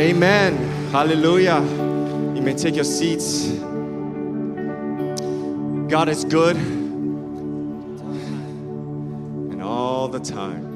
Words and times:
Amen. 0.00 0.56
Hallelujah. 0.92 1.60
You 1.60 2.40
may 2.40 2.54
take 2.54 2.74
your 2.74 2.84
seats. 2.84 3.48
God 5.88 6.08
is 6.08 6.24
good. 6.24 6.56
And 9.52 9.62
all 9.62 10.08
the 10.08 10.20
time. 10.20 10.69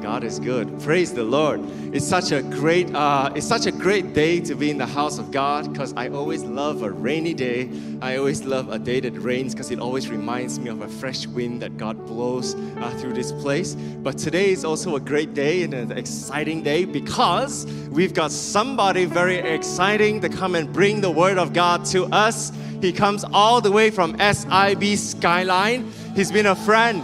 God 0.00 0.22
is 0.22 0.38
good. 0.38 0.80
Praise 0.80 1.12
the 1.12 1.24
Lord. 1.24 1.60
It's 1.92 2.06
such 2.06 2.30
a 2.30 2.42
great, 2.42 2.94
uh, 2.94 3.32
it's 3.34 3.46
such 3.46 3.66
a 3.66 3.72
great 3.72 4.14
day 4.14 4.40
to 4.40 4.54
be 4.54 4.70
in 4.70 4.78
the 4.78 4.86
house 4.86 5.18
of 5.18 5.30
God 5.30 5.72
because 5.72 5.92
I 5.96 6.08
always 6.08 6.44
love 6.44 6.82
a 6.82 6.90
rainy 6.90 7.34
day. 7.34 7.68
I 8.00 8.16
always 8.16 8.44
love 8.44 8.70
a 8.70 8.78
day 8.78 9.00
that 9.00 9.12
rains 9.18 9.54
because 9.54 9.70
it 9.70 9.80
always 9.80 10.08
reminds 10.08 10.60
me 10.60 10.70
of 10.70 10.82
a 10.82 10.88
fresh 10.88 11.26
wind 11.26 11.62
that 11.62 11.76
God 11.76 12.06
blows 12.06 12.54
uh, 12.54 12.90
through 12.98 13.14
this 13.14 13.32
place. 13.32 13.74
But 13.74 14.18
today 14.18 14.50
is 14.50 14.64
also 14.64 14.94
a 14.96 15.00
great 15.00 15.34
day 15.34 15.62
and 15.64 15.74
an 15.74 15.92
exciting 15.92 16.62
day 16.62 16.84
because 16.84 17.66
we've 17.90 18.14
got 18.14 18.30
somebody 18.30 19.04
very 19.04 19.38
exciting 19.38 20.20
to 20.20 20.28
come 20.28 20.54
and 20.54 20.72
bring 20.72 21.00
the 21.00 21.10
word 21.10 21.38
of 21.38 21.52
God 21.52 21.84
to 21.86 22.06
us. 22.06 22.52
He 22.80 22.92
comes 22.92 23.24
all 23.32 23.60
the 23.60 23.72
way 23.72 23.90
from 23.90 24.16
SIB 24.18 24.96
Skyline. 24.96 25.90
He's 26.14 26.30
been 26.30 26.46
a 26.46 26.54
friend. 26.54 27.02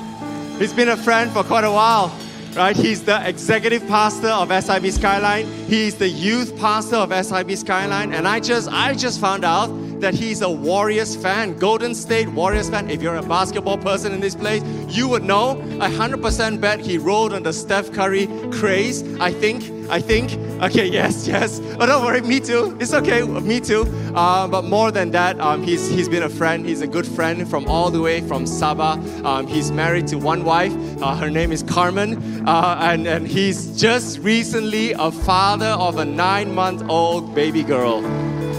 He's 0.61 0.73
been 0.73 0.88
a 0.88 0.97
friend 0.97 1.33
for 1.33 1.42
quite 1.42 1.65
a 1.65 1.73
while 1.73 2.16
right? 2.57 2.77
He's 2.77 3.05
the 3.05 3.27
executive 3.29 3.87
pastor 3.87 4.29
of 4.29 4.51
SIB 4.51 4.87
Skyline. 4.87 5.47
He's 5.67 5.97
the 5.97 6.09
youth 6.09 6.57
pastor 6.59 6.97
of 6.97 7.13
SIB 7.13 7.57
Skyline. 7.57 8.13
And 8.13 8.27
I 8.29 8.41
just, 8.41 8.69
I 8.71 8.95
just 8.95 9.21
found 9.21 9.45
out 9.45 9.69
that 10.05 10.13
he's 10.13 10.43
a 10.43 10.51
Warriors 10.51 11.17
fan, 11.17 11.57
Golden 11.57 11.95
State 11.95 12.29
Warriors 12.29 12.69
fan. 12.69 12.91
If 12.91 13.01
you're 13.01 13.17
a 13.17 13.23
basketball 13.23 13.79
person 13.79 14.13
in 14.13 14.21
this 14.21 14.35
place, 14.35 14.63
you 14.87 15.09
would 15.09 15.25
know. 15.25 15.53
I 15.80 15.89
100% 15.89 16.61
bet 16.61 16.79
he 16.79 16.99
rode 16.99 17.33
on 17.33 17.43
the 17.43 17.55
Steph 17.55 17.91
Curry 17.91 18.27
craze. 18.51 19.03
I 19.19 19.33
think, 19.33 19.63
I 19.89 20.01
think. 20.01 20.33
Okay, 20.63 20.87
yes, 21.01 21.27
yes. 21.27 21.59
Oh, 21.80 21.87
don't 21.87 22.05
worry, 22.05 22.21
me 22.21 22.39
too. 22.39 22.77
It's 22.79 22.93
okay, 22.93 23.23
me 23.23 23.61
too. 23.61 23.87
Uh, 24.15 24.46
but 24.46 24.66
more 24.66 24.91
than 24.91 25.11
that, 25.13 25.41
um, 25.41 25.63
he's, 25.63 25.88
he's 25.88 26.07
been 26.07 26.24
a 26.24 26.29
friend. 26.29 26.66
He's 26.66 26.83
a 26.83 26.87
good 26.87 27.07
friend 27.07 27.49
from 27.49 27.66
all 27.66 27.91
the 27.91 28.02
way 28.02 28.21
from 28.21 28.45
Sabah. 28.45 29.24
Um, 29.24 29.46
he's 29.46 29.73
married 29.73 30.07
to 30.09 30.18
one 30.18 30.45
wife. 30.45 30.74
Uh, 31.01 31.16
her 31.16 31.30
name 31.30 31.51
is 31.51 31.63
Carmen. 31.63 32.46
Uh, 32.46 32.77
and, 32.79 33.07
and 33.07 33.27
he's 33.27 33.80
just 33.80 34.18
recently 34.18 34.93
a 34.93 35.11
father 35.11 35.74
of 35.87 35.96
a 35.96 36.05
nine 36.05 36.55
month 36.55 36.83
old 36.91 37.35
baby 37.35 37.63
girl, 37.63 38.02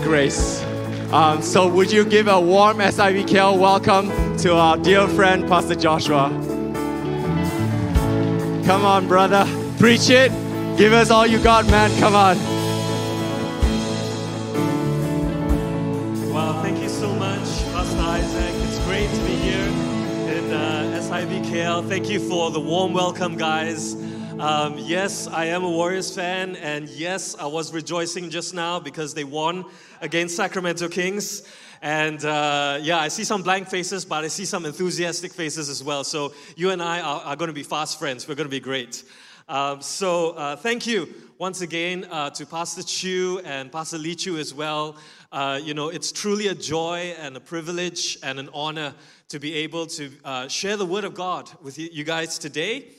Grace. 0.02 0.66
Um, 1.12 1.42
so, 1.42 1.68
would 1.68 1.92
you 1.92 2.04
give 2.04 2.28
a 2.28 2.40
warm 2.40 2.78
SIBKL 2.78 3.60
welcome 3.60 4.10
to 4.40 4.56
our 4.56 4.76
dear 4.76 5.08
friend, 5.08 5.48
Pastor 5.48 5.76
Joshua? 5.76 6.30
Come 8.66 8.84
on, 8.84 9.08
brother. 9.08 9.46
Preach 9.78 10.10
it. 10.10 10.32
Give 10.78 10.92
us 10.94 11.12
all 11.12 11.28
you 11.28 11.42
got, 11.42 11.68
man. 11.68 11.92
Come 12.00 12.16
on. 12.16 12.38
Wow, 16.34 16.62
thank 16.64 16.82
you 16.82 16.90
so 16.90 17.14
much, 17.14 17.48
Pastor 17.72 18.02
Isaac. 18.02 18.56
It's 18.68 18.80
great 18.86 19.10
to 19.10 19.20
be 19.26 19.36
here 19.36 19.68
in 20.36 20.52
uh, 20.52 21.00
SIBKL. 21.04 21.88
Thank 21.88 22.10
you 22.10 22.20
for 22.20 22.50
the 22.50 22.60
warm 22.60 22.94
welcome, 22.94 23.38
guys. 23.38 23.96
Um, 24.40 24.78
yes, 24.78 25.28
I 25.28 25.46
am 25.46 25.64
a 25.64 25.70
Warriors 25.70 26.14
fan, 26.14 26.58
and 26.58 26.90
yes, 26.90 27.38
I 27.40 27.46
was 27.46 27.74
rejoicing 27.74 28.30
just 28.30 28.54
now 28.54 28.82
because 28.82 29.14
they 29.14 29.24
won 29.24 29.64
against 30.02 30.36
Sacramento 30.36 30.90
Kings. 30.90 31.44
And 31.82 32.24
uh, 32.26 32.80
yeah, 32.82 33.00
I 33.00 33.08
see 33.08 33.24
some 33.24 33.44
blank 33.44 33.70
faces, 33.70 34.04
but 34.04 34.26
I 34.26 34.28
see 34.28 34.44
some 34.44 34.66
enthusiastic 34.66 35.32
faces 35.32 35.70
as 35.70 35.82
well. 35.82 36.04
So 36.04 36.34
you 36.58 36.72
and 36.72 36.84
I 36.84 37.00
are, 37.00 37.22
are 37.22 37.36
going 37.38 37.48
to 37.48 37.54
be 37.54 37.64
fast 37.64 37.98
friends. 37.98 38.28
We're 38.28 38.36
going 38.36 38.50
to 38.50 38.52
be 38.52 38.60
great. 38.60 39.06
Um, 39.48 39.82
so 39.82 40.32
uh, 40.32 40.58
thank 40.58 40.86
you 40.86 41.14
once 41.38 41.62
again 41.62 42.06
uh, 42.12 42.30
to 42.32 42.46
Pastor 42.46 42.84
Chu 42.84 43.40
and 43.46 43.72
Pastor 43.72 43.98
Lee 43.98 44.16
Chu 44.16 44.38
as 44.38 44.54
well. 44.54 44.98
Uh, 45.32 45.62
you 45.64 45.74
know, 45.74 45.88
it's 45.88 46.12
truly 46.12 46.48
a 46.48 46.56
joy 46.56 47.16
and 47.20 47.38
a 47.38 47.40
privilege 47.40 48.18
and 48.22 48.38
an 48.38 48.50
honor 48.54 48.94
to 49.30 49.40
be 49.40 49.54
able 49.54 49.86
to 49.86 50.12
uh, 50.26 50.48
share 50.50 50.76
the 50.76 50.86
Word 50.86 51.06
of 51.06 51.14
God 51.14 51.50
with 51.62 51.80
you 51.80 52.04
guys 52.04 52.38
today. 52.38 52.90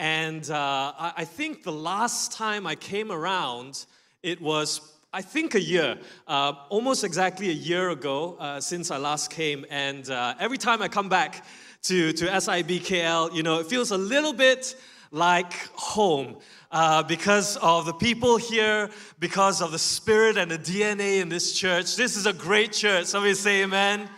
And 0.00 0.50
uh, 0.50 0.94
I, 0.98 1.26
think 1.26 1.62
the 1.62 1.72
last 1.72 2.32
time 2.32 2.66
I 2.66 2.74
came 2.74 3.12
around, 3.12 3.84
it 4.22 4.40
was 4.40 4.80
I 5.12 5.20
think 5.20 5.54
a 5.54 5.60
year, 5.60 5.98
uh, 6.26 6.54
almost 6.70 7.04
exactly 7.04 7.50
a 7.50 7.52
year 7.52 7.90
ago 7.90 8.38
uh, 8.40 8.62
since 8.62 8.90
I 8.90 8.96
last 8.96 9.30
came. 9.30 9.66
And 9.68 10.08
uh, 10.08 10.36
every 10.40 10.56
time 10.56 10.80
I 10.80 10.88
come 10.88 11.10
back 11.10 11.44
to, 11.82 12.14
to 12.14 12.24
SIBKL, 12.28 13.34
you 13.34 13.42
know, 13.42 13.60
it 13.60 13.66
feels 13.66 13.90
a 13.90 13.98
little 13.98 14.32
bit 14.32 14.74
like 15.10 15.52
home 15.74 16.38
uh, 16.72 17.02
because 17.02 17.58
of 17.58 17.84
the 17.84 17.92
people 17.92 18.38
here, 18.38 18.88
because 19.18 19.60
of 19.60 19.70
the 19.70 19.78
spirit 19.78 20.38
and 20.38 20.50
the 20.50 20.58
DNA 20.58 21.20
in 21.20 21.28
this 21.28 21.52
church. 21.52 21.96
This 21.96 22.16
is 22.16 22.24
a 22.24 22.32
great 22.32 22.72
church. 22.72 23.04
Somebody 23.04 23.34
say 23.34 23.64
amen. 23.64 24.08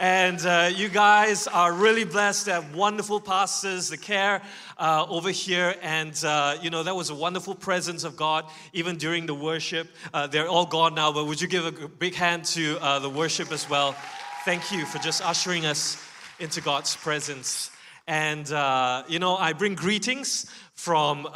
And 0.00 0.40
uh, 0.46 0.70
you 0.74 0.88
guys 0.88 1.46
are 1.46 1.74
really 1.74 2.04
blessed 2.04 2.46
to 2.46 2.54
have 2.54 2.74
wonderful 2.74 3.20
pastors, 3.20 3.90
the 3.90 3.98
care 3.98 4.40
uh, 4.78 5.04
over 5.06 5.28
here. 5.28 5.74
And, 5.82 6.18
uh, 6.24 6.56
you 6.62 6.70
know, 6.70 6.82
that 6.82 6.96
was 6.96 7.10
a 7.10 7.14
wonderful 7.14 7.54
presence 7.54 8.02
of 8.02 8.16
God 8.16 8.46
even 8.72 8.96
during 8.96 9.26
the 9.26 9.34
worship. 9.34 9.88
Uh, 10.14 10.26
they're 10.26 10.48
all 10.48 10.64
gone 10.64 10.94
now, 10.94 11.12
but 11.12 11.26
would 11.26 11.38
you 11.38 11.48
give 11.48 11.66
a 11.66 11.86
big 11.86 12.14
hand 12.14 12.46
to 12.46 12.78
uh, 12.80 12.98
the 12.98 13.10
worship 13.10 13.52
as 13.52 13.68
well? 13.68 13.94
Thank 14.46 14.72
you 14.72 14.86
for 14.86 14.96
just 15.00 15.22
ushering 15.22 15.66
us 15.66 16.02
into 16.38 16.62
God's 16.62 16.96
presence. 16.96 17.70
And, 18.06 18.50
uh, 18.50 19.02
you 19.06 19.18
know, 19.18 19.36
I 19.36 19.52
bring 19.52 19.74
greetings 19.74 20.50
from 20.72 21.28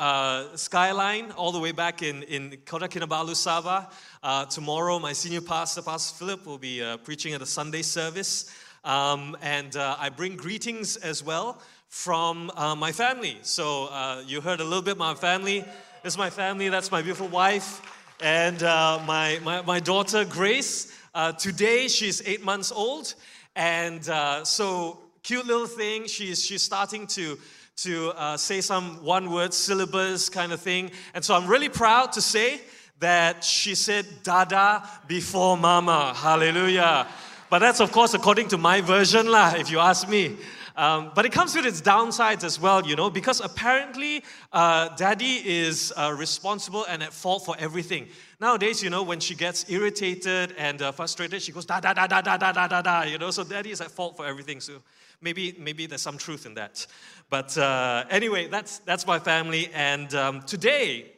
Skyline 0.55 1.33
all 1.33 1.53
the 1.53 1.61
way 1.61 1.73
back 1.73 2.03
in, 2.03 2.23
in 2.23 2.57
Kota 2.65 2.89
Kinabalu, 2.89 3.35
Sabah. 3.35 3.93
Uh, 4.25 4.47
tomorrow, 4.47 4.99
my 4.99 5.13
senior 5.13 5.43
pastor, 5.43 5.83
Pastor 5.83 6.17
Philip, 6.17 6.47
will 6.47 6.57
be 6.57 6.83
uh, 6.83 6.97
preaching 6.97 7.35
at 7.35 7.41
the 7.41 7.47
Sunday 7.47 7.83
service. 7.83 8.51
Um, 8.83 9.37
and 9.43 9.77
uh, 9.77 9.97
I 9.99 10.09
bring 10.09 10.35
greetings 10.35 10.97
as 10.97 11.23
well 11.23 11.61
from 11.91 12.51
uh, 12.57 12.75
my 12.75 12.91
family. 12.91 13.37
So 13.43 13.89
uh, 13.89 14.23
you 14.27 14.41
heard 14.41 14.61
a 14.61 14.65
little 14.65 14.81
bit 14.81 14.97
my 14.97 15.13
family. 15.13 15.61
This 16.03 16.15
is 16.15 16.17
my 16.17 16.31
family, 16.31 16.71
that's 16.71 16.91
my 16.91 17.03
beautiful 17.03 17.29
wife, 17.29 17.83
and 18.23 18.63
my, 18.63 19.41
my, 19.45 19.61
my, 19.61 19.79
daughter, 19.79 20.25
Grace. 20.25 20.99
today, 21.39 21.87
she's 21.89 22.27
eight 22.27 22.43
months 22.43 22.73
old. 22.73 23.13
And 23.55 24.07
so, 24.47 25.01
cute 25.23 25.47
little 25.47 25.67
thing. 25.67 26.07
She's, 26.07 26.43
she's 26.43 26.63
starting 26.63 27.07
to 27.09 27.39
to 27.77 28.11
uh, 28.11 28.37
say 28.37 28.61
some 28.61 29.05
one 29.05 29.33
word 29.33 29.53
syllabus 29.53 30.29
kind 30.29 30.53
of 30.53 30.61
thing. 30.61 30.93
And 31.13 31.25
so 31.25 31.35
I'm 31.35 31.49
really 31.49 31.69
proud 31.69 32.13
to 32.13 32.21
say 32.21 32.61
that 33.05 33.45
she 33.45 33.75
said 33.75 34.07
dada 34.23 34.83
before 35.07 35.59
mama. 35.59 36.15
Hallelujah. 36.17 37.07
But 37.51 37.59
that's, 37.59 37.81
of 37.81 37.93
course, 37.93 38.15
according 38.15 38.49
to 38.49 38.57
my 38.57 38.81
version, 38.81 39.31
lah, 39.31 39.53
if 39.57 39.71
you 39.71 39.79
ask 39.79 40.09
me. 40.09 40.37
Um, 40.75 41.13
but 41.15 41.27
it 41.27 41.31
comes 41.31 41.55
with 41.55 41.67
its 41.67 41.83
downsides 41.83 42.43
as 42.43 42.59
well, 42.59 42.81
you 42.85 42.97
know, 42.97 43.11
because 43.11 43.41
apparently 43.41 44.25
uh, 44.53 44.89
daddy 44.97 45.35
is 45.45 45.93
uh, 45.97 46.17
responsible 46.17 46.85
and 46.89 47.03
at 47.03 47.13
fault 47.13 47.45
for 47.45 47.55
everything. 47.59 48.09
Nowadays, 48.41 48.83
you 48.83 48.89
know, 48.89 49.03
when 49.03 49.21
she 49.21 49.35
gets 49.35 49.69
irritated 49.69 50.55
and 50.57 50.81
uh, 50.81 50.91
frustrated, 50.91 51.43
she 51.43 51.53
goes 51.53 51.67
da 51.67 51.81
da 51.81 51.93
da 51.93 52.07
da 52.07 52.23
da 52.23 52.39
da 52.39 52.53
da 52.53 52.67
da 52.67 52.83
da, 52.83 53.03
you 53.03 53.19
know, 53.19 53.31
so 53.31 53.45
daddy 53.45 53.71
is 53.71 53.81
at 53.83 53.91
fault 53.91 54.17
for 54.17 54.27
everything. 54.27 54.61
So 54.61 54.83
maybe, 55.21 55.55
maybe 55.59 55.87
there's 55.87 56.03
some 56.03 56.19
truth 56.19 56.47
in 56.47 56.55
that. 56.55 56.87
But 57.29 57.57
uh, 57.59 58.07
anyway, 58.11 58.49
that's, 58.49 58.79
that's 58.79 59.07
my 59.07 59.19
family. 59.19 59.71
And 59.75 60.13
um, 60.15 60.43
today, 60.43 61.14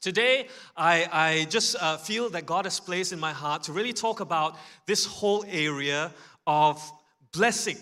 Today, 0.00 0.48
I, 0.78 1.06
I 1.12 1.46
just 1.50 1.76
uh, 1.78 1.98
feel 1.98 2.30
that 2.30 2.46
God 2.46 2.64
has 2.64 2.80
placed 2.80 3.12
in 3.12 3.20
my 3.20 3.32
heart 3.32 3.64
to 3.64 3.72
really 3.74 3.92
talk 3.92 4.20
about 4.20 4.56
this 4.86 5.04
whole 5.04 5.44
area 5.46 6.10
of 6.46 6.82
blessing. 7.32 7.76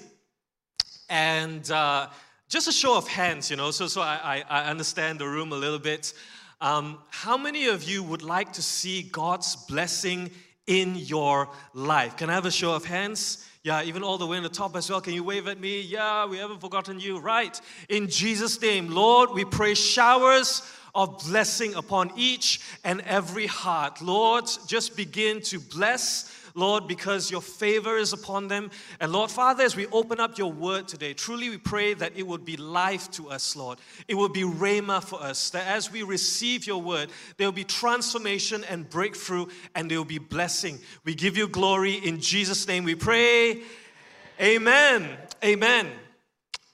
And 1.09 1.71
uh, 1.71 2.09
just 2.49 2.67
a 2.67 2.73
show 2.73 2.97
of 2.97 3.07
hands, 3.07 3.53
you 3.53 3.57
know, 3.57 3.71
so, 3.71 3.87
so 3.87 4.01
I, 4.01 4.43
I 4.49 4.65
understand 4.65 5.21
the 5.21 5.29
room 5.29 5.53
a 5.53 5.55
little 5.55 5.79
bit. 5.79 6.13
Um, 6.61 6.99
how 7.09 7.37
many 7.37 7.69
of 7.69 7.85
you 7.85 8.03
would 8.03 8.23
like 8.23 8.53
to 8.55 8.63
see 8.63 9.03
God's 9.03 9.55
blessing 9.55 10.33
in 10.67 10.97
your 10.97 11.49
life? 11.73 12.17
Can 12.17 12.31
I 12.31 12.33
have 12.33 12.47
a 12.47 12.51
show 12.51 12.75
of 12.75 12.85
hands? 12.85 13.49
Yeah, 13.63 13.85
even 13.85 14.03
all 14.03 14.19
the 14.19 14.27
way 14.27 14.39
in 14.39 14.43
the 14.43 14.49
top 14.49 14.75
as 14.75 14.91
well. 14.91 15.01
Can 15.01 15.15
you 15.15 15.23
wave 15.23 15.47
at 15.47 15.61
me? 15.61 15.83
Yeah, 15.83 16.27
we 16.27 16.39
haven't 16.39 16.61
forgotten 16.61 16.99
you. 16.99 17.21
Right. 17.21 17.61
In 17.89 18.09
Jesus' 18.09 18.61
name, 18.61 18.89
Lord, 18.91 19.31
we 19.31 19.45
pray 19.45 19.75
showers 19.75 20.63
of 20.95 21.19
blessing 21.27 21.75
upon 21.75 22.13
each 22.17 22.61
and 22.85 23.01
every 23.03 23.47
heart. 23.47 24.01
Lord, 24.03 24.45
just 24.67 24.97
begin 24.97 25.41
to 25.43 25.59
bless 25.59 26.35
Lord, 26.59 26.89
because 26.89 27.31
your 27.31 27.41
favor 27.41 27.97
is 27.97 28.13
upon 28.13 28.49
them. 28.49 28.71
And 28.99 29.13
Lord, 29.13 29.31
Father, 29.31 29.63
as 29.63 29.77
we 29.77 29.87
open 29.89 30.19
up 30.19 30.39
your 30.39 30.51
word 30.51 30.89
today, 30.89 31.15
truly 31.15 31.51
we 31.51 31.57
pray 31.57 31.95
that 31.95 32.17
it 32.17 32.27
would 32.27 32.45
be 32.45 32.57
life 32.57 33.09
to 33.13 33.31
us, 33.31 33.55
Lord. 33.55 33.79
It 34.09 34.17
will 34.17 34.29
be 34.29 34.43
rhema 34.43 35.01
for 35.03 35.23
us. 35.23 35.51
That 35.51 35.69
as 35.69 35.93
we 35.93 36.03
receive 36.03 36.67
your 36.67 36.83
word, 36.83 37.11
there 37.37 37.47
will 37.47 37.53
be 37.53 37.63
transformation 37.63 38.65
and 38.69 38.91
breakthrough, 38.91 39.47
and 39.77 39.89
there 39.89 39.99
will 39.99 40.05
be 40.05 40.19
blessing. 40.19 40.81
We 41.05 41.15
give 41.15 41.37
you 41.37 41.47
glory 41.47 41.95
in 41.95 42.21
Jesus' 42.21 42.67
name. 42.67 42.83
We 42.83 42.97
pray. 42.97 43.63
Amen. 44.41 45.17
Amen. 45.45 46.08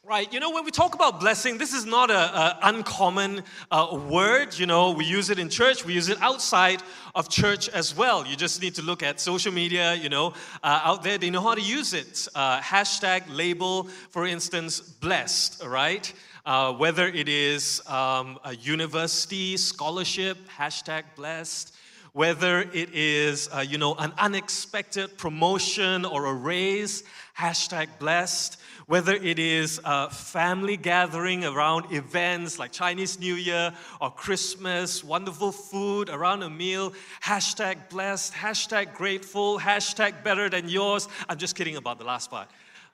Right, 0.06 0.30
you 0.30 0.38
know, 0.38 0.50
when 0.50 0.66
we 0.66 0.70
talk 0.70 0.94
about 0.94 1.18
blessing, 1.18 1.56
this 1.56 1.72
is 1.72 1.86
not 1.86 2.10
an 2.10 2.56
uncommon 2.60 3.42
uh, 3.70 3.98
word. 4.10 4.58
You 4.58 4.66
know, 4.66 4.90
we 4.90 5.06
use 5.06 5.30
it 5.30 5.38
in 5.38 5.48
church, 5.48 5.86
we 5.86 5.94
use 5.94 6.10
it 6.10 6.20
outside 6.20 6.82
of 7.14 7.30
church 7.30 7.70
as 7.70 7.96
well. 7.96 8.26
You 8.26 8.36
just 8.36 8.60
need 8.60 8.74
to 8.74 8.82
look 8.82 9.02
at 9.02 9.18
social 9.18 9.50
media, 9.50 9.94
you 9.94 10.10
know, 10.10 10.34
uh, 10.62 10.82
out 10.84 11.04
there, 11.04 11.16
they 11.16 11.30
know 11.30 11.40
how 11.40 11.54
to 11.54 11.62
use 11.62 11.94
it. 11.94 12.28
Uh, 12.34 12.60
hashtag 12.60 13.22
label, 13.30 13.84
for 14.10 14.26
instance, 14.26 14.78
blessed, 14.78 15.64
right? 15.64 16.12
Uh, 16.44 16.74
whether 16.74 17.06
it 17.06 17.26
is 17.26 17.80
um, 17.88 18.38
a 18.44 18.54
university 18.56 19.56
scholarship, 19.56 20.36
hashtag 20.58 21.04
blessed, 21.16 21.73
whether 22.14 22.60
it 22.60 22.94
is, 22.94 23.50
uh, 23.52 23.60
you 23.60 23.76
know, 23.76 23.94
an 23.96 24.14
unexpected 24.16 25.18
promotion 25.18 26.06
or 26.06 26.24
a 26.24 26.32
raise, 26.32 27.04
hashtag 27.36 27.88
blessed 27.98 28.56
whether 28.86 29.14
it 29.14 29.38
is 29.38 29.80
a 29.84 30.10
family 30.10 30.76
gathering 30.76 31.44
around 31.44 31.90
events 31.90 32.58
like 32.58 32.70
Chinese 32.70 33.18
New 33.18 33.34
Year 33.34 33.72
or 34.00 34.10
Christmas, 34.10 35.02
wonderful 35.02 35.52
food 35.52 36.10
around 36.10 36.42
a 36.42 36.50
meal, 36.50 36.92
hashtag 37.22 37.88
blessed, 37.88 38.34
hashtag 38.34 38.94
grateful, 38.94 39.58
hashtag 39.58 40.22
better 40.22 40.50
than 40.50 40.68
yours. 40.68 41.08
I'm 41.28 41.38
just 41.38 41.56
kidding 41.56 41.76
about 41.76 41.98
the 41.98 42.04
last 42.04 42.30
part. 42.30 42.48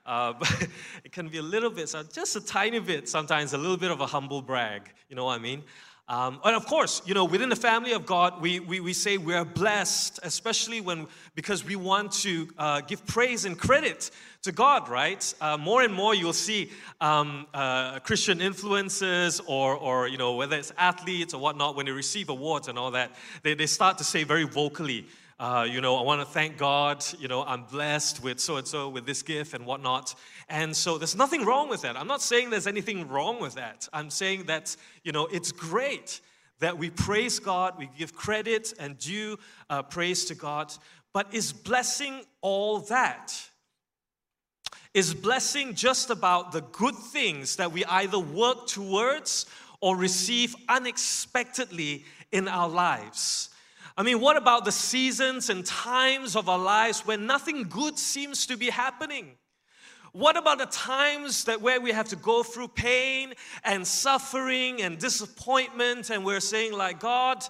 Uh, 0.06 0.32
but 0.38 0.68
it 1.04 1.12
can 1.12 1.28
be 1.28 1.38
a 1.38 1.42
little 1.42 1.70
bit, 1.70 1.92
just 2.12 2.36
a 2.36 2.40
tiny 2.40 2.78
bit, 2.78 3.08
sometimes 3.08 3.52
a 3.52 3.58
little 3.58 3.76
bit 3.76 3.90
of 3.90 4.00
a 4.00 4.06
humble 4.06 4.42
brag. 4.42 4.92
You 5.08 5.16
know 5.16 5.24
what 5.24 5.38
I 5.38 5.42
mean? 5.42 5.64
Um, 6.10 6.40
and 6.44 6.56
of 6.56 6.66
course, 6.66 7.02
you 7.06 7.14
know, 7.14 7.24
within 7.24 7.50
the 7.50 7.56
family 7.56 7.92
of 7.92 8.04
God, 8.04 8.42
we, 8.42 8.58
we, 8.58 8.80
we 8.80 8.92
say 8.92 9.16
we're 9.16 9.44
blessed, 9.44 10.18
especially 10.24 10.80
when, 10.80 11.06
because 11.36 11.64
we 11.64 11.76
want 11.76 12.10
to 12.24 12.48
uh, 12.58 12.80
give 12.80 13.06
praise 13.06 13.44
and 13.44 13.56
credit 13.56 14.10
to 14.42 14.50
God, 14.50 14.88
right? 14.88 15.32
Uh, 15.40 15.56
more 15.56 15.82
and 15.82 15.94
more 15.94 16.12
you'll 16.12 16.32
see 16.32 16.72
um, 17.00 17.46
uh, 17.54 18.00
Christian 18.00 18.40
influences 18.40 19.40
or, 19.46 19.76
or, 19.76 20.08
you 20.08 20.18
know, 20.18 20.34
whether 20.34 20.56
it's 20.56 20.72
athletes 20.76 21.32
or 21.32 21.40
whatnot, 21.40 21.76
when 21.76 21.86
they 21.86 21.92
receive 21.92 22.28
awards 22.28 22.66
and 22.66 22.76
all 22.76 22.90
that, 22.90 23.14
they, 23.44 23.54
they 23.54 23.66
start 23.66 23.96
to 23.98 24.04
say 24.04 24.24
very 24.24 24.42
vocally, 24.42 25.06
uh, 25.40 25.66
you 25.66 25.80
know, 25.80 25.96
I 25.96 26.02
want 26.02 26.20
to 26.20 26.26
thank 26.26 26.58
God, 26.58 27.02
you 27.18 27.26
know, 27.26 27.42
I'm 27.42 27.62
blessed 27.62 28.22
with 28.22 28.40
so 28.40 28.56
and 28.56 28.68
so, 28.68 28.90
with 28.90 29.06
this 29.06 29.22
gift 29.22 29.54
and 29.54 29.64
whatnot. 29.64 30.14
And 30.50 30.76
so 30.76 30.98
there's 30.98 31.14
nothing 31.14 31.44
wrong 31.44 31.68
with 31.68 31.82
that. 31.82 31.96
I'm 31.96 32.08
not 32.08 32.20
saying 32.20 32.50
there's 32.50 32.66
anything 32.66 33.08
wrong 33.08 33.40
with 33.40 33.54
that. 33.54 33.88
I'm 33.92 34.10
saying 34.10 34.44
that, 34.46 34.76
you 35.04 35.12
know, 35.12 35.26
it's 35.26 35.52
great 35.52 36.20
that 36.58 36.76
we 36.76 36.90
praise 36.90 37.38
God, 37.38 37.78
we 37.78 37.88
give 37.96 38.14
credit 38.14 38.74
and 38.78 38.98
due 38.98 39.38
uh, 39.70 39.82
praise 39.82 40.24
to 40.26 40.34
God. 40.34 40.72
But 41.12 41.32
is 41.32 41.52
blessing 41.52 42.24
all 42.40 42.80
that? 42.80 43.32
Is 44.92 45.14
blessing 45.14 45.74
just 45.74 46.10
about 46.10 46.50
the 46.50 46.62
good 46.62 46.96
things 46.96 47.56
that 47.56 47.70
we 47.70 47.84
either 47.84 48.18
work 48.18 48.66
towards 48.66 49.46
or 49.80 49.96
receive 49.96 50.56
unexpectedly 50.68 52.04
in 52.32 52.48
our 52.48 52.68
lives? 52.68 53.50
I 53.96 54.02
mean, 54.02 54.20
what 54.20 54.36
about 54.36 54.64
the 54.64 54.72
seasons 54.72 55.48
and 55.48 55.64
times 55.64 56.34
of 56.34 56.48
our 56.48 56.58
lives 56.58 57.06
when 57.06 57.26
nothing 57.26 57.64
good 57.64 57.98
seems 57.98 58.46
to 58.46 58.56
be 58.56 58.70
happening? 58.70 59.36
What 60.12 60.36
about 60.36 60.58
the 60.58 60.66
times 60.66 61.44
that 61.44 61.60
where 61.60 61.80
we 61.80 61.92
have 61.92 62.08
to 62.08 62.16
go 62.16 62.42
through 62.42 62.68
pain 62.68 63.34
and 63.64 63.86
suffering 63.86 64.82
and 64.82 64.98
disappointment 64.98 66.10
and 66.10 66.24
we're 66.24 66.40
saying 66.40 66.72
like 66.72 66.98
God, 66.98 67.44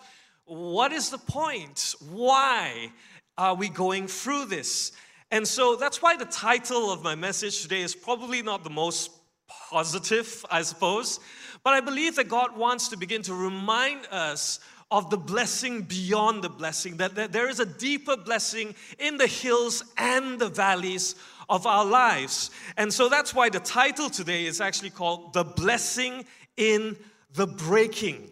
what 0.44 0.92
is 0.92 1.10
the 1.10 1.18
point? 1.18 1.94
Why 2.10 2.92
are 3.38 3.54
we 3.54 3.68
going 3.70 4.08
through 4.08 4.46
this? 4.46 4.92
And 5.30 5.46
so 5.46 5.76
that's 5.76 6.02
why 6.02 6.16
the 6.16 6.26
title 6.26 6.92
of 6.92 7.02
my 7.02 7.14
message 7.14 7.62
today 7.62 7.80
is 7.80 7.94
probably 7.94 8.42
not 8.42 8.64
the 8.64 8.70
most 8.70 9.10
positive, 9.48 10.44
I 10.50 10.62
suppose, 10.62 11.20
but 11.64 11.72
I 11.72 11.80
believe 11.80 12.16
that 12.16 12.28
God 12.28 12.56
wants 12.56 12.88
to 12.88 12.96
begin 12.96 13.22
to 13.22 13.34
remind 13.34 14.06
us 14.10 14.60
of 14.90 15.08
the 15.08 15.16
blessing 15.16 15.82
beyond 15.82 16.42
the 16.42 16.48
blessing, 16.48 16.96
that, 16.96 17.14
that 17.14 17.32
there 17.32 17.48
is 17.48 17.60
a 17.60 17.66
deeper 17.66 18.16
blessing 18.16 18.74
in 18.98 19.16
the 19.16 19.26
hills 19.26 19.84
and 19.96 20.38
the 20.38 20.48
valleys 20.48 21.14
of 21.50 21.66
our 21.66 21.84
lives. 21.84 22.50
And 22.78 22.90
so 22.90 23.10
that's 23.10 23.34
why 23.34 23.50
the 23.50 23.60
title 23.60 24.08
today 24.08 24.46
is 24.46 24.60
actually 24.60 24.90
called 24.90 25.34
The 25.34 25.44
Blessing 25.44 26.24
in 26.56 26.96
the 27.34 27.46
Breaking. 27.46 28.30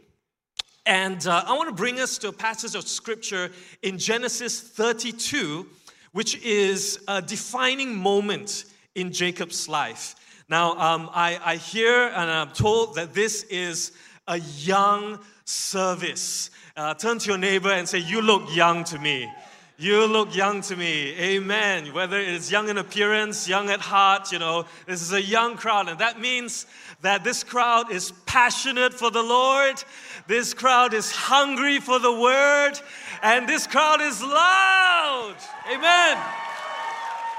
And 0.86 1.26
uh, 1.26 1.44
I 1.46 1.52
want 1.54 1.68
to 1.68 1.74
bring 1.74 2.00
us 2.00 2.16
to 2.18 2.28
a 2.28 2.32
passage 2.32 2.74
of 2.74 2.88
scripture 2.88 3.50
in 3.82 3.98
Genesis 3.98 4.60
32, 4.60 5.66
which 6.12 6.42
is 6.42 7.00
a 7.08 7.20
defining 7.20 7.94
moment 7.94 8.64
in 8.94 9.12
Jacob's 9.12 9.68
life. 9.68 10.14
Now, 10.48 10.78
um, 10.78 11.10
I, 11.12 11.38
I 11.44 11.56
hear 11.56 12.04
and 12.04 12.30
I'm 12.30 12.52
told 12.52 12.94
that 12.94 13.12
this 13.12 13.42
is 13.44 13.92
a 14.26 14.38
young 14.38 15.18
service. 15.44 16.50
Uh, 16.76 16.94
turn 16.94 17.18
to 17.18 17.28
your 17.28 17.38
neighbor 17.38 17.70
and 17.70 17.86
say, 17.86 17.98
You 17.98 18.22
look 18.22 18.54
young 18.54 18.84
to 18.84 18.98
me. 18.98 19.28
You 19.80 20.06
look 20.06 20.34
young 20.34 20.60
to 20.62 20.74
me. 20.74 21.14
Amen. 21.20 21.94
Whether 21.94 22.18
it's 22.18 22.50
young 22.50 22.68
in 22.68 22.78
appearance, 22.78 23.48
young 23.48 23.70
at 23.70 23.78
heart, 23.78 24.32
you 24.32 24.40
know, 24.40 24.64
this 24.86 25.00
is 25.00 25.12
a 25.12 25.22
young 25.22 25.56
crowd. 25.56 25.88
And 25.88 26.00
that 26.00 26.18
means 26.18 26.66
that 27.02 27.22
this 27.22 27.44
crowd 27.44 27.92
is 27.92 28.10
passionate 28.26 28.92
for 28.92 29.12
the 29.12 29.22
Lord. 29.22 29.80
This 30.26 30.52
crowd 30.52 30.94
is 30.94 31.12
hungry 31.12 31.78
for 31.78 32.00
the 32.00 32.12
word. 32.12 32.72
And 33.22 33.48
this 33.48 33.68
crowd 33.68 34.00
is 34.00 34.20
loud. 34.20 35.36
Amen. 35.72 36.18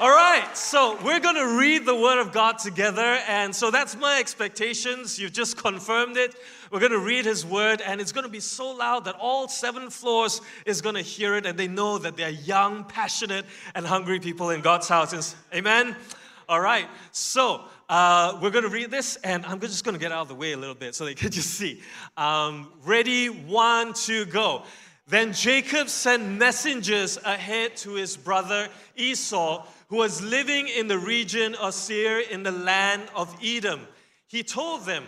All 0.02 0.12
right, 0.12 0.56
so 0.56 0.98
we're 1.04 1.20
going 1.20 1.36
to 1.36 1.58
read 1.60 1.86
the 1.86 1.94
Word 1.94 2.22
of 2.22 2.32
God 2.32 2.58
together. 2.58 3.20
And 3.28 3.54
so 3.54 3.70
that's 3.70 3.98
my 3.98 4.18
expectations. 4.18 5.20
You've 5.20 5.34
just 5.34 5.58
confirmed 5.58 6.16
it. 6.16 6.36
We're 6.72 6.80
going 6.80 6.94
to 6.94 7.00
read 7.00 7.26
His 7.26 7.46
Word, 7.46 7.82
and 7.82 8.00
it's 8.00 8.14
going 8.14 8.24
to 8.24 8.32
be 8.32 8.40
so 8.40 8.72
loud 8.72 9.04
that 9.04 9.16
all 9.20 9.50
seven 9.50 9.90
floors 9.90 10.40
is 10.66 10.80
going 10.80 10.96
to 10.96 11.02
hear 11.02 11.36
it, 11.36 11.46
and 11.46 11.60
they 11.60 11.68
know 11.68 11.98
that 11.98 12.16
they're 12.16 12.30
young, 12.30 12.86
passionate, 12.86 13.46
and 13.76 13.86
hungry 13.86 14.22
people 14.22 14.52
in 14.52 14.62
God's 14.62 14.88
house. 14.88 15.36
Amen? 15.54 15.98
All 16.48 16.62
right, 16.62 16.88
so 17.12 17.66
uh, 17.90 18.40
we're 18.42 18.52
going 18.52 18.64
to 18.64 18.70
read 18.70 18.92
this, 18.92 19.18
and 19.18 19.46
I'm 19.46 19.60
just 19.60 19.84
going 19.84 19.96
to 19.96 20.00
get 20.00 20.14
out 20.14 20.22
of 20.22 20.28
the 20.30 20.36
way 20.36 20.54
a 20.54 20.58
little 20.58 20.76
bit 20.76 20.96
so 20.96 21.04
they 21.04 21.14
can 21.14 21.30
just 21.34 21.56
see. 21.56 21.82
Um, 22.16 22.72
ready, 22.86 23.28
one, 23.28 23.92
two, 23.92 24.24
go. 24.28 24.64
Then 25.10 25.34
Jacob 25.34 25.90
sent 25.90 26.24
messengers 26.24 27.18
ahead 27.18 27.76
to 27.78 27.96
his 27.96 28.16
brother 28.16 28.70
Esau 28.96 29.66
who 29.90 29.98
was 29.98 30.22
living 30.22 30.68
in 30.68 30.88
the 30.88 30.98
region 30.98 31.56
of 31.56 31.74
Seir 31.74 32.20
in 32.20 32.44
the 32.44 32.52
land 32.52 33.04
of 33.16 33.36
Edom. 33.44 33.88
He 34.28 34.44
told 34.44 34.86
them, 34.86 35.04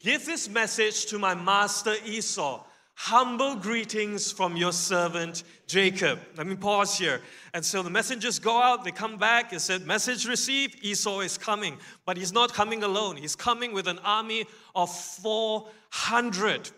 Give 0.00 0.24
this 0.26 0.48
message 0.48 1.06
to 1.06 1.18
my 1.18 1.34
master 1.34 1.94
Esau. 2.04 2.62
Humble 2.96 3.56
greetings 3.56 4.30
from 4.30 4.56
your 4.56 4.72
servant 4.72 5.42
Jacob. 5.66 6.20
Let 6.36 6.46
me 6.46 6.54
pause 6.54 6.96
here. 6.98 7.20
And 7.52 7.64
so 7.64 7.82
the 7.82 7.90
messengers 7.90 8.38
go 8.38 8.60
out, 8.60 8.84
they 8.84 8.92
come 8.92 9.16
back, 9.16 9.50
He 9.50 9.58
said, 9.58 9.86
Message 9.86 10.26
received, 10.26 10.78
Esau 10.82 11.20
is 11.20 11.38
coming. 11.38 11.78
But 12.04 12.16
he's 12.16 12.32
not 12.32 12.52
coming 12.52 12.82
alone, 12.82 13.16
he's 13.16 13.34
coming 13.34 13.72
with 13.72 13.88
an 13.88 13.98
army 14.00 14.46
of 14.74 14.94
400. 14.94 16.70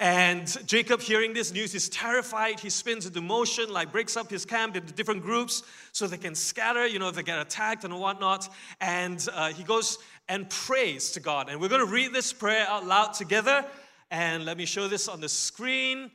And 0.00 0.46
Jacob, 0.66 1.00
hearing 1.00 1.34
this 1.34 1.52
news, 1.52 1.74
is 1.74 1.88
terrified. 1.88 2.58
He 2.58 2.68
spins 2.68 3.06
into 3.06 3.20
motion, 3.20 3.72
like 3.72 3.92
breaks 3.92 4.16
up 4.16 4.28
his 4.28 4.44
camp 4.44 4.74
into 4.74 4.92
different 4.92 5.22
groups 5.22 5.62
so 5.92 6.06
they 6.06 6.16
can 6.16 6.34
scatter, 6.34 6.84
you 6.86 6.98
know, 6.98 7.08
if 7.08 7.14
they 7.14 7.22
get 7.22 7.38
attacked 7.38 7.84
and 7.84 7.98
whatnot. 7.98 8.48
And 8.80 9.26
uh, 9.32 9.52
he 9.52 9.62
goes 9.62 9.98
and 10.28 10.50
prays 10.50 11.12
to 11.12 11.20
God. 11.20 11.48
And 11.48 11.60
we're 11.60 11.68
going 11.68 11.86
to 11.86 11.92
read 11.92 12.12
this 12.12 12.32
prayer 12.32 12.66
out 12.68 12.86
loud 12.86 13.14
together. 13.14 13.64
And 14.10 14.44
let 14.44 14.56
me 14.56 14.66
show 14.66 14.88
this 14.88 15.06
on 15.06 15.20
the 15.20 15.28
screen. 15.28 16.10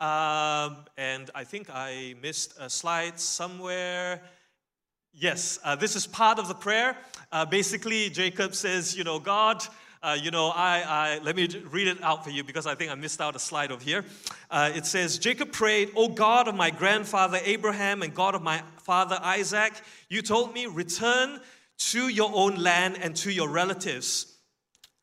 Um, 0.00 0.78
and 0.96 1.30
I 1.34 1.44
think 1.44 1.68
I 1.70 2.14
missed 2.20 2.54
a 2.58 2.68
slide 2.68 3.20
somewhere. 3.20 4.22
Yes, 5.12 5.58
uh, 5.62 5.76
this 5.76 5.94
is 5.94 6.06
part 6.06 6.38
of 6.38 6.48
the 6.48 6.54
prayer. 6.54 6.96
Uh, 7.30 7.44
basically, 7.44 8.10
Jacob 8.10 8.54
says, 8.54 8.96
You 8.96 9.04
know, 9.04 9.18
God, 9.18 9.62
uh, 10.02 10.16
you 10.20 10.30
know, 10.30 10.48
I, 10.48 10.82
I, 10.86 11.18
let 11.22 11.36
me 11.36 11.46
read 11.70 11.86
it 11.86 12.02
out 12.02 12.24
for 12.24 12.30
you 12.30 12.42
because 12.42 12.66
I 12.66 12.74
think 12.74 12.90
I 12.90 12.94
missed 12.94 13.20
out 13.20 13.36
a 13.36 13.38
slide 13.38 13.70
over 13.70 13.84
here. 13.84 14.04
Uh, 14.50 14.72
it 14.74 14.86
says, 14.86 15.18
Jacob 15.18 15.52
prayed, 15.52 15.90
O 15.94 16.08
God 16.08 16.48
of 16.48 16.54
my 16.54 16.70
grandfather 16.70 17.38
Abraham 17.44 18.02
and 18.02 18.14
God 18.14 18.34
of 18.34 18.42
my 18.42 18.62
father 18.78 19.18
Isaac, 19.22 19.74
you 20.08 20.22
told 20.22 20.54
me, 20.54 20.66
return 20.66 21.40
to 21.78 22.08
your 22.08 22.30
own 22.32 22.56
land 22.56 22.98
and 23.00 23.14
to 23.16 23.30
your 23.30 23.48
relatives. 23.48 24.38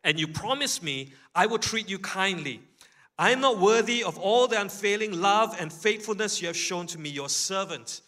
And 0.03 0.19
you 0.19 0.27
promised 0.27 0.81
me, 0.81 1.13
I 1.35 1.45
will 1.45 1.59
treat 1.59 1.89
you 1.89 1.99
kindly. 1.99 2.61
I 3.19 3.31
am 3.31 3.41
not 3.41 3.59
worthy 3.59 4.03
of 4.03 4.17
all 4.17 4.47
the 4.47 4.59
unfailing 4.59 5.21
love 5.21 5.55
and 5.59 5.71
faithfulness 5.71 6.41
you 6.41 6.47
have 6.47 6.57
shown 6.57 6.87
to 6.87 6.99
me, 6.99 7.09
your 7.09 7.29
servant. 7.29 8.01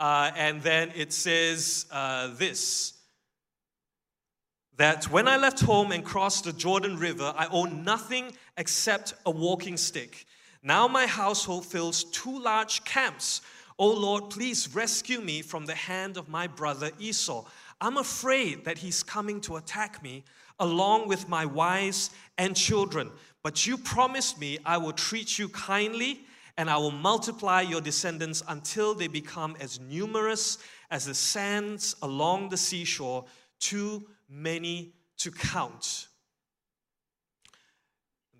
Uh, 0.00 0.30
and 0.36 0.62
then 0.62 0.92
it 0.96 1.12
says 1.12 1.86
uh, 1.90 2.28
this 2.34 2.95
that 4.76 5.10
when 5.10 5.26
I 5.26 5.36
left 5.36 5.60
home 5.60 5.92
and 5.92 6.04
crossed 6.04 6.44
the 6.44 6.52
Jordan 6.52 6.98
River, 6.98 7.32
I 7.36 7.46
owned 7.46 7.84
nothing 7.84 8.32
except 8.56 9.14
a 9.24 9.30
walking 9.30 9.76
stick. 9.76 10.26
Now 10.62 10.86
my 10.88 11.06
household 11.06 11.66
fills 11.66 12.04
two 12.04 12.38
large 12.38 12.84
camps. 12.84 13.40
Oh 13.78 13.92
Lord, 13.92 14.30
please 14.30 14.74
rescue 14.74 15.20
me 15.20 15.42
from 15.42 15.66
the 15.66 15.74
hand 15.74 16.16
of 16.16 16.28
my 16.28 16.46
brother 16.46 16.90
Esau. 16.98 17.44
I'm 17.80 17.98
afraid 17.98 18.64
that 18.64 18.78
he's 18.78 19.02
coming 19.02 19.40
to 19.42 19.56
attack 19.56 20.02
me. 20.02 20.24
along 20.58 21.08
with 21.08 21.28
my 21.28 21.44
wives 21.44 22.10
and 22.38 22.56
children. 22.56 23.10
But 23.42 23.66
you 23.66 23.76
promised 23.76 24.40
me 24.40 24.58
I 24.64 24.78
will 24.78 24.92
treat 24.92 25.38
you 25.38 25.48
kindly 25.50 26.22
and 26.56 26.70
I 26.70 26.78
will 26.78 26.90
multiply 26.90 27.60
your 27.60 27.82
descendants 27.82 28.42
until 28.48 28.94
they 28.94 29.08
become 29.08 29.56
as 29.60 29.78
numerous 29.78 30.58
as 30.90 31.04
the 31.04 31.14
sands 31.14 31.94
along 32.00 32.48
the 32.48 32.56
seashore, 32.56 33.26
too 33.60 34.06
many 34.28 34.92
to 35.18 35.30
count. 35.30 36.08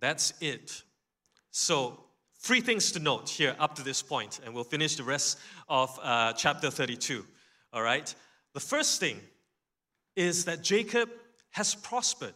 That's 0.00 0.34
it. 0.40 0.82
So, 1.50 2.04
three 2.40 2.60
things 2.60 2.92
to 2.92 2.98
note 2.98 3.28
here 3.28 3.56
up 3.58 3.74
to 3.76 3.82
this 3.82 4.02
point, 4.02 4.40
and 4.44 4.54
we'll 4.54 4.64
finish 4.64 4.96
the 4.96 5.04
rest 5.04 5.38
of 5.68 5.98
uh, 6.02 6.32
chapter 6.34 6.70
32. 6.70 7.24
All 7.72 7.82
right? 7.82 8.14
The 8.54 8.60
first 8.60 9.00
thing 9.00 9.20
is 10.14 10.44
that 10.44 10.62
Jacob 10.62 11.08
has 11.50 11.74
prospered. 11.74 12.34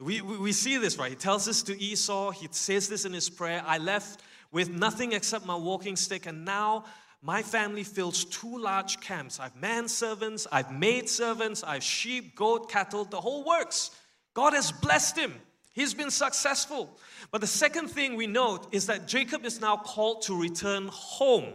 We, 0.00 0.20
we, 0.20 0.38
we 0.38 0.52
see 0.52 0.76
this, 0.78 0.98
right? 0.98 1.10
He 1.10 1.16
tells 1.16 1.44
this 1.44 1.62
to 1.64 1.80
Esau. 1.80 2.30
He 2.30 2.48
says 2.50 2.88
this 2.88 3.04
in 3.04 3.12
his 3.12 3.30
prayer 3.30 3.62
I 3.66 3.78
left 3.78 4.22
with 4.52 4.70
nothing 4.70 5.12
except 5.12 5.46
my 5.46 5.56
walking 5.56 5.96
stick, 5.96 6.26
and 6.26 6.44
now 6.44 6.84
my 7.26 7.42
family 7.42 7.82
fills 7.82 8.24
two 8.24 8.56
large 8.56 9.00
camps. 9.00 9.40
I've 9.40 9.60
manservants, 9.60 10.46
I've 10.52 10.70
maid 10.70 11.08
servants, 11.08 11.64
I've 11.64 11.82
sheep, 11.82 12.36
goat, 12.36 12.70
cattle, 12.70 13.04
the 13.04 13.20
whole 13.20 13.42
works. 13.42 13.90
God 14.32 14.52
has 14.52 14.70
blessed 14.70 15.18
him. 15.18 15.34
He's 15.72 15.92
been 15.92 16.12
successful. 16.12 16.96
But 17.32 17.40
the 17.40 17.48
second 17.48 17.88
thing 17.88 18.14
we 18.14 18.28
note 18.28 18.68
is 18.70 18.86
that 18.86 19.08
Jacob 19.08 19.44
is 19.44 19.60
now 19.60 19.76
called 19.76 20.22
to 20.22 20.40
return 20.40 20.86
home. 20.92 21.54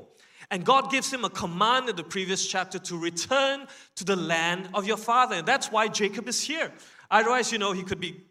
And 0.50 0.66
God 0.66 0.92
gives 0.92 1.12
him 1.12 1.24
a 1.24 1.30
command 1.30 1.88
in 1.88 1.96
the 1.96 2.04
previous 2.04 2.46
chapter 2.46 2.78
to 2.78 2.98
return 2.98 3.66
to 3.96 4.04
the 4.04 4.18
land 4.18 4.68
of 4.74 4.86
your 4.86 4.98
father. 4.98 5.36
And 5.36 5.48
that's 5.48 5.72
why 5.72 5.88
Jacob 5.88 6.28
is 6.28 6.44
here. 6.44 6.74
Otherwise, 7.10 7.50
you 7.50 7.60
know, 7.60 7.72
he 7.72 7.84
could 7.84 8.02
be 8.02 8.26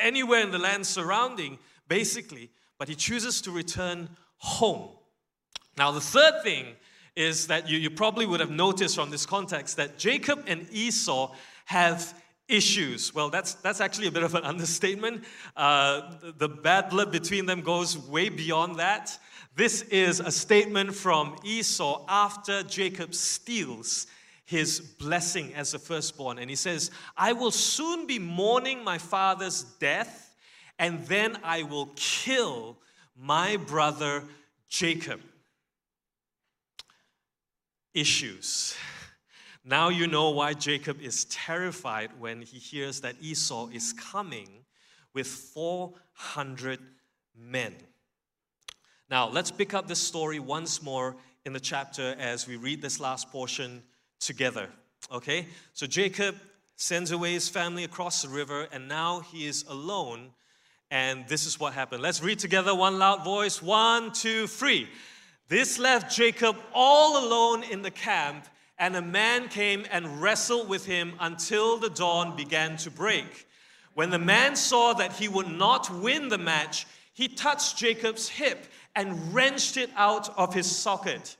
anywhere 0.00 0.40
in 0.40 0.50
the 0.50 0.58
land 0.58 0.86
surrounding, 0.86 1.58
basically. 1.88 2.48
But 2.78 2.88
he 2.88 2.94
chooses 2.94 3.42
to 3.42 3.50
return 3.50 4.08
home. 4.38 4.96
Now, 5.76 5.92
the 5.92 6.00
third 6.00 6.42
thing 6.42 6.74
is 7.16 7.46
that 7.46 7.68
you, 7.68 7.78
you 7.78 7.90
probably 7.90 8.26
would 8.26 8.40
have 8.40 8.50
noticed 8.50 8.94
from 8.94 9.10
this 9.10 9.26
context 9.26 9.76
that 9.78 9.98
Jacob 9.98 10.44
and 10.46 10.66
Esau 10.70 11.34
have 11.64 12.14
issues. 12.48 13.14
Well, 13.14 13.30
that's, 13.30 13.54
that's 13.54 13.80
actually 13.80 14.06
a 14.06 14.12
bit 14.12 14.22
of 14.22 14.34
an 14.34 14.44
understatement. 14.44 15.24
Uh, 15.56 16.12
the, 16.36 16.48
bad 16.48 16.90
blood 16.90 17.10
between 17.10 17.46
them 17.46 17.62
goes 17.62 17.98
way 17.98 18.28
beyond 18.28 18.76
that. 18.76 19.18
This 19.56 19.82
is 19.82 20.20
a 20.20 20.30
statement 20.30 20.94
from 20.94 21.36
Esau 21.42 22.04
after 22.08 22.62
Jacob 22.62 23.14
steals 23.14 24.06
his 24.44 24.80
blessing 24.80 25.54
as 25.54 25.72
the 25.72 25.78
firstborn. 25.78 26.38
And 26.38 26.48
he 26.48 26.56
says, 26.56 26.90
I 27.16 27.32
will 27.32 27.50
soon 27.50 28.06
be 28.06 28.18
mourning 28.18 28.84
my 28.84 28.98
father's 28.98 29.64
death, 29.80 30.36
and 30.78 31.04
then 31.06 31.38
I 31.42 31.62
will 31.64 31.90
kill 31.96 32.76
my 33.16 33.56
brother 33.56 34.22
Jacob. 34.68 35.20
Issues. 37.96 38.76
Now 39.64 39.88
you 39.88 40.06
know 40.06 40.28
why 40.28 40.52
Jacob 40.52 41.00
is 41.00 41.24
terrified 41.24 42.10
when 42.18 42.42
he 42.42 42.58
hears 42.58 43.00
that 43.00 43.16
Esau 43.22 43.68
is 43.72 43.94
coming 43.94 44.48
with 45.14 45.26
400 45.26 46.78
men. 47.34 47.74
Now, 49.08 49.30
let's 49.30 49.50
pick 49.50 49.72
up 49.72 49.88
this 49.88 49.98
story 49.98 50.38
once 50.38 50.82
more 50.82 51.16
in 51.46 51.54
the 51.54 51.60
chapter 51.60 52.14
as 52.18 52.46
we 52.46 52.56
read 52.56 52.82
this 52.82 53.00
last 53.00 53.32
portion 53.32 53.82
together. 54.20 54.68
Okay? 55.10 55.46
So 55.72 55.86
Jacob 55.86 56.36
sends 56.76 57.12
away 57.12 57.32
his 57.32 57.48
family 57.48 57.84
across 57.84 58.20
the 58.20 58.28
river, 58.28 58.68
and 58.72 58.88
now 58.88 59.20
he 59.20 59.46
is 59.46 59.64
alone. 59.70 60.32
And 60.90 61.26
this 61.28 61.46
is 61.46 61.58
what 61.58 61.72
happened. 61.72 62.02
Let's 62.02 62.22
read 62.22 62.40
together 62.40 62.74
one 62.74 62.98
loud 62.98 63.24
voice. 63.24 63.62
One, 63.62 64.12
two, 64.12 64.46
three. 64.48 64.86
This 65.48 65.78
left 65.78 66.14
Jacob 66.14 66.56
all 66.74 67.24
alone 67.24 67.62
in 67.62 67.82
the 67.82 67.90
camp 67.90 68.46
and 68.78 68.96
a 68.96 69.02
man 69.02 69.48
came 69.48 69.86
and 69.90 70.20
wrestled 70.20 70.68
with 70.68 70.86
him 70.86 71.14
until 71.20 71.78
the 71.78 71.88
dawn 71.88 72.36
began 72.36 72.76
to 72.78 72.90
break. 72.90 73.46
When 73.94 74.10
the 74.10 74.18
man 74.18 74.56
saw 74.56 74.92
that 74.94 75.14
he 75.14 75.28
would 75.28 75.48
not 75.48 75.88
win 75.90 76.28
the 76.28 76.38
match, 76.38 76.86
he 77.14 77.28
touched 77.28 77.78
Jacob's 77.78 78.28
hip 78.28 78.66
and 78.94 79.32
wrenched 79.32 79.76
it 79.76 79.90
out 79.96 80.36
of 80.36 80.52
his 80.52 80.70
socket. 80.70 81.36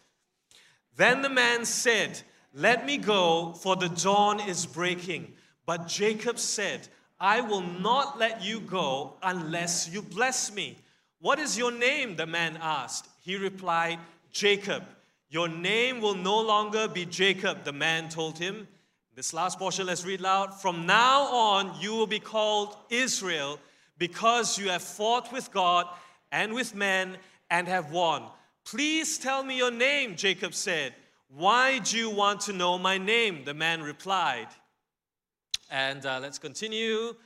Then 0.96 1.20
the 1.20 1.28
man 1.28 1.64
said, 1.64 2.22
Let 2.54 2.86
me 2.86 2.96
go, 2.96 3.52
for 3.52 3.76
the 3.76 3.90
dawn 3.90 4.40
is 4.40 4.64
breaking. 4.64 5.34
But 5.66 5.88
Jacob 5.88 6.38
said, 6.38 6.88
I 7.20 7.40
will 7.40 7.60
not 7.60 8.18
let 8.18 8.42
you 8.42 8.60
go 8.60 9.14
unless 9.22 9.90
you 9.92 10.00
bless 10.00 10.54
me. 10.54 10.78
What 11.20 11.38
is 11.38 11.58
your 11.58 11.72
name? 11.72 12.16
The 12.16 12.26
man 12.26 12.58
asked. 12.62 13.08
He 13.26 13.34
replied, 13.34 13.98
Jacob. 14.30 14.84
Your 15.30 15.48
name 15.48 16.00
will 16.00 16.14
no 16.14 16.40
longer 16.40 16.86
be 16.86 17.04
Jacob, 17.04 17.64
the 17.64 17.72
man 17.72 18.08
told 18.08 18.38
him. 18.38 18.68
This 19.16 19.34
last 19.34 19.58
portion, 19.58 19.86
let's 19.86 20.04
read 20.04 20.20
loud. 20.20 20.54
From 20.54 20.86
now 20.86 21.22
on, 21.22 21.74
you 21.80 21.92
will 21.92 22.06
be 22.06 22.20
called 22.20 22.76
Israel 22.88 23.58
because 23.98 24.58
you 24.58 24.68
have 24.68 24.82
fought 24.82 25.32
with 25.32 25.50
God 25.50 25.88
and 26.30 26.54
with 26.54 26.76
men 26.76 27.16
and 27.50 27.66
have 27.66 27.90
won. 27.90 28.22
Please 28.64 29.18
tell 29.18 29.42
me 29.42 29.56
your 29.56 29.72
name, 29.72 30.14
Jacob 30.14 30.54
said. 30.54 30.94
Why 31.28 31.80
do 31.80 31.98
you 31.98 32.10
want 32.10 32.42
to 32.42 32.52
know 32.52 32.78
my 32.78 32.96
name? 32.96 33.42
The 33.44 33.54
man 33.54 33.82
replied. 33.82 34.46
And 35.68 36.06
uh, 36.06 36.20
let's 36.22 36.38
continue. 36.38 37.16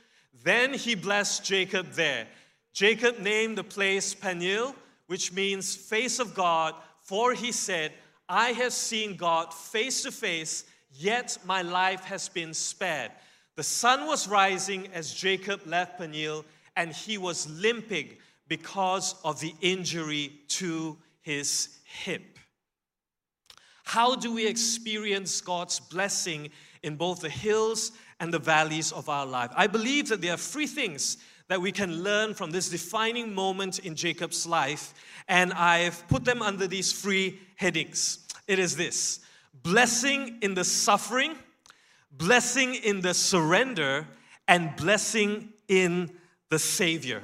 Then 0.43 0.73
he 0.73 0.95
blessed 0.95 1.45
Jacob 1.45 1.91
there. 1.91 2.25
Jacob 2.73 3.19
named 3.19 3.59
the 3.59 3.63
place 3.63 4.15
Peniel, 4.15 4.75
which 5.11 5.33
means 5.33 5.75
face 5.75 6.19
of 6.19 6.33
God 6.33 6.73
for 7.01 7.33
he 7.33 7.51
said, 7.51 7.91
I 8.29 8.53
have 8.53 8.71
seen 8.71 9.17
God 9.17 9.53
face 9.53 10.03
to 10.03 10.11
face, 10.13 10.63
yet 10.93 11.37
my 11.43 11.61
life 11.61 12.05
has 12.05 12.29
been 12.29 12.53
spared. 12.53 13.11
The 13.57 13.63
sun 13.63 14.07
was 14.07 14.29
rising 14.29 14.87
as 14.93 15.13
Jacob 15.13 15.63
left 15.65 15.99
Peniel, 15.99 16.45
and 16.77 16.93
he 16.93 17.17
was 17.17 17.49
limping 17.49 18.15
because 18.47 19.15
of 19.25 19.41
the 19.41 19.53
injury 19.59 20.31
to 20.47 20.97
his 21.19 21.79
hip. 21.83 22.39
How 23.83 24.15
do 24.15 24.33
we 24.33 24.47
experience 24.47 25.41
God's 25.41 25.81
blessing 25.81 26.51
in 26.83 26.95
both 26.95 27.19
the 27.19 27.29
hills 27.29 27.91
and 28.21 28.33
the 28.33 28.39
valleys 28.39 28.93
of 28.93 29.09
our 29.09 29.25
life? 29.25 29.51
I 29.57 29.67
believe 29.67 30.07
that 30.07 30.21
there 30.21 30.35
are 30.35 30.37
three 30.37 30.67
things 30.67 31.17
that 31.51 31.61
we 31.61 31.73
can 31.73 32.01
learn 32.01 32.33
from 32.33 32.49
this 32.49 32.69
defining 32.69 33.35
moment 33.35 33.79
in 33.79 33.93
Jacob's 33.93 34.47
life, 34.47 34.93
and 35.27 35.51
I've 35.51 36.07
put 36.07 36.23
them 36.23 36.41
under 36.41 36.65
these 36.65 36.93
three 36.93 37.41
headings. 37.57 38.25
It 38.47 38.57
is 38.57 38.77
this 38.77 39.19
blessing 39.61 40.37
in 40.41 40.53
the 40.53 40.63
suffering, 40.63 41.35
blessing 42.09 42.75
in 42.75 43.01
the 43.01 43.13
surrender, 43.13 44.07
and 44.47 44.73
blessing 44.77 45.49
in 45.67 46.11
the 46.49 46.57
Savior. 46.57 47.21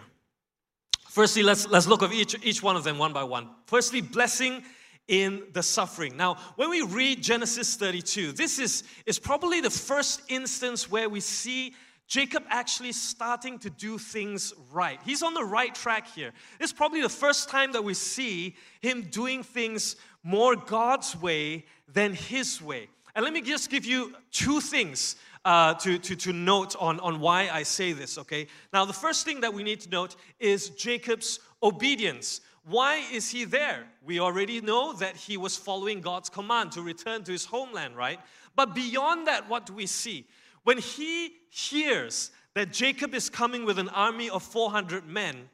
Firstly, 1.08 1.42
let's, 1.42 1.66
let's 1.66 1.88
look 1.88 2.04
at 2.04 2.12
each, 2.12 2.36
each 2.44 2.62
one 2.62 2.76
of 2.76 2.84
them 2.84 2.98
one 2.98 3.14
by 3.14 3.24
one. 3.24 3.48
Firstly, 3.66 4.02
blessing 4.02 4.62
in 5.08 5.44
the 5.54 5.64
suffering. 5.64 6.18
Now, 6.18 6.36
when 6.58 6.70
we 6.70 6.82
read 6.82 7.24
Genesis 7.24 7.78
32, 7.78 8.34
this 8.34 8.60
is, 8.60 8.84
is 9.06 9.20
probably 9.20 9.62
the 9.62 9.70
first 9.70 10.22
instance 10.28 10.92
where 10.92 11.08
we 11.08 11.22
see 11.22 11.74
Jacob 12.08 12.44
actually 12.50 12.94
starting 12.94 13.60
to 13.60 13.70
do 13.70 13.98
things 13.98 14.54
right. 14.72 15.00
He's 15.04 15.22
on 15.22 15.34
the 15.34 15.44
right 15.44 15.76
track 15.76 16.08
here. 16.08 16.32
This 16.58 16.70
is 16.70 16.74
probably 16.74 17.02
the 17.02 17.10
first 17.10 17.50
time 17.50 17.74
that 17.74 17.84
we 17.84 17.94
see 17.94 18.56
him 18.82 19.04
doing 19.04 19.44
things 19.44 19.98
more 20.24 20.56
God's 20.56 21.16
way 21.16 21.66
than 21.92 22.14
his 22.14 22.62
way. 22.62 22.88
And 23.14 23.24
let 23.24 23.34
me 23.34 23.42
just 23.42 23.70
give 23.70 23.86
you 23.86 24.16
two 24.32 24.62
things 24.62 25.18
uh, 25.44 25.74
to, 25.76 25.98
to, 25.98 26.16
to 26.16 26.34
note 26.34 26.76
on, 26.80 27.00
on 27.02 27.20
why 27.20 27.50
I 27.52 27.64
say 27.64 27.92
this, 27.94 28.18
okay? 28.18 28.48
Now, 28.72 28.86
the 28.86 28.94
first 28.94 29.26
thing 29.26 29.42
that 29.42 29.54
we 29.54 29.64
need 29.64 29.82
to 29.82 29.90
note 29.90 30.16
is 30.40 30.70
Jacob's 30.70 31.40
obedience. 31.64 32.42
Why 32.66 33.04
is 33.12 33.30
he 33.30 33.46
there? 33.46 33.86
We 34.06 34.20
already 34.20 34.62
know 34.62 34.94
that 34.94 35.16
he 35.16 35.38
was 35.38 35.58
following 35.58 36.02
God's 36.02 36.30
command 36.30 36.74
to 36.74 36.82
return 36.82 37.24
to 37.24 37.32
his 37.32 37.46
homeland, 37.46 37.96
right? 37.96 38.20
But 38.56 38.76
beyond 38.76 39.28
that, 39.28 39.50
what 39.50 39.66
do 39.66 39.74
we 39.74 39.86
see? 39.86 40.28
When 40.68 40.80
he 40.80 41.32
hears 41.50 42.30
that 42.54 42.74
Jacob 42.74 43.14
is 43.14 43.30
coming 43.30 43.64
with 43.64 43.80
an 43.80 43.88
army 43.88 44.30
of 44.30 44.44
400 44.44 45.08
men, 45.08 45.50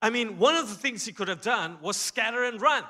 I 0.00 0.10
mean, 0.10 0.38
one 0.38 0.54
of 0.54 0.68
the 0.68 0.76
things 0.76 1.04
he 1.04 1.12
could 1.12 1.26
have 1.26 1.42
done 1.42 1.76
was 1.82 1.96
scatter 1.96 2.44
and 2.44 2.62
run, 2.62 2.84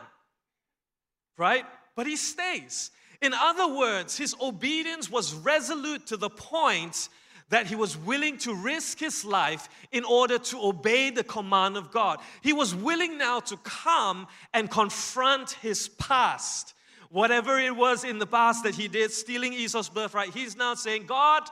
right? 1.38 1.64
But 1.96 2.06
he 2.06 2.16
stays. 2.16 2.90
In 3.22 3.32
other 3.32 3.66
words, 3.66 4.18
his 4.18 4.36
obedience 4.42 5.10
was 5.10 5.32
resolute 5.32 6.08
to 6.08 6.18
the 6.18 6.28
point 6.28 7.08
that 7.48 7.66
he 7.66 7.76
was 7.76 7.96
willing 7.96 8.36
to 8.40 8.54
risk 8.54 8.98
his 8.98 9.24
life 9.24 9.70
in 9.90 10.04
order 10.04 10.36
to 10.36 10.62
obey 10.62 11.08
the 11.08 11.24
command 11.24 11.78
of 11.78 11.90
God. 11.90 12.18
He 12.42 12.52
was 12.52 12.74
willing 12.74 13.16
now 13.16 13.40
to 13.40 13.56
come 13.64 14.26
and 14.52 14.70
confront 14.70 15.52
his 15.52 15.88
past. 15.88 16.74
Whatever 17.10 17.58
it 17.58 17.74
was 17.74 18.04
in 18.04 18.18
the 18.18 18.26
past 18.26 18.64
that 18.64 18.74
he 18.74 18.88
did, 18.88 19.10
stealing 19.12 19.52
Esau's 19.52 19.88
birthright, 19.88 20.34
he's 20.34 20.56
now 20.56 20.74
saying, 20.74 21.06
God, 21.06 21.48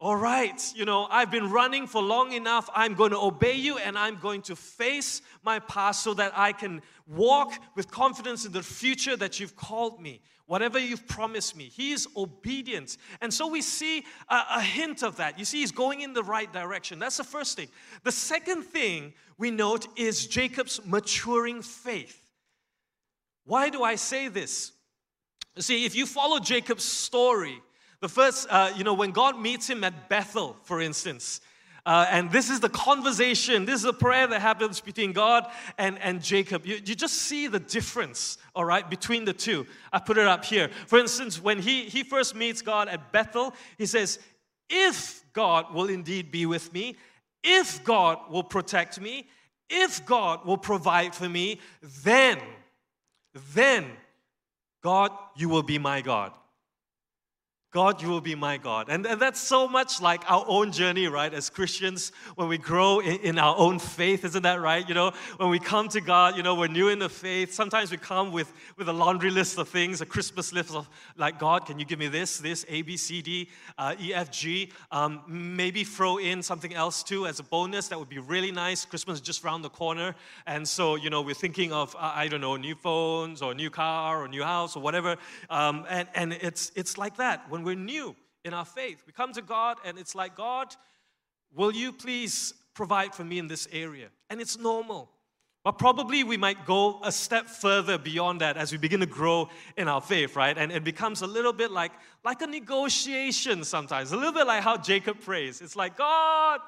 all 0.00 0.16
right, 0.16 0.60
you 0.74 0.86
know, 0.86 1.06
I've 1.10 1.30
been 1.30 1.50
running 1.50 1.86
for 1.86 2.02
long 2.02 2.32
enough. 2.32 2.70
I'm 2.74 2.94
going 2.94 3.10
to 3.10 3.18
obey 3.18 3.56
you 3.56 3.76
and 3.76 3.98
I'm 3.98 4.18
going 4.18 4.40
to 4.42 4.56
face 4.56 5.20
my 5.44 5.58
past 5.58 6.02
so 6.02 6.14
that 6.14 6.32
I 6.34 6.52
can 6.52 6.80
walk 7.06 7.52
with 7.76 7.90
confidence 7.90 8.46
in 8.46 8.52
the 8.52 8.62
future 8.62 9.14
that 9.18 9.38
you've 9.38 9.56
called 9.56 10.00
me, 10.00 10.22
whatever 10.46 10.78
you've 10.78 11.06
promised 11.06 11.54
me. 11.54 11.64
He 11.64 11.92
is 11.92 12.08
obedient. 12.16 12.96
And 13.20 13.32
so 13.32 13.46
we 13.46 13.60
see 13.60 14.06
a, 14.30 14.42
a 14.54 14.62
hint 14.62 15.02
of 15.02 15.16
that. 15.16 15.38
You 15.38 15.44
see, 15.44 15.60
he's 15.60 15.70
going 15.70 16.00
in 16.00 16.14
the 16.14 16.24
right 16.24 16.50
direction. 16.50 16.98
That's 16.98 17.18
the 17.18 17.24
first 17.24 17.56
thing. 17.56 17.68
The 18.02 18.12
second 18.12 18.62
thing 18.62 19.12
we 19.36 19.50
note 19.50 19.86
is 19.98 20.26
Jacob's 20.26 20.80
maturing 20.86 21.60
faith. 21.60 22.18
Why 23.44 23.68
do 23.68 23.82
I 23.82 23.96
say 23.96 24.28
this? 24.28 24.72
See, 25.58 25.84
if 25.84 25.94
you 25.94 26.06
follow 26.06 26.38
Jacob's 26.38 26.84
story, 26.84 27.60
the 28.00 28.08
first, 28.08 28.46
uh, 28.50 28.72
you 28.76 28.84
know, 28.84 28.94
when 28.94 29.10
God 29.10 29.38
meets 29.38 29.68
him 29.68 29.84
at 29.84 30.08
Bethel, 30.08 30.56
for 30.62 30.80
instance, 30.80 31.40
uh, 31.86 32.06
and 32.10 32.30
this 32.30 32.50
is 32.50 32.60
the 32.60 32.68
conversation, 32.68 33.64
this 33.64 33.80
is 33.80 33.84
a 33.84 33.92
prayer 33.92 34.26
that 34.26 34.40
happens 34.40 34.80
between 34.80 35.12
God 35.12 35.50
and, 35.78 35.98
and 35.98 36.22
Jacob. 36.22 36.66
You, 36.66 36.76
you 36.76 36.94
just 36.94 37.14
see 37.14 37.46
the 37.46 37.58
difference, 37.58 38.38
all 38.54 38.64
right, 38.64 38.88
between 38.88 39.24
the 39.24 39.32
two. 39.32 39.66
I 39.92 39.98
put 39.98 40.18
it 40.18 40.26
up 40.26 40.44
here. 40.44 40.70
For 40.86 40.98
instance, 40.98 41.42
when 41.42 41.58
he, 41.58 41.84
he 41.84 42.02
first 42.02 42.34
meets 42.34 42.62
God 42.62 42.88
at 42.88 43.12
Bethel, 43.12 43.54
he 43.78 43.86
says, 43.86 44.18
If 44.68 45.24
God 45.32 45.72
will 45.74 45.88
indeed 45.88 46.30
be 46.30 46.46
with 46.46 46.72
me, 46.72 46.96
if 47.42 47.82
God 47.84 48.18
will 48.30 48.44
protect 48.44 49.00
me, 49.00 49.26
if 49.70 50.04
God 50.04 50.44
will 50.44 50.58
provide 50.58 51.14
for 51.14 51.28
me, 51.28 51.60
then, 52.02 52.38
then, 53.54 53.86
God, 54.82 55.12
you 55.36 55.48
will 55.48 55.62
be 55.62 55.78
my 55.78 56.00
God. 56.00 56.32
God, 57.72 58.02
you 58.02 58.08
will 58.08 58.20
be 58.20 58.34
my 58.34 58.56
God. 58.56 58.88
And, 58.88 59.06
and 59.06 59.20
that's 59.20 59.38
so 59.38 59.68
much 59.68 60.02
like 60.02 60.28
our 60.28 60.44
own 60.48 60.72
journey, 60.72 61.06
right? 61.06 61.32
As 61.32 61.48
Christians, 61.48 62.10
when 62.34 62.48
we 62.48 62.58
grow 62.58 62.98
in, 62.98 63.20
in, 63.20 63.38
our 63.38 63.56
own 63.56 63.78
faith, 63.78 64.24
isn't 64.24 64.42
that 64.42 64.60
right? 64.60 64.88
You 64.88 64.94
know, 64.94 65.12
when 65.36 65.50
we 65.50 65.60
come 65.60 65.88
to 65.90 66.00
God, 66.00 66.36
you 66.36 66.42
know, 66.42 66.56
we're 66.56 66.66
new 66.66 66.88
in 66.88 66.98
the 66.98 67.08
faith. 67.08 67.54
Sometimes 67.54 67.92
we 67.92 67.96
come 67.96 68.32
with, 68.32 68.52
with 68.76 68.88
a 68.88 68.92
laundry 68.92 69.30
list 69.30 69.56
of 69.56 69.68
things, 69.68 70.00
a 70.00 70.06
Christmas 70.06 70.52
list 70.52 70.74
of, 70.74 70.88
like, 71.16 71.38
God, 71.38 71.64
can 71.64 71.78
you 71.78 71.84
give 71.84 72.00
me 72.00 72.08
this, 72.08 72.38
this, 72.38 72.66
A, 72.68 72.82
B, 72.82 72.96
C, 72.96 73.22
D, 73.22 73.48
uh, 73.78 73.94
E, 74.00 74.12
F, 74.14 74.32
G? 74.32 74.72
Um, 74.90 75.22
maybe 75.28 75.84
throw 75.84 76.18
in 76.18 76.42
something 76.42 76.74
else 76.74 77.04
too 77.04 77.26
as 77.26 77.38
a 77.38 77.44
bonus. 77.44 77.86
That 77.86 78.00
would 78.00 78.08
be 78.08 78.18
really 78.18 78.50
nice. 78.50 78.84
Christmas 78.84 79.16
is 79.16 79.20
just 79.20 79.44
around 79.44 79.62
the 79.62 79.70
corner. 79.70 80.16
And 80.44 80.66
so, 80.66 80.96
you 80.96 81.08
know, 81.08 81.22
we're 81.22 81.34
thinking 81.34 81.72
of, 81.72 81.94
uh, 81.94 82.12
I 82.16 82.26
don't 82.26 82.40
know, 82.40 82.56
new 82.56 82.74
phones 82.74 83.42
or 83.42 83.54
new 83.54 83.70
car 83.70 84.24
or 84.24 84.26
new 84.26 84.42
house 84.42 84.74
or 84.74 84.82
whatever. 84.82 85.16
Um, 85.48 85.86
and 85.88 86.08
and 86.16 86.32
it's, 86.32 86.72
it's 86.74 86.98
like 86.98 87.16
that. 87.18 87.48
When 87.48 87.59
when 87.62 87.76
we're 87.76 87.84
new 87.84 88.16
in 88.44 88.54
our 88.54 88.64
faith. 88.64 89.02
We 89.06 89.12
come 89.12 89.32
to 89.34 89.42
God 89.42 89.78
and 89.84 89.98
it's 89.98 90.14
like, 90.14 90.34
God, 90.34 90.74
will 91.54 91.72
you 91.72 91.92
please 91.92 92.54
provide 92.74 93.14
for 93.14 93.24
me 93.24 93.38
in 93.38 93.48
this 93.48 93.68
area? 93.72 94.08
And 94.28 94.40
it's 94.40 94.58
normal. 94.58 95.10
But 95.62 95.72
probably 95.72 96.24
we 96.24 96.38
might 96.38 96.64
go 96.64 97.00
a 97.02 97.12
step 97.12 97.46
further 97.46 97.98
beyond 97.98 98.40
that 98.40 98.56
as 98.56 98.72
we 98.72 98.78
begin 98.78 99.00
to 99.00 99.06
grow 99.06 99.50
in 99.76 99.88
our 99.88 100.00
faith, 100.00 100.34
right? 100.34 100.56
And 100.56 100.72
it 100.72 100.84
becomes 100.84 101.20
a 101.20 101.26
little 101.26 101.52
bit 101.52 101.70
like, 101.70 101.92
like 102.24 102.40
a 102.40 102.46
negotiation 102.46 103.62
sometimes, 103.64 104.12
a 104.12 104.16
little 104.16 104.32
bit 104.32 104.46
like 104.46 104.62
how 104.62 104.78
Jacob 104.78 105.20
prays. 105.20 105.60
It's 105.60 105.76
like, 105.76 105.98
God, 105.98 106.60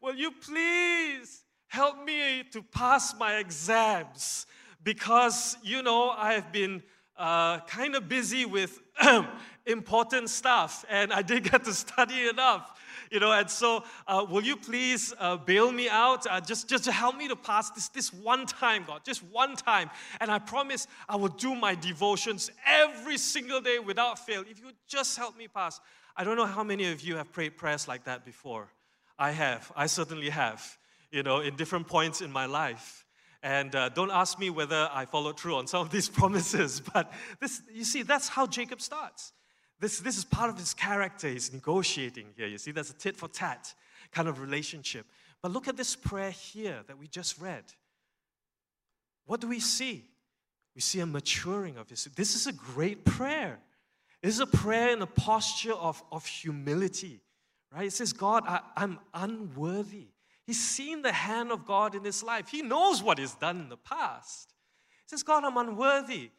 will 0.00 0.14
you 0.14 0.30
please 0.30 1.44
help 1.68 2.02
me 2.02 2.44
to 2.52 2.62
pass 2.62 3.14
my 3.18 3.36
exams? 3.36 4.46
Because, 4.82 5.58
you 5.62 5.82
know, 5.82 6.08
I 6.08 6.32
have 6.32 6.50
been 6.50 6.82
uh, 7.18 7.60
kind 7.60 7.94
of 7.94 8.08
busy 8.08 8.46
with 8.46 8.80
important 9.66 10.30
stuff, 10.30 10.84
and 10.88 11.12
I 11.12 11.22
didn't 11.22 11.50
get 11.50 11.64
to 11.64 11.74
study 11.74 12.28
enough. 12.28 12.78
You 13.10 13.18
know, 13.18 13.32
and 13.32 13.50
so 13.50 13.82
uh, 14.06 14.24
will 14.28 14.44
you 14.44 14.56
please 14.56 15.12
uh, 15.18 15.36
bail 15.36 15.72
me 15.72 15.88
out 15.88 16.26
uh, 16.30 16.40
just, 16.40 16.68
just 16.68 16.86
help 16.86 17.16
me 17.16 17.26
to 17.26 17.34
pass 17.34 17.70
this, 17.70 17.88
this 17.88 18.12
one 18.12 18.46
time, 18.46 18.84
God, 18.86 19.00
just 19.04 19.24
one 19.24 19.56
time. 19.56 19.90
And 20.20 20.30
I 20.30 20.38
promise 20.38 20.86
I 21.08 21.16
will 21.16 21.28
do 21.28 21.56
my 21.56 21.74
devotions 21.74 22.52
every 22.64 23.18
single 23.18 23.60
day 23.60 23.80
without 23.80 24.18
fail. 24.24 24.44
If 24.48 24.60
you 24.60 24.70
just 24.86 25.16
help 25.16 25.36
me 25.36 25.48
pass. 25.48 25.80
I 26.16 26.22
don't 26.22 26.36
know 26.36 26.46
how 26.46 26.62
many 26.62 26.92
of 26.92 27.00
you 27.00 27.16
have 27.16 27.32
prayed 27.32 27.56
prayers 27.56 27.88
like 27.88 28.04
that 28.04 28.24
before. 28.24 28.68
I 29.18 29.32
have. 29.32 29.72
I 29.74 29.86
certainly 29.86 30.30
have, 30.30 30.78
you 31.10 31.22
know, 31.24 31.40
in 31.40 31.56
different 31.56 31.88
points 31.88 32.20
in 32.20 32.30
my 32.30 32.46
life. 32.46 33.04
And 33.42 33.74
uh, 33.74 33.88
don't 33.88 34.10
ask 34.10 34.38
me 34.38 34.50
whether 34.50 34.88
I 34.92 35.06
followed 35.06 35.40
through 35.40 35.56
on 35.56 35.66
some 35.66 35.80
of 35.80 35.90
these 35.90 36.08
promises, 36.20 36.80
but 36.92 37.12
this, 37.40 37.62
you 37.72 37.84
see, 37.84 38.02
that's 38.02 38.28
how 38.28 38.46
Jacob 38.46 38.80
starts. 38.80 39.32
This, 39.80 39.98
this 40.00 40.18
is 40.18 40.24
part 40.24 40.50
of 40.50 40.58
his 40.58 40.74
character. 40.74 41.28
He's 41.28 41.52
negotiating 41.52 42.26
here. 42.36 42.46
You 42.46 42.58
see, 42.58 42.70
there's 42.70 42.90
a 42.90 42.94
tit 42.94 43.16
for 43.16 43.28
tat 43.28 43.74
kind 44.12 44.28
of 44.28 44.40
relationship. 44.40 45.06
But 45.42 45.52
look 45.52 45.68
at 45.68 45.76
this 45.76 45.96
prayer 45.96 46.30
here 46.30 46.80
that 46.86 46.98
we 46.98 47.06
just 47.06 47.40
read. 47.40 47.64
What 49.24 49.40
do 49.40 49.48
we 49.48 49.60
see? 49.60 50.04
We 50.74 50.82
see 50.82 51.00
a 51.00 51.06
maturing 51.06 51.78
of 51.78 51.88
his. 51.88 52.04
This 52.14 52.34
is 52.34 52.46
a 52.46 52.52
great 52.52 53.04
prayer. 53.04 53.58
This 54.22 54.34
is 54.34 54.40
a 54.40 54.46
prayer 54.46 54.92
in 54.92 55.00
a 55.00 55.06
posture 55.06 55.72
of, 55.72 56.02
of 56.12 56.26
humility, 56.26 57.20
right? 57.74 57.86
It 57.86 57.92
says, 57.92 58.12
God, 58.12 58.44
I, 58.46 58.60
I'm 58.76 58.98
unworthy. 59.14 60.08
He's 60.44 60.60
seen 60.60 61.00
the 61.00 61.12
hand 61.12 61.52
of 61.52 61.64
God 61.64 61.94
in 61.94 62.04
his 62.04 62.22
life. 62.22 62.48
He 62.48 62.60
knows 62.60 63.02
what 63.02 63.18
he's 63.18 63.34
done 63.34 63.60
in 63.60 63.68
the 63.70 63.78
past. 63.78 64.52
He 65.06 65.08
says, 65.08 65.22
God, 65.22 65.44
I'm 65.44 65.56
unworthy. 65.56 66.30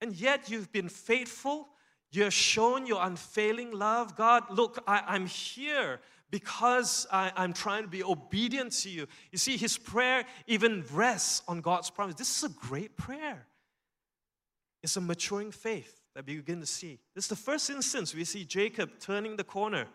And 0.00 0.14
yet 0.14 0.48
you've 0.50 0.72
been 0.72 0.88
faithful. 0.88 1.68
You 2.12 2.24
have 2.24 2.32
shown 2.32 2.86
your 2.86 3.04
unfailing 3.04 3.72
love. 3.72 4.16
God, 4.16 4.44
look, 4.50 4.82
I, 4.86 5.14
am 5.14 5.26
here 5.26 6.00
because 6.30 7.06
I, 7.12 7.32
I'm 7.36 7.52
trying 7.52 7.82
to 7.82 7.88
be 7.88 8.02
obedient 8.02 8.72
to 8.72 8.90
you. 8.90 9.06
You 9.32 9.38
see, 9.38 9.56
his 9.56 9.76
prayer 9.76 10.24
even 10.46 10.84
rests 10.92 11.42
on 11.48 11.60
God's 11.60 11.90
promise. 11.90 12.14
This 12.14 12.36
is 12.36 12.50
a 12.50 12.54
great 12.54 12.96
prayer. 12.96 13.46
It's 14.82 14.96
a 14.96 15.00
maturing 15.00 15.50
faith 15.50 16.00
that 16.14 16.26
we 16.26 16.36
begin 16.36 16.60
to 16.60 16.66
see. 16.66 16.98
This 17.14 17.24
is 17.24 17.28
the 17.28 17.36
first 17.36 17.70
instance 17.70 18.14
we 18.14 18.24
see 18.24 18.44
Jacob 18.44 18.90
turning 19.00 19.36
the 19.36 19.44
corner, 19.44 19.86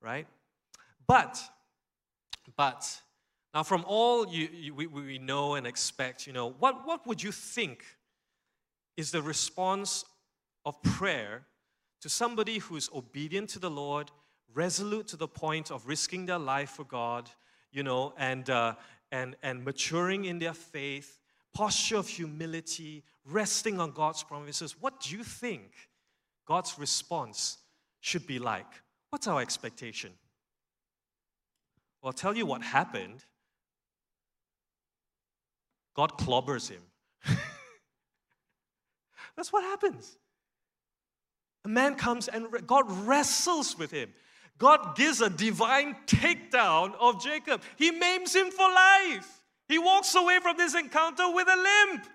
right? 0.00 0.26
But, 1.06 1.40
but, 2.56 3.00
now, 3.56 3.62
from 3.62 3.84
all 3.86 4.28
you, 4.28 4.48
you, 4.52 4.74
we, 4.74 4.86
we 4.86 5.18
know 5.18 5.54
and 5.54 5.66
expect, 5.66 6.26
you 6.26 6.34
know, 6.34 6.50
what, 6.58 6.86
what 6.86 7.06
would 7.06 7.22
you 7.22 7.32
think 7.32 7.84
is 8.98 9.10
the 9.10 9.22
response 9.22 10.04
of 10.66 10.82
prayer 10.82 11.46
to 12.02 12.10
somebody 12.10 12.58
who's 12.58 12.90
obedient 12.94 13.48
to 13.50 13.58
the 13.58 13.70
Lord, 13.70 14.10
resolute 14.52 15.06
to 15.08 15.16
the 15.16 15.28
point 15.28 15.70
of 15.70 15.86
risking 15.86 16.26
their 16.26 16.38
life 16.38 16.70
for 16.70 16.84
God, 16.84 17.30
you 17.72 17.82
know, 17.82 18.12
and, 18.18 18.50
uh, 18.50 18.74
and, 19.10 19.36
and 19.42 19.64
maturing 19.64 20.26
in 20.26 20.38
their 20.38 20.52
faith, 20.52 21.20
posture 21.54 21.96
of 21.96 22.08
humility, 22.08 23.04
resting 23.24 23.80
on 23.80 23.92
God's 23.92 24.22
promises? 24.22 24.76
What 24.78 25.00
do 25.00 25.16
you 25.16 25.24
think 25.24 25.72
God's 26.46 26.78
response 26.78 27.58
should 28.00 28.26
be 28.26 28.38
like? 28.38 28.66
What's 29.10 29.26
our 29.26 29.40
expectation? 29.40 30.12
Well, 32.02 32.08
I'll 32.08 32.12
tell 32.12 32.36
you 32.36 32.44
what 32.44 32.62
happened 32.62 33.24
God 35.94 36.18
clobbers 36.18 36.68
him. 36.68 36.82
That's 39.34 39.50
what 39.50 39.64
happens. 39.64 40.18
A 41.66 41.68
man 41.68 41.96
comes 41.96 42.28
and 42.28 42.46
God 42.64 42.84
wrestles 43.08 43.76
with 43.76 43.90
him. 43.90 44.14
God 44.56 44.94
gives 44.94 45.20
a 45.20 45.28
divine 45.28 45.96
takedown 46.06 46.94
of 47.00 47.20
Jacob. 47.20 47.60
He 47.74 47.90
maims 47.90 48.36
him 48.36 48.52
for 48.52 48.68
life. 48.70 49.42
He 49.66 49.76
walks 49.76 50.14
away 50.14 50.38
from 50.40 50.56
this 50.56 50.76
encounter 50.76 51.28
with 51.28 51.48
a 51.48 51.56
limp. 51.56 52.06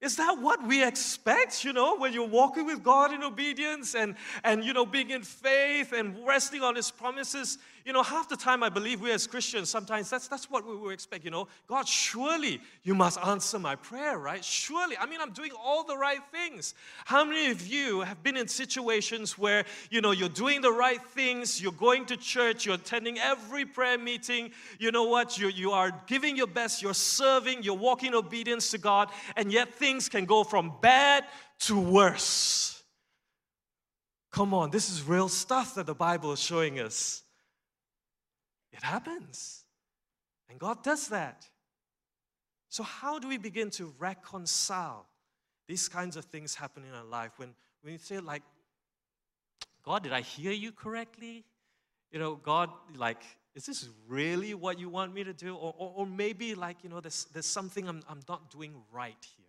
Is 0.00 0.16
that 0.16 0.38
what 0.40 0.66
we 0.66 0.82
expect, 0.82 1.64
you 1.64 1.74
know, 1.74 1.98
when 1.98 2.14
you're 2.14 2.26
walking 2.26 2.64
with 2.64 2.82
God 2.82 3.12
in 3.12 3.22
obedience 3.22 3.94
and, 3.94 4.14
and, 4.42 4.64
you 4.64 4.72
know, 4.72 4.86
being 4.86 5.10
in 5.10 5.20
faith 5.20 5.92
and 5.92 6.26
resting 6.26 6.62
on 6.62 6.76
His 6.76 6.90
promises? 6.90 7.58
You 7.86 7.92
know, 7.92 8.02
half 8.02 8.28
the 8.28 8.36
time 8.36 8.64
I 8.64 8.68
believe 8.68 9.00
we 9.00 9.12
as 9.12 9.28
Christians, 9.28 9.70
sometimes 9.70 10.10
that's, 10.10 10.26
that's 10.26 10.50
what 10.50 10.66
we 10.66 10.74
will 10.74 10.90
expect, 10.90 11.24
you 11.24 11.30
know. 11.30 11.46
God, 11.68 11.86
surely 11.86 12.60
you 12.82 12.96
must 12.96 13.16
answer 13.24 13.60
my 13.60 13.76
prayer, 13.76 14.18
right? 14.18 14.44
Surely. 14.44 14.96
I 14.98 15.06
mean, 15.06 15.20
I'm 15.22 15.30
doing 15.30 15.52
all 15.64 15.84
the 15.84 15.96
right 15.96 16.18
things. 16.32 16.74
How 17.04 17.24
many 17.24 17.48
of 17.52 17.64
you 17.64 18.00
have 18.00 18.24
been 18.24 18.36
in 18.36 18.48
situations 18.48 19.38
where, 19.38 19.64
you 19.88 20.00
know, 20.00 20.10
you're 20.10 20.28
doing 20.28 20.62
the 20.62 20.72
right 20.72 21.00
things, 21.00 21.62
you're 21.62 21.70
going 21.70 22.06
to 22.06 22.16
church, 22.16 22.66
you're 22.66 22.74
attending 22.74 23.20
every 23.20 23.64
prayer 23.64 23.98
meeting, 23.98 24.50
you 24.80 24.90
know 24.90 25.04
what, 25.04 25.38
you, 25.38 25.46
you 25.46 25.70
are 25.70 25.92
giving 26.08 26.36
your 26.36 26.48
best, 26.48 26.82
you're 26.82 26.92
serving, 26.92 27.62
you're 27.62 27.76
walking 27.76 28.16
obedience 28.16 28.72
to 28.72 28.78
God, 28.78 29.10
and 29.36 29.52
yet 29.52 29.72
things 29.72 30.08
can 30.08 30.24
go 30.24 30.42
from 30.42 30.72
bad 30.82 31.24
to 31.60 31.78
worse. 31.78 32.82
Come 34.32 34.52
on, 34.54 34.72
this 34.72 34.90
is 34.90 35.04
real 35.04 35.28
stuff 35.28 35.76
that 35.76 35.86
the 35.86 35.94
Bible 35.94 36.32
is 36.32 36.40
showing 36.40 36.80
us. 36.80 37.22
It 38.76 38.82
happens. 38.82 39.64
And 40.48 40.58
God 40.58 40.82
does 40.82 41.08
that. 41.08 41.46
So, 42.68 42.82
how 42.82 43.18
do 43.18 43.28
we 43.28 43.38
begin 43.38 43.70
to 43.70 43.92
reconcile 43.98 45.06
these 45.66 45.88
kinds 45.88 46.16
of 46.16 46.24
things 46.26 46.54
happening 46.54 46.90
in 46.90 46.94
our 46.94 47.04
life 47.04 47.32
when, 47.36 47.54
when 47.82 47.92
you 47.92 47.98
say, 47.98 48.18
like, 48.18 48.42
God, 49.82 50.02
did 50.02 50.12
I 50.12 50.20
hear 50.20 50.52
you 50.52 50.72
correctly? 50.72 51.44
You 52.12 52.18
know, 52.18 52.34
God, 52.34 52.70
like, 52.96 53.22
is 53.54 53.66
this 53.66 53.88
really 54.06 54.54
what 54.54 54.78
you 54.78 54.88
want 54.88 55.14
me 55.14 55.24
to 55.24 55.32
do? 55.32 55.54
Or, 55.54 55.74
or, 55.78 55.92
or 55.96 56.06
maybe, 56.06 56.54
like, 56.54 56.82
you 56.82 56.90
know, 56.90 57.00
there's, 57.00 57.26
there's 57.32 57.46
something 57.46 57.88
I'm, 57.88 58.02
I'm 58.08 58.20
not 58.28 58.50
doing 58.50 58.74
right 58.92 59.16
here. 59.36 59.46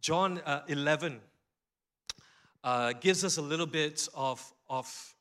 John 0.00 0.40
uh, 0.44 0.60
11 0.68 1.20
uh, 2.62 2.92
gives 2.92 3.24
us 3.24 3.38
a 3.38 3.42
little 3.42 3.66
bit 3.66 4.08
of, 4.14 4.52
of 4.68 5.13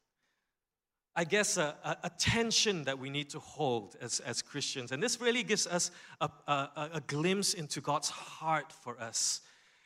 I 1.16 1.26
guess, 1.26 1.58
a, 1.58 1.76
a, 2.04 2.10
tension 2.10 2.86
that 2.86 2.98
we 2.98 3.12
need 3.12 3.30
to 3.32 3.40
hold 3.40 3.96
as, 4.02 4.20
as 4.22 4.42
Christians. 4.42 4.92
And 4.92 5.02
this 5.02 5.22
really 5.22 5.44
gives 5.44 5.68
us 5.68 5.92
a, 6.20 6.30
a, 6.48 6.90
a 6.94 7.02
glimpse 7.06 7.54
into 7.54 7.82
God's 7.82 8.10
heart 8.10 8.72
for 8.72 9.00
us. 9.00 9.42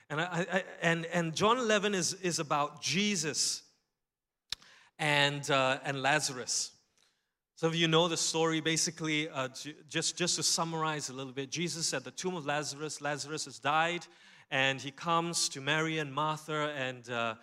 And, 0.10 0.22
I, 0.22 0.46
I, 0.50 0.64
and, 0.82 1.06
and 1.08 1.36
John 1.36 1.58
11 1.58 1.94
is, 1.96 2.14
is 2.14 2.40
about 2.40 2.82
Jesus 2.82 3.64
and, 4.98 5.50
uh, 5.52 5.80
and 5.84 6.02
Lazarus. 6.02 6.72
Some 7.58 7.70
of 7.70 7.76
you 7.76 7.90
know 7.90 8.08
the 8.08 8.16
story. 8.16 8.62
Basically, 8.62 9.28
uh, 9.28 9.50
just, 9.90 10.16
just 10.16 10.38
to 10.38 10.44
summarize 10.44 11.10
a 11.10 11.14
little 11.14 11.34
bit, 11.34 11.52
Jesus 11.52 11.94
at 11.94 12.06
the 12.06 12.12
tomb 12.12 12.36
of 12.36 12.46
Lazarus, 12.46 13.02
Lazarus 13.02 13.46
has 13.46 13.60
died, 13.60 14.06
and 14.50 14.80
he 14.80 14.92
comes 14.92 15.50
to 15.50 15.60
Mary 15.60 15.98
and 15.98 16.14
Martha. 16.14 16.74
And, 16.78 17.10
uh, 17.10 17.36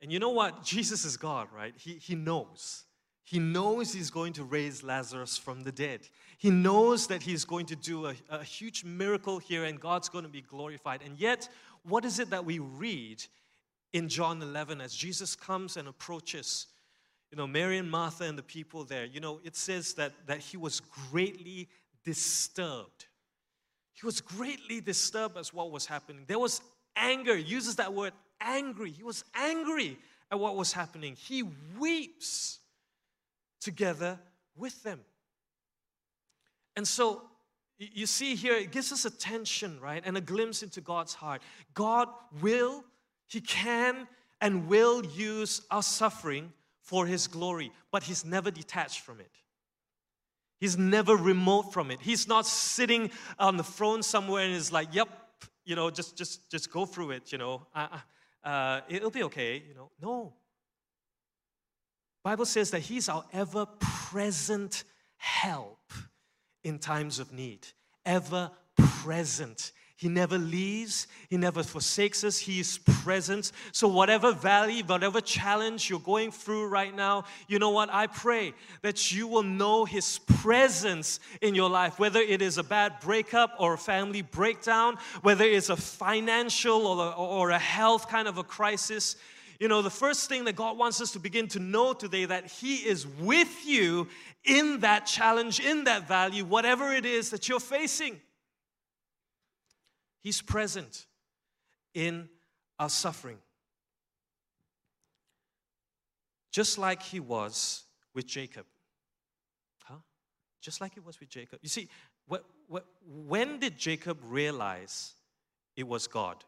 and 0.00 0.12
you 0.12 0.20
know 0.20 0.30
what? 0.30 0.62
Jesus 0.62 1.04
is 1.04 1.16
God, 1.16 1.48
right? 1.52 1.74
He, 1.76 1.94
he 1.94 2.14
knows. 2.14 2.84
He 3.24 3.38
knows 3.38 3.92
he's 3.92 4.10
going 4.10 4.34
to 4.34 4.44
raise 4.44 4.82
Lazarus 4.82 5.38
from 5.38 5.62
the 5.62 5.72
dead. 5.72 6.00
He 6.36 6.50
knows 6.50 7.06
that 7.06 7.22
he's 7.22 7.46
going 7.46 7.64
to 7.66 7.76
do 7.76 8.06
a, 8.06 8.14
a, 8.28 8.44
huge 8.44 8.84
miracle 8.84 9.38
here 9.38 9.64
and 9.64 9.80
God's 9.80 10.10
going 10.10 10.24
to 10.24 10.30
be 10.30 10.42
glorified. 10.42 11.00
And 11.02 11.18
yet, 11.18 11.48
what 11.84 12.04
is 12.04 12.18
it 12.18 12.28
that 12.30 12.44
we 12.44 12.58
read 12.58 13.24
in 13.94 14.10
John 14.10 14.42
11 14.42 14.82
as 14.82 14.94
Jesus 14.94 15.34
comes 15.34 15.78
and 15.78 15.88
approaches? 15.88 16.66
You 17.30 17.38
know, 17.38 17.46
Mary 17.46 17.78
and 17.78 17.90
Martha 17.90 18.24
and 18.24 18.36
the 18.36 18.42
people 18.42 18.84
there, 18.84 19.06
you 19.06 19.20
know, 19.20 19.40
it 19.42 19.56
says 19.56 19.94
that, 19.94 20.12
that 20.26 20.40
he 20.40 20.58
was 20.58 20.80
greatly 20.80 21.68
disturbed. 22.04 23.06
He 23.94 24.04
was 24.04 24.20
greatly 24.20 24.82
disturbed 24.82 25.38
as 25.38 25.54
what 25.54 25.70
was 25.70 25.86
happening. 25.86 26.24
There 26.26 26.38
was 26.38 26.60
anger, 26.94 27.34
he 27.36 27.42
uses 27.42 27.76
that 27.76 27.94
word 27.94 28.12
angry. 28.40 28.90
He 28.90 29.02
was 29.02 29.24
angry 29.34 29.98
at 30.30 30.38
what 30.38 30.56
was 30.56 30.74
happening. 30.74 31.16
He 31.16 31.42
weeps 31.78 32.58
together 33.64 34.18
with 34.56 34.82
them. 34.82 35.00
And 36.76 36.86
so 36.86 37.22
you 37.78 38.06
see 38.06 38.34
here, 38.34 38.54
it 38.54 38.70
gives 38.70 38.92
us 38.92 39.04
attention, 39.04 39.80
right? 39.80 40.02
And 40.04 40.16
a 40.16 40.20
glimpse 40.20 40.62
into 40.62 40.80
God's 40.80 41.14
heart. 41.14 41.42
God 41.72 42.08
will, 42.40 42.84
He 43.26 43.40
can, 43.40 44.06
and 44.40 44.68
will 44.68 45.04
use 45.04 45.62
our 45.70 45.82
suffering 45.82 46.52
for 46.82 47.06
His 47.06 47.26
glory, 47.26 47.72
but 47.90 48.04
He's 48.04 48.24
never 48.24 48.50
detached 48.50 49.00
from 49.00 49.20
it. 49.20 49.30
He's 50.60 50.78
never 50.78 51.16
remote 51.16 51.72
from 51.72 51.90
it. 51.90 51.98
He's 52.00 52.28
not 52.28 52.46
sitting 52.46 53.10
on 53.38 53.56
the 53.56 53.64
throne 53.64 54.02
somewhere 54.02 54.44
and 54.44 54.54
is 54.54 54.72
like, 54.72 54.94
yep, 54.94 55.08
you 55.64 55.74
know, 55.74 55.90
just, 55.90 56.16
just, 56.16 56.50
just 56.50 56.70
go 56.70 56.86
through 56.86 57.12
it, 57.12 57.32
you 57.32 57.38
know. 57.38 57.66
Uh, 57.74 57.88
uh, 58.44 58.48
uh 58.48 58.80
it'll 58.88 59.10
be 59.10 59.24
okay, 59.24 59.62
you 59.66 59.74
know. 59.74 59.90
No. 60.00 60.34
Bible 62.24 62.46
says 62.46 62.70
that 62.70 62.80
he's 62.80 63.08
our 63.08 63.24
ever 63.32 63.66
present 63.78 64.84
help 65.18 65.92
in 66.64 66.78
times 66.78 67.18
of 67.18 67.32
need. 67.32 67.66
Ever 68.04 68.50
present. 68.76 69.72
He 69.96 70.08
never 70.08 70.36
leaves, 70.36 71.06
He 71.30 71.36
never 71.36 71.62
forsakes 71.62 72.24
us, 72.24 72.38
He 72.38 72.58
is 72.58 72.78
present. 72.78 73.52
So, 73.72 73.86
whatever 73.86 74.32
valley, 74.32 74.82
whatever 74.82 75.20
challenge 75.20 75.88
you're 75.88 76.00
going 76.00 76.32
through 76.32 76.66
right 76.66 76.94
now, 76.94 77.24
you 77.46 77.58
know 77.58 77.70
what? 77.70 77.90
I 77.92 78.08
pray 78.08 78.54
that 78.82 79.12
you 79.12 79.28
will 79.28 79.44
know 79.44 79.84
His 79.84 80.18
presence 80.18 81.20
in 81.40 81.54
your 81.54 81.70
life, 81.70 81.98
whether 81.98 82.20
it 82.20 82.42
is 82.42 82.58
a 82.58 82.64
bad 82.64 82.98
breakup 83.00 83.54
or 83.58 83.74
a 83.74 83.78
family 83.78 84.22
breakdown, 84.22 84.96
whether 85.22 85.44
it's 85.44 85.70
a 85.70 85.76
financial 85.76 86.86
or 86.86 87.06
a, 87.06 87.10
or 87.12 87.50
a 87.50 87.58
health 87.58 88.08
kind 88.08 88.26
of 88.26 88.36
a 88.36 88.44
crisis. 88.44 89.14
You 89.60 89.68
know, 89.68 89.82
the 89.82 89.90
first 89.90 90.28
thing 90.28 90.44
that 90.44 90.56
God 90.56 90.76
wants 90.76 91.00
us 91.00 91.12
to 91.12 91.18
begin 91.18 91.48
to 91.48 91.58
know 91.58 91.92
today 91.92 92.24
that 92.24 92.46
He 92.46 92.76
is 92.76 93.06
with 93.06 93.66
you 93.66 94.08
in 94.44 94.80
that 94.80 95.06
challenge, 95.06 95.60
in 95.60 95.84
that 95.84 96.08
value, 96.08 96.44
whatever 96.44 96.92
it 96.92 97.06
is 97.06 97.30
that 97.30 97.48
you're 97.48 97.60
facing. 97.60 98.20
He's 100.20 100.42
present 100.42 101.06
in 101.94 102.28
our 102.78 102.88
suffering. 102.88 103.38
Just 106.50 106.78
like 106.78 107.02
He 107.02 107.20
was 107.20 107.84
with 108.14 108.26
Jacob. 108.26 108.66
Huh? 109.84 109.96
Just 110.60 110.80
like 110.80 110.96
it 110.96 111.04
was 111.04 111.20
with 111.20 111.28
Jacob. 111.28 111.58
You 111.62 111.68
see, 111.68 111.88
what, 112.26 112.44
what, 112.68 112.86
when 113.06 113.58
did 113.58 113.76
Jacob 113.76 114.18
realize 114.24 115.12
it 115.76 115.86
was 115.86 116.06
God 116.06 116.44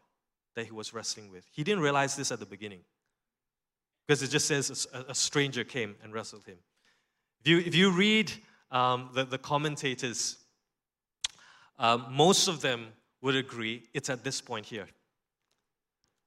that 0.55 0.65
he 0.65 0.71
was 0.71 0.93
wrestling 0.93 1.31
with? 1.31 1.45
He 1.51 1.63
didn't 1.63 1.83
realize 1.83 2.15
this 2.15 2.31
at 2.31 2.39
the 2.39 2.45
beginning. 2.45 2.81
Because 4.07 4.23
it 4.23 4.29
just 4.29 4.47
says 4.47 4.87
a, 4.93 5.11
a 5.11 5.15
stranger 5.15 5.63
came 5.63 5.95
and 6.01 6.13
wrestled 6.13 6.45
him. 6.45 6.57
If 7.41 7.47
you, 7.47 7.59
if 7.59 7.75
you 7.75 7.91
read 7.91 8.31
um, 8.71 9.09
the, 9.13 9.25
the 9.25 9.37
commentators, 9.37 10.37
um, 11.77 12.05
most 12.09 12.47
of 12.47 12.61
them 12.61 12.87
would 13.21 13.35
agree 13.35 13.83
it's 13.93 14.09
at 14.09 14.23
this 14.23 14.41
point 14.41 14.65
here. 14.65 14.87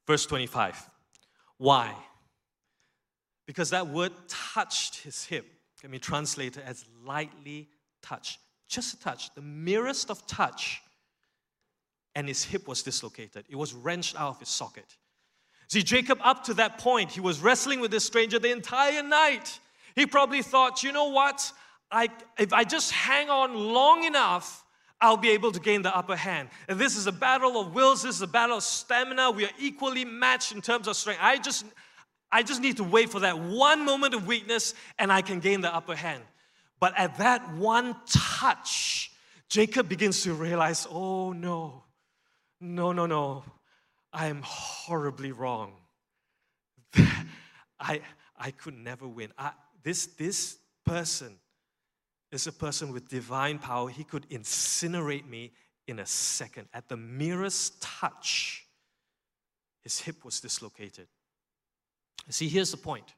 Verse 0.06 0.26
25. 0.26 0.88
Why? 1.56 1.94
Because 3.46 3.70
that 3.70 3.86
word 3.88 4.12
touched 4.28 5.02
his 5.02 5.24
hip 5.24 5.46
can 5.80 5.90
be 5.90 5.98
translated 5.98 6.62
as 6.64 6.84
lightly 7.04 7.68
touch, 8.02 8.38
Just 8.68 8.94
a 8.94 9.00
touch, 9.00 9.34
the 9.34 9.42
merest 9.42 10.10
of 10.10 10.26
touch, 10.26 10.82
and 12.14 12.28
his 12.28 12.44
hip 12.44 12.68
was 12.68 12.82
dislocated. 12.82 13.44
It 13.48 13.56
was 13.56 13.72
wrenched 13.72 14.14
out 14.16 14.30
of 14.30 14.38
his 14.38 14.48
socket. 14.48 14.96
See, 15.70 15.84
Jacob, 15.84 16.18
up 16.22 16.42
to 16.44 16.54
that 16.54 16.78
point, 16.78 17.12
he 17.12 17.20
was 17.20 17.38
wrestling 17.38 17.78
with 17.78 17.92
this 17.92 18.04
stranger 18.04 18.40
the 18.40 18.50
entire 18.50 19.04
night. 19.04 19.60
He 19.94 20.04
probably 20.04 20.42
thought, 20.42 20.82
you 20.82 20.90
know 20.90 21.10
what? 21.10 21.52
I, 21.92 22.08
if 22.40 22.52
I 22.52 22.64
just 22.64 22.90
hang 22.90 23.30
on 23.30 23.54
long 23.54 24.02
enough, 24.02 24.64
I'll 25.00 25.16
be 25.16 25.30
able 25.30 25.52
to 25.52 25.60
gain 25.60 25.82
the 25.82 25.96
upper 25.96 26.16
hand. 26.16 26.48
And 26.66 26.76
this 26.76 26.96
is 26.96 27.06
a 27.06 27.12
battle 27.12 27.60
of 27.60 27.72
wills, 27.72 28.02
this 28.02 28.16
is 28.16 28.22
a 28.22 28.26
battle 28.26 28.56
of 28.56 28.64
stamina. 28.64 29.30
We 29.30 29.44
are 29.44 29.50
equally 29.60 30.04
matched 30.04 30.50
in 30.50 30.60
terms 30.60 30.88
of 30.88 30.96
strength. 30.96 31.20
I 31.22 31.38
just, 31.38 31.64
I 32.32 32.42
just 32.42 32.60
need 32.60 32.78
to 32.78 32.84
wait 32.84 33.10
for 33.10 33.20
that 33.20 33.38
one 33.38 33.84
moment 33.84 34.14
of 34.14 34.26
weakness 34.26 34.74
and 34.98 35.12
I 35.12 35.22
can 35.22 35.38
gain 35.38 35.60
the 35.60 35.72
upper 35.72 35.94
hand. 35.94 36.24
But 36.80 36.98
at 36.98 37.18
that 37.18 37.54
one 37.54 37.94
touch, 38.08 39.12
Jacob 39.48 39.88
begins 39.88 40.24
to 40.24 40.34
realize, 40.34 40.88
oh 40.90 41.32
no, 41.32 41.84
no, 42.60 42.90
no, 42.90 43.06
no. 43.06 43.44
I 44.12 44.26
am 44.26 44.42
horribly 44.42 45.32
wrong. 45.32 45.74
I, 47.80 48.00
I 48.36 48.50
could 48.50 48.76
never 48.76 49.06
win. 49.06 49.32
I, 49.38 49.52
this, 49.82 50.06
this 50.06 50.58
person 50.84 51.36
is 52.32 52.46
a 52.46 52.52
person 52.52 52.92
with 52.92 53.08
divine 53.08 53.58
power. 53.58 53.88
He 53.88 54.04
could 54.04 54.28
incinerate 54.30 55.28
me 55.28 55.52
in 55.86 55.98
a 55.98 56.06
second. 56.06 56.68
At 56.72 56.88
the 56.88 56.96
merest 56.96 57.80
touch, 57.80 58.66
his 59.82 60.00
hip 60.00 60.24
was 60.24 60.40
dislocated. 60.40 61.06
See, 62.28 62.48
here's 62.48 62.70
the 62.70 62.76
point. 62.76 63.14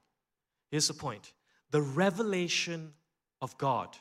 Here's 0.71 0.89
the 0.89 0.95
point. 0.95 1.33
The 1.71 1.83
revelation 1.83 2.93
of 3.41 3.57
God, 3.59 3.97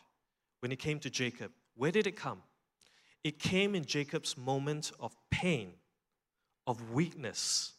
when 0.60 0.72
it 0.72 0.80
came 0.80 1.00
to 1.00 1.10
Jacob, 1.10 1.52
where 1.76 1.92
did 1.92 2.08
it 2.08 2.16
come? 2.16 2.42
It 3.24 3.40
came 3.40 3.76
in 3.76 3.86
Jacob's 3.86 4.38
moment 4.38 4.92
of 5.00 5.16
pain 5.30 5.74
of 6.72 6.92
weakness, 6.92 7.74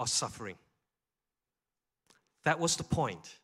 or 0.00 0.06
suffering. 0.06 0.56
That 2.44 2.58
was 2.58 2.76
the 2.76 2.84
point 2.84 3.36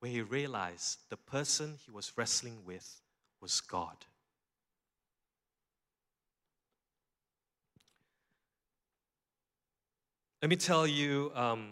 where 0.00 0.10
he 0.10 0.22
realized 0.22 0.98
the 1.08 1.16
person 1.16 1.76
he 1.84 1.90
was 1.90 2.12
wrestling 2.16 2.58
with 2.66 3.00
was 3.40 3.60
God. 3.60 3.96
Let 10.42 10.50
me 10.50 10.56
tell 10.56 10.86
you 10.86 11.32
um, 11.34 11.70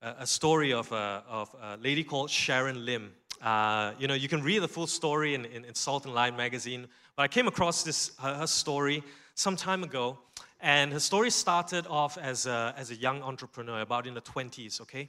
a, 0.00 0.26
story 0.26 0.72
of 0.72 0.90
a, 0.92 1.22
of 1.28 1.54
a, 1.60 1.76
lady 1.76 2.02
called 2.02 2.30
Sharon 2.30 2.86
Lim. 2.86 3.12
Uh, 3.42 3.92
you 3.98 4.08
know, 4.08 4.14
you 4.14 4.28
can 4.28 4.42
read 4.42 4.60
the 4.62 4.68
full 4.68 4.86
story 4.86 5.34
in, 5.34 5.44
in, 5.44 5.64
in, 5.64 5.74
Salt 5.74 6.06
and 6.06 6.14
Light 6.14 6.36
magazine, 6.36 6.86
but 7.14 7.24
I 7.24 7.28
came 7.28 7.46
across 7.46 7.82
this 7.82 8.12
her, 8.20 8.34
her 8.36 8.46
story 8.46 9.02
some 9.34 9.54
time 9.54 9.84
ago. 9.84 10.18
And 10.60 10.92
her 10.92 11.00
story 11.00 11.30
started 11.30 11.86
off 11.86 12.18
as 12.18 12.46
a, 12.46 12.74
as 12.76 12.90
a 12.90 12.96
young 12.96 13.22
entrepreneur, 13.22 13.80
about 13.80 14.06
in 14.06 14.14
the 14.14 14.20
20s, 14.20 14.80
okay? 14.80 15.08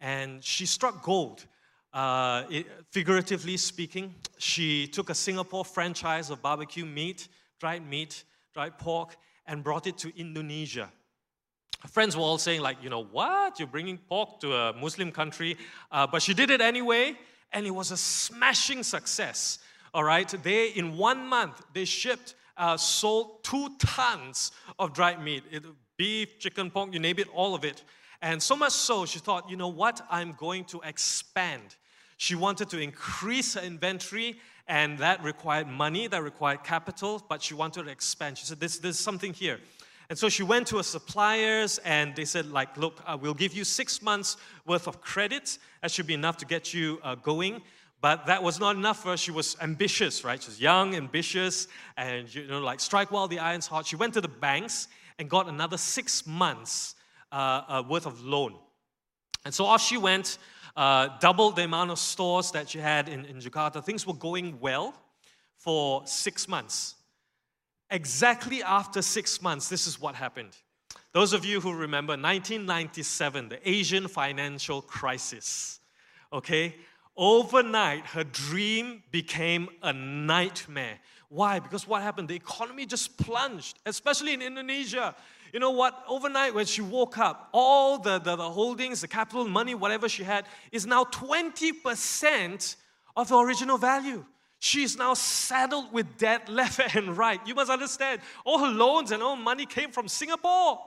And 0.00 0.42
she 0.44 0.66
struck 0.66 1.02
gold. 1.02 1.46
Uh, 1.92 2.44
it, 2.50 2.66
figuratively 2.90 3.56
speaking, 3.56 4.14
she 4.38 4.86
took 4.86 5.10
a 5.10 5.14
Singapore 5.14 5.64
franchise 5.64 6.30
of 6.30 6.40
barbecue 6.42 6.84
meat, 6.84 7.28
dried 7.58 7.84
meat, 7.88 8.24
dried 8.54 8.78
pork, 8.78 9.16
and 9.46 9.64
brought 9.64 9.86
it 9.86 9.98
to 9.98 10.16
Indonesia. 10.16 10.90
Her 11.80 11.88
friends 11.88 12.16
were 12.16 12.22
all 12.22 12.38
saying, 12.38 12.60
like, 12.60 12.82
you 12.82 12.90
know, 12.90 13.04
what? 13.04 13.58
You're 13.58 13.68
bringing 13.68 13.98
pork 13.98 14.40
to 14.40 14.54
a 14.54 14.72
Muslim 14.74 15.10
country. 15.12 15.56
Uh, 15.90 16.06
but 16.06 16.22
she 16.22 16.34
did 16.34 16.50
it 16.50 16.60
anyway, 16.60 17.16
and 17.52 17.66
it 17.66 17.70
was 17.70 17.90
a 17.90 17.96
smashing 17.96 18.82
success. 18.82 19.58
All 19.94 20.04
right, 20.04 20.28
they, 20.42 20.68
in 20.68 20.96
one 20.96 21.26
month, 21.26 21.62
they 21.72 21.84
shipped, 21.84 22.34
uh, 22.58 22.76
sold 22.76 23.42
two 23.44 23.70
tons 23.78 24.52
of 24.78 24.92
dried 24.92 25.22
meat 25.22 25.44
it, 25.50 25.64
beef, 25.96 26.38
chicken, 26.38 26.70
pork, 26.70 26.92
you 26.92 26.98
name 26.98 27.18
it, 27.18 27.28
all 27.32 27.54
of 27.54 27.64
it. 27.64 27.82
And 28.20 28.42
so 28.42 28.56
much 28.56 28.72
so, 28.72 29.06
she 29.06 29.20
thought, 29.20 29.48
you 29.48 29.56
know 29.56 29.68
what? 29.68 30.00
I'm 30.10 30.32
going 30.32 30.64
to 30.66 30.80
expand. 30.84 31.76
She 32.16 32.34
wanted 32.34 32.68
to 32.70 32.78
increase 32.78 33.54
her 33.54 33.60
inventory, 33.60 34.40
and 34.66 34.98
that 34.98 35.22
required 35.22 35.68
money, 35.68 36.08
that 36.08 36.22
required 36.22 36.64
capital, 36.64 37.24
but 37.28 37.42
she 37.42 37.54
wanted 37.54 37.84
to 37.84 37.90
expand. 37.90 38.38
She 38.38 38.46
said, 38.46 38.60
There's, 38.60 38.78
there's 38.80 38.98
something 38.98 39.32
here. 39.32 39.60
And 40.10 40.18
so 40.18 40.30
she 40.30 40.42
went 40.42 40.66
to 40.68 40.78
her 40.78 40.82
suppliers 40.82 41.78
and 41.84 42.16
they 42.16 42.24
said, 42.24 42.50
like, 42.50 42.78
look, 42.78 42.98
uh, 43.06 43.18
we'll 43.20 43.34
give 43.34 43.52
you 43.52 43.62
six 43.62 44.00
months 44.00 44.38
worth 44.64 44.88
of 44.88 45.02
credit. 45.02 45.58
That 45.82 45.90
should 45.90 46.06
be 46.06 46.14
enough 46.14 46.38
to 46.38 46.46
get 46.46 46.72
you 46.72 46.98
uh, 47.02 47.14
going. 47.16 47.60
But 48.00 48.26
that 48.26 48.42
was 48.42 48.60
not 48.60 48.76
enough 48.76 49.02
for 49.02 49.10
her. 49.10 49.16
She 49.16 49.32
was 49.32 49.56
ambitious, 49.60 50.24
right? 50.24 50.40
She 50.40 50.48
was 50.48 50.60
young, 50.60 50.94
ambitious, 50.94 51.66
and, 51.96 52.32
you 52.32 52.46
know, 52.46 52.60
like, 52.60 52.78
strike 52.80 53.10
while 53.10 53.26
the 53.26 53.40
iron's 53.40 53.66
hot. 53.66 53.86
She 53.86 53.96
went 53.96 54.14
to 54.14 54.20
the 54.20 54.28
banks 54.28 54.86
and 55.18 55.28
got 55.28 55.48
another 55.48 55.76
six 55.76 56.26
months 56.26 56.94
uh, 57.32 57.62
uh 57.68 57.82
worth 57.88 58.06
of 58.06 58.24
loan. 58.24 58.54
And 59.44 59.52
so 59.52 59.64
off 59.64 59.82
she 59.82 59.96
went, 59.96 60.38
uh, 60.76 61.08
doubled 61.18 61.56
the 61.56 61.64
amount 61.64 61.90
of 61.90 61.98
stores 61.98 62.52
that 62.52 62.70
she 62.70 62.78
had 62.78 63.08
in, 63.08 63.24
in 63.24 63.38
Jakarta. 63.38 63.84
Things 63.84 64.06
were 64.06 64.14
going 64.14 64.60
well 64.60 64.94
for 65.56 66.06
six 66.06 66.46
months. 66.46 66.94
Exactly 67.90 68.62
after 68.62 69.02
six 69.02 69.42
months, 69.42 69.68
this 69.68 69.86
is 69.86 70.00
what 70.00 70.14
happened. 70.14 70.56
Those 71.12 71.32
of 71.32 71.44
you 71.44 71.60
who 71.60 71.72
remember 71.72 72.12
1997, 72.12 73.48
the 73.48 73.68
Asian 73.68 74.06
financial 74.06 74.82
crisis, 74.82 75.80
okay? 76.32 76.76
Overnight, 77.18 78.06
her 78.06 78.22
dream 78.22 79.02
became 79.10 79.68
a 79.82 79.92
nightmare. 79.92 81.00
Why? 81.28 81.58
Because 81.58 81.86
what 81.86 82.00
happened? 82.00 82.28
The 82.28 82.36
economy 82.36 82.86
just 82.86 83.18
plunged, 83.18 83.76
especially 83.84 84.34
in 84.34 84.40
Indonesia. 84.40 85.16
You 85.52 85.58
know 85.58 85.72
what? 85.72 86.00
Overnight, 86.08 86.54
when 86.54 86.64
she 86.64 86.80
woke 86.80 87.18
up, 87.18 87.48
all 87.52 87.98
the, 87.98 88.20
the, 88.20 88.36
the 88.36 88.48
holdings, 88.48 89.00
the 89.00 89.08
capital, 89.08 89.48
money, 89.48 89.74
whatever 89.74 90.08
she 90.08 90.22
had, 90.22 90.46
is 90.70 90.86
now 90.86 91.04
20% 91.04 92.76
of 93.16 93.28
the 93.28 93.36
original 93.36 93.78
value. 93.78 94.24
She 94.60 94.84
is 94.84 94.96
now 94.96 95.14
saddled 95.14 95.92
with 95.92 96.18
debt 96.18 96.48
left 96.48 96.80
and 96.94 97.18
right. 97.18 97.40
You 97.44 97.56
must 97.56 97.70
understand, 97.70 98.20
all 98.44 98.60
her 98.60 98.72
loans 98.72 99.10
and 99.10 99.24
all 99.24 99.34
money 99.34 99.66
came 99.66 99.90
from 99.90 100.06
Singapore. 100.06 100.80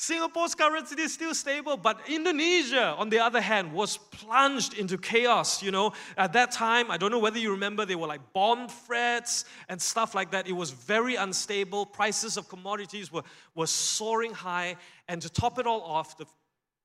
Singapore's 0.00 0.54
currency 0.54 0.98
is 0.98 1.12
still 1.12 1.34
stable, 1.34 1.76
but 1.76 2.00
Indonesia, 2.08 2.94
on 2.96 3.10
the 3.10 3.18
other 3.18 3.42
hand, 3.42 3.70
was 3.70 3.98
plunged 3.98 4.72
into 4.72 4.96
chaos. 4.96 5.62
You 5.62 5.72
know, 5.72 5.92
at 6.16 6.32
that 6.32 6.52
time, 6.52 6.90
I 6.90 6.96
don't 6.96 7.10
know 7.10 7.18
whether 7.18 7.38
you 7.38 7.50
remember, 7.50 7.84
there 7.84 7.98
were 7.98 8.06
like 8.06 8.32
bomb 8.32 8.66
threats 8.66 9.44
and 9.68 9.80
stuff 9.80 10.14
like 10.14 10.30
that. 10.30 10.48
It 10.48 10.52
was 10.52 10.70
very 10.70 11.16
unstable. 11.16 11.84
Prices 11.84 12.38
of 12.38 12.48
commodities 12.48 13.12
were, 13.12 13.24
were 13.54 13.66
soaring 13.66 14.32
high. 14.32 14.76
And 15.06 15.20
to 15.20 15.28
top 15.28 15.58
it 15.58 15.66
all 15.66 15.82
off, 15.82 16.16
the, 16.16 16.24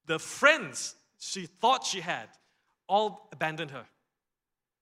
the 0.07 0.19
friends 0.19 0.95
she 1.17 1.45
thought 1.45 1.85
she 1.85 2.01
had 2.01 2.27
all 2.89 3.29
abandoned 3.31 3.71
her. 3.71 3.85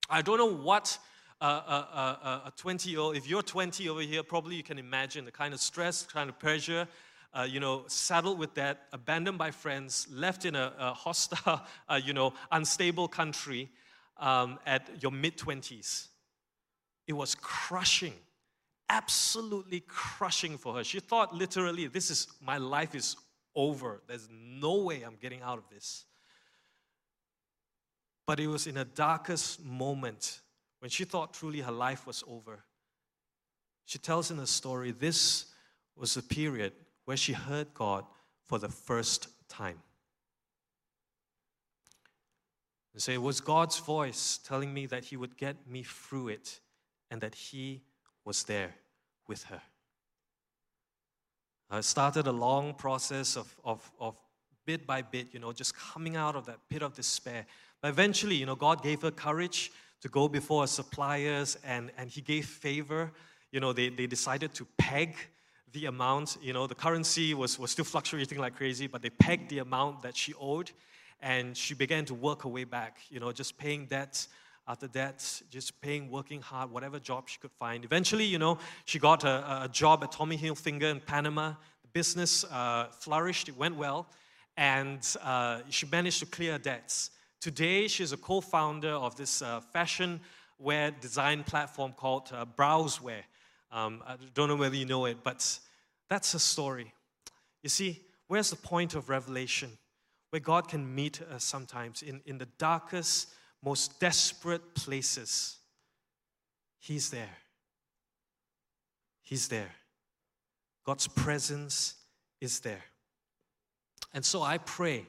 I 0.10 0.24
don't 0.24 0.40
know 0.40 0.56
what 0.56 0.98
a 1.40 2.52
20 2.58 2.90
year 2.90 3.00
old, 3.00 3.16
if 3.16 3.30
you're 3.30 3.44
20 3.44 3.88
over 3.90 4.02
here, 4.02 4.24
probably 4.24 4.56
you 4.56 4.64
can 4.64 4.80
imagine 4.80 5.24
the 5.24 5.32
kind 5.32 5.54
of 5.54 5.60
stress, 5.60 6.02
kind 6.02 6.32
of 6.32 6.40
pressure, 6.40 6.88
uh, 7.34 7.48
you 7.50 7.60
know, 7.60 7.84
saddled 7.88 8.38
with 8.38 8.54
that, 8.56 8.84
abandoned 8.94 9.38
by 9.38 9.52
friends, 9.52 10.08
left 10.12 10.46
in 10.46 10.56
a, 10.56 10.74
a 10.78 10.94
hostile, 10.94 11.66
uh, 11.90 12.00
you 12.04 12.14
know, 12.14 12.34
unstable 12.52 13.08
country 13.08 13.70
um, 14.18 14.60
at 14.66 15.02
your 15.02 15.12
mid 15.12 15.38
20s. 15.38 16.08
It 17.08 17.14
was 17.14 17.36
crushing, 17.36 18.14
absolutely 18.90 19.82
crushing 19.82 20.58
for 20.58 20.76
her. 20.76 20.84
She 20.84 21.00
thought 21.00 21.36
literally, 21.36 21.88
this 21.88 22.12
is 22.12 22.28
my 22.40 22.58
life 22.58 22.96
is 22.96 23.16
over. 23.56 24.02
There's 24.08 24.30
no 24.32 24.84
way 24.84 25.02
I'm 25.02 25.18
getting 25.22 25.42
out 25.42 25.58
of 25.58 25.66
this. 25.70 26.06
But 28.26 28.40
it 28.40 28.48
was 28.48 28.68
in 28.68 28.78
a 28.78 28.86
darkest 28.86 29.64
moment 29.64 30.40
when 30.80 30.90
she 30.90 31.06
thought 31.06 31.34
truly 31.34 31.62
her 31.62 31.72
life 31.72 32.06
was 32.06 32.24
over, 32.28 32.64
she 33.86 33.98
tells 33.98 34.32
in 34.32 34.38
her 34.38 34.46
story 34.46 34.92
this 34.92 35.46
was 35.96 36.14
the 36.14 36.22
period 36.22 36.74
where 37.06 37.18
she 37.18 37.34
heard 37.34 37.74
God 37.74 38.06
for 38.46 38.60
the 38.60 38.70
first 38.70 39.28
time. 39.50 39.80
And 42.94 43.02
so 43.02 43.12
it 43.12 43.22
was 43.22 43.42
God's 43.42 43.80
voice 43.80 44.40
telling 44.44 44.74
me 44.74 44.86
that 44.88 45.06
He 45.06 45.18
would 45.18 45.38
get 45.38 45.68
me 45.68 45.84
through 45.84 46.30
it 46.30 46.60
and 47.10 47.22
that 47.22 47.36
He 47.36 47.82
was 48.24 48.44
there 48.44 48.76
with 49.28 49.44
her. 49.46 49.62
Uh, 51.72 51.78
I 51.78 51.82
started 51.82 52.28
a 52.28 52.32
long 52.32 52.76
process 52.76 53.36
of, 53.36 53.54
of, 53.66 53.92
of 54.00 54.16
bit 54.66 54.86
by 54.86 55.02
bit, 55.02 55.28
you 55.32 55.40
know, 55.40 55.52
just 55.52 55.76
coming 55.76 56.16
out 56.16 56.36
of 56.36 56.46
that 56.46 56.60
pit 56.70 56.84
of 56.84 56.94
despair. 56.94 57.46
But 57.82 57.90
eventually, 57.90 58.36
you 58.36 58.46
know, 58.46 58.56
God 58.56 58.82
gave 58.84 59.02
her 59.02 59.12
courage 59.12 59.72
to 60.02 60.08
go 60.08 60.28
before 60.28 60.68
suppliers 60.68 61.58
and, 61.66 61.92
and 61.98 62.10
he 62.10 62.22
gave 62.22 62.46
favor. 62.46 63.12
You 63.52 63.60
know, 63.60 63.74
they, 63.74 63.90
they 63.90 64.08
decided 64.08 64.54
to 64.56 64.68
peg 64.78 65.16
the 65.74 65.88
amount. 65.88 66.38
You 66.42 66.54
know, 66.54 66.68
the 66.68 66.76
currency 66.76 67.34
was, 67.34 67.60
was 67.60 67.72
still 67.72 67.86
fluctuating 67.86 68.40
like 68.40 68.56
crazy, 68.56 68.88
but 68.88 69.02
they 69.02 69.10
pegged 69.10 69.50
the 69.50 69.60
amount 69.60 70.04
that 70.04 70.16
she 70.16 70.34
owed. 70.40 70.72
And 71.22 71.56
she 71.56 71.74
began 71.74 72.06
to 72.06 72.14
work 72.14 72.44
her 72.44 72.50
way 72.50 72.64
back, 72.64 72.98
you 73.10 73.20
know, 73.20 73.32
just 73.32 73.58
paying 73.58 73.86
debts 73.86 74.28
after 74.68 74.88
debt, 74.88 75.42
just 75.50 75.80
paying, 75.82 76.10
working 76.10 76.42
hard, 76.42 76.72
whatever 76.72 77.00
job 77.00 77.28
she 77.28 77.38
could 77.40 77.52
find. 77.52 77.84
Eventually, 77.84 78.26
you 78.26 78.40
know, 78.40 78.58
she 78.86 79.00
got 79.00 79.24
a, 79.24 79.64
a 79.64 79.70
job 79.70 80.04
at 80.04 80.12
Tommy 80.12 80.38
Hilfiger 80.38 80.92
in 80.92 81.00
Panama. 81.00 81.54
The 81.82 81.88
business 81.94 82.44
uh, 82.46 82.88
flourished, 82.92 83.50
it 83.50 83.58
went 83.58 83.76
well, 83.76 84.08
and 84.58 85.00
uh, 85.22 85.60
she 85.70 85.86
managed 85.86 86.20
to 86.20 86.26
clear 86.26 86.58
debts. 86.58 87.12
Today, 87.42 87.88
she's 87.88 88.14
a 88.14 88.18
co 88.18 88.40
founder 88.40 88.92
of 88.92 89.16
this 89.16 89.42
uh, 89.42 89.60
fashion 89.60 90.22
wear 90.60 90.92
design 90.92 91.44
platform 91.44 91.94
called 91.96 92.30
uh, 92.34 92.46
Browzwear. 92.46 93.24
Um, 93.74 94.04
I 94.06 94.18
don't 94.36 94.48
know 94.48 94.56
whether 94.56 94.76
you 94.76 94.86
know 94.86 95.06
it, 95.06 95.18
but 95.24 95.60
that's 96.08 96.36
a 96.36 96.40
story. 96.40 96.94
You 97.64 97.70
see, 97.70 98.02
where's 98.28 98.52
the 98.52 98.56
point 98.56 98.94
of 98.94 99.10
revelation? 99.10 99.72
Where 100.30 100.40
God 100.40 100.68
can 100.68 100.94
meet 100.94 101.22
us 101.24 101.44
sometimes 101.44 102.04
in, 102.04 102.22
in 102.26 102.38
the 102.38 102.48
darkest, 102.60 103.30
most 103.64 104.00
desperate 104.00 104.76
places. 104.76 105.58
He's 106.80 107.10
there. 107.10 107.38
He's 109.24 109.48
there. 109.48 109.72
God's 110.86 111.08
presence 111.08 111.96
is 112.40 112.60
there. 112.60 112.84
And 114.14 114.24
so 114.24 114.44
I 114.44 114.60
pray 114.60 115.08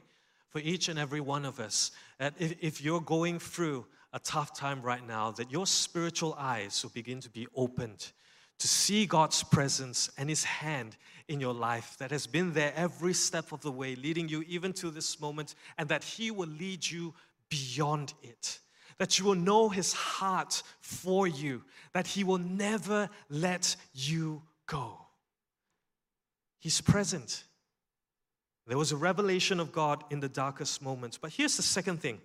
for 0.49 0.61
each 0.61 0.89
and 0.89 0.99
every 0.99 1.21
one 1.21 1.45
of 1.45 1.61
us 1.61 1.91
that 2.19 2.33
if, 2.39 2.55
if 2.63 2.83
you're 2.83 3.01
going 3.01 3.41
through 3.41 3.85
a 4.15 4.19
tough 4.21 4.57
time 4.57 4.81
right 4.81 5.07
now, 5.07 5.33
that 5.33 5.51
your 5.51 5.67
spiritual 5.67 6.35
eyes 6.39 6.83
will 6.83 6.93
begin 6.95 7.21
to 7.21 7.29
be 7.29 7.47
opened 7.55 8.13
to 8.59 8.69
see 8.69 9.07
God's 9.07 9.43
presence 9.43 10.11
and 10.17 10.29
His 10.29 10.45
hand 10.45 10.97
in 11.29 11.41
your 11.41 11.55
life 11.55 11.97
that 11.99 12.11
has 12.11 12.27
been 12.27 12.53
there 12.53 12.73
every 12.77 13.15
step 13.15 13.53
of 13.53 13.61
the 13.63 13.73
way, 13.73 13.95
leading 13.95 14.29
you 14.29 14.43
even 14.47 14.73
to 14.75 14.91
this 14.91 15.21
moment, 15.21 15.55
and 15.79 15.89
that 15.89 16.05
He 16.05 16.31
will 16.31 16.49
lead 16.49 16.89
you 16.89 17.15
beyond 17.49 18.15
it. 18.23 18.61
That 18.99 19.19
you 19.19 19.25
will 19.25 19.35
know 19.35 19.69
His 19.69 19.93
heart 19.93 20.63
for 20.81 21.27
you, 21.27 21.63
that 21.93 22.07
He 22.07 22.25
will 22.25 22.39
never 22.39 23.09
let 23.29 23.77
you 23.93 24.43
go. 24.67 24.99
He's 26.61 26.81
present. 26.81 27.45
There 28.67 28.79
was 28.79 28.93
a 28.93 28.97
revelation 28.97 29.61
of 29.61 29.73
God 29.73 30.05
in 30.11 30.21
the 30.21 30.29
darkest 30.29 30.81
moments. 30.81 31.19
But 31.19 31.33
here's 31.33 31.57
the 31.57 31.63
second 31.63 32.01
thing 32.01 32.21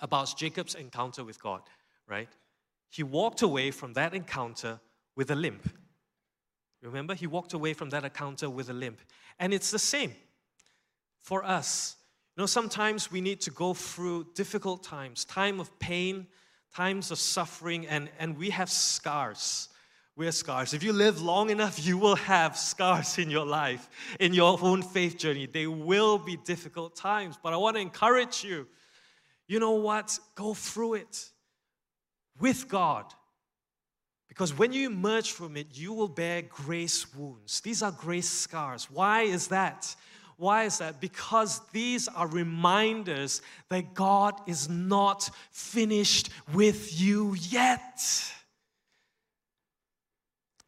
about 0.00 0.34
Jacob's 0.36 0.74
encounter 0.74 1.24
with 1.24 1.42
God, 1.42 1.62
right? 2.06 2.28
He 2.90 3.02
walked 3.02 3.42
away 3.42 3.70
from 3.70 3.94
that 3.94 4.14
encounter 4.14 4.80
with 5.18 5.32
a 5.32 5.34
limp. 5.34 5.68
Remember, 6.80 7.12
he 7.12 7.26
walked 7.26 7.52
away 7.52 7.74
from 7.74 7.90
that 7.90 8.04
encounter 8.04 8.48
with 8.48 8.70
a 8.70 8.72
limp. 8.72 9.00
And 9.40 9.52
it's 9.52 9.72
the 9.72 9.78
same 9.78 10.12
for 11.20 11.44
us. 11.44 11.96
You 12.36 12.42
know, 12.42 12.46
sometimes 12.46 13.10
we 13.10 13.20
need 13.20 13.40
to 13.40 13.50
go 13.50 13.74
through 13.74 14.28
difficult 14.34 14.84
times, 14.84 15.24
time 15.24 15.58
of 15.58 15.76
pain, 15.80 16.28
times 16.72 17.10
of 17.10 17.18
suffering, 17.18 17.84
and, 17.88 18.08
and 18.20 18.38
we 18.38 18.50
have 18.50 18.70
scars 18.70 19.68
wear 20.18 20.32
scars. 20.32 20.74
If 20.74 20.82
you 20.82 20.92
live 20.92 21.22
long 21.22 21.48
enough, 21.48 21.86
you 21.86 21.96
will 21.96 22.16
have 22.16 22.58
scars 22.58 23.18
in 23.18 23.30
your 23.30 23.46
life, 23.46 23.88
in 24.18 24.34
your 24.34 24.58
own 24.60 24.82
faith 24.82 25.16
journey. 25.16 25.46
They 25.46 25.68
will 25.68 26.18
be 26.18 26.36
difficult 26.36 26.96
times, 26.96 27.38
but 27.40 27.52
I 27.52 27.56
want 27.56 27.76
to 27.76 27.80
encourage 27.80 28.42
you. 28.42 28.66
You 29.46 29.60
know 29.60 29.74
what? 29.74 30.18
Go 30.34 30.54
through 30.54 30.94
it 30.94 31.30
with 32.40 32.68
God. 32.68 33.14
Because 34.38 34.56
when 34.56 34.72
you 34.72 34.88
emerge 34.88 35.32
from 35.32 35.56
it, 35.56 35.66
you 35.72 35.92
will 35.92 36.06
bear 36.06 36.42
grace 36.42 37.12
wounds. 37.12 37.60
These 37.60 37.82
are 37.82 37.90
grace 37.90 38.28
scars. 38.28 38.88
Why 38.88 39.22
is 39.22 39.48
that? 39.48 39.96
Why 40.36 40.62
is 40.62 40.78
that? 40.78 41.00
Because 41.00 41.60
these 41.72 42.06
are 42.06 42.28
reminders 42.28 43.42
that 43.68 43.94
God 43.94 44.40
is 44.46 44.68
not 44.68 45.28
finished 45.50 46.30
with 46.54 47.00
you 47.00 47.34
yet. 47.50 48.00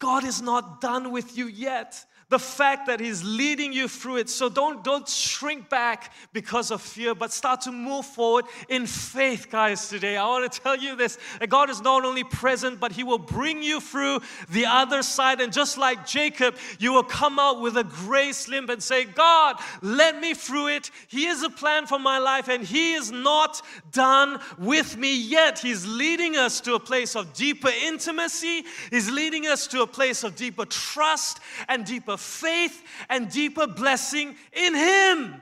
God 0.01 0.25
is 0.25 0.43
not 0.43 0.81
done 0.81 1.13
with 1.13 1.39
you 1.39 1.47
yet 1.47 2.05
the 2.31 2.39
fact 2.39 2.87
that 2.87 3.01
He's 3.01 3.23
leading 3.23 3.73
you 3.73 3.89
through 3.89 4.17
it. 4.19 4.31
So 4.31 4.49
don't, 4.49 4.83
don't 4.83 5.07
shrink 5.07 5.69
back 5.69 6.13
because 6.33 6.71
of 6.71 6.81
fear, 6.81 7.15
but 7.15 7.33
start 7.33 7.61
to 7.63 7.73
move 7.73 8.07
forward 8.07 8.47
in 8.69 8.87
faith, 8.87 9.49
guys, 9.51 9.89
today. 9.89 10.17
I 10.17 10.27
want 10.27 10.51
to 10.51 10.61
tell 10.61 10.77
you 10.77 10.97
this 10.97 11.19
that 11.41 11.49
God 11.49 11.69
is 11.69 11.83
not 11.83 12.05
only 12.05 12.25
present, 12.25 12.81
but 12.81 12.93
He 12.93 13.03
will 13.03 13.19
bring 13.19 13.63
you 13.63 13.81
through 13.81 14.21
the 14.49 14.67
other 14.67 15.03
side. 15.03 15.41
And 15.41 15.53
just 15.53 15.77
like 15.77 16.07
Jacob, 16.07 16.57
you 16.79 16.93
will 16.93 17.03
come 17.03 17.39
out 17.39 17.61
with 17.61 17.77
a 17.77 17.85
grace 17.85 18.49
limp 18.49 18.71
and 18.71 18.83
say, 18.83 19.05
God, 19.05 19.57
let 19.83 20.21
me 20.21 20.35
through 20.35 20.69
it. 20.69 20.91
He 21.09 21.27
is 21.27 21.43
a 21.43 21.51
plan 21.51 21.87
for 21.87 21.99
my 21.99 22.19
life, 22.19 22.49
and 22.49 22.65
He 22.65 22.95
is 22.95 23.11
not 23.11 23.61
done 23.91 24.41
with 24.57 24.97
me 24.97 25.21
yet. 25.21 25.59
He's 25.59 25.85
leading 25.85 26.37
us 26.37 26.61
to 26.61 26.75
a 26.75 26.81
place 26.81 27.17
of 27.17 27.35
deeper 27.35 27.71
intimacy, 27.85 28.65
He's 28.91 29.11
leading 29.11 29.49
us 29.49 29.67
to 29.69 29.83
a 29.83 29.87
place 29.87 30.23
of 30.23 30.37
deeper 30.37 30.65
trust 30.65 31.41
and 31.69 31.85
deeper 31.85 32.19
faith 32.21 32.83
and 33.09 33.31
deeper 33.31 33.67
blessing 33.67 34.37
in 34.53 34.75
Him. 34.75 35.41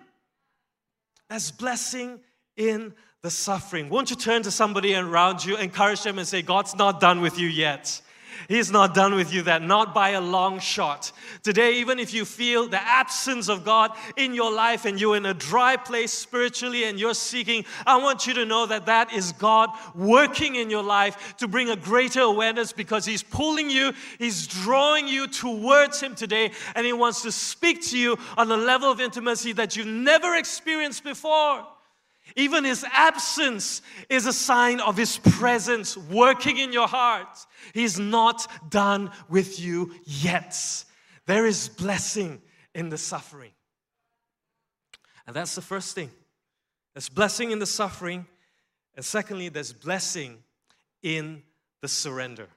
As 1.30 1.50
blessing 1.50 2.20
in 2.56 2.94
the 3.22 3.30
suffering. 3.30 3.88
Won't 3.88 4.10
you 4.10 4.16
turn 4.16 4.42
to 4.42 4.50
somebody 4.50 4.94
around 4.94 5.44
you, 5.44 5.56
encourage 5.56 6.02
them, 6.02 6.18
and 6.18 6.26
say, 6.26 6.40
God's 6.40 6.76
not 6.76 7.00
done 7.00 7.20
with 7.20 7.38
you 7.38 7.48
yet. 7.48 8.00
He's 8.46 8.70
not 8.70 8.94
done 8.94 9.14
with 9.14 9.32
you 9.32 9.42
that, 9.42 9.62
not 9.62 9.94
by 9.94 10.10
a 10.10 10.20
long 10.20 10.60
shot. 10.60 11.12
Today, 11.42 11.78
even 11.80 11.98
if 11.98 12.14
you 12.14 12.24
feel 12.24 12.68
the 12.68 12.80
absence 12.80 13.48
of 13.48 13.64
God 13.64 13.90
in 14.16 14.34
your 14.34 14.52
life 14.52 14.84
and 14.84 15.00
you're 15.00 15.16
in 15.16 15.26
a 15.26 15.34
dry 15.34 15.76
place 15.76 16.12
spiritually 16.12 16.84
and 16.84 17.00
you're 17.00 17.14
seeking, 17.14 17.64
I 17.86 17.96
want 17.96 18.26
you 18.26 18.34
to 18.34 18.44
know 18.44 18.66
that 18.66 18.86
that 18.86 19.12
is 19.12 19.32
God 19.32 19.70
working 19.94 20.54
in 20.56 20.70
your 20.70 20.82
life 20.82 21.36
to 21.38 21.48
bring 21.48 21.70
a 21.70 21.76
greater 21.76 22.20
awareness 22.20 22.72
because 22.72 23.04
He's 23.04 23.22
pulling 23.22 23.70
you, 23.70 23.92
He's 24.18 24.46
drawing 24.46 25.08
you 25.08 25.26
towards 25.26 26.00
Him 26.00 26.14
today, 26.14 26.52
and 26.74 26.86
He 26.86 26.92
wants 26.92 27.22
to 27.22 27.32
speak 27.32 27.82
to 27.88 27.98
you 27.98 28.16
on 28.36 28.50
a 28.52 28.56
level 28.56 28.90
of 28.90 29.00
intimacy 29.00 29.52
that 29.52 29.76
you've 29.76 29.86
never 29.86 30.36
experienced 30.36 31.04
before. 31.04 31.66
Even 32.36 32.64
his 32.64 32.84
absence 32.92 33.82
is 34.08 34.26
a 34.26 34.32
sign 34.32 34.80
of 34.80 34.96
his 34.96 35.18
presence 35.18 35.96
working 35.96 36.58
in 36.58 36.72
your 36.72 36.88
heart. 36.88 37.38
He's 37.74 37.98
not 37.98 38.46
done 38.70 39.10
with 39.28 39.60
you 39.60 39.92
yet. 40.04 40.56
There 41.26 41.46
is 41.46 41.68
blessing 41.68 42.40
in 42.74 42.88
the 42.88 42.98
suffering. 42.98 43.52
And 45.26 45.34
that's 45.36 45.54
the 45.54 45.62
first 45.62 45.94
thing. 45.94 46.10
There's 46.94 47.08
blessing 47.08 47.50
in 47.50 47.58
the 47.58 47.66
suffering. 47.66 48.26
And 48.94 49.04
secondly, 49.04 49.48
there's 49.48 49.72
blessing 49.72 50.38
in 51.02 51.42
the 51.80 51.88
surrender. 51.88 52.48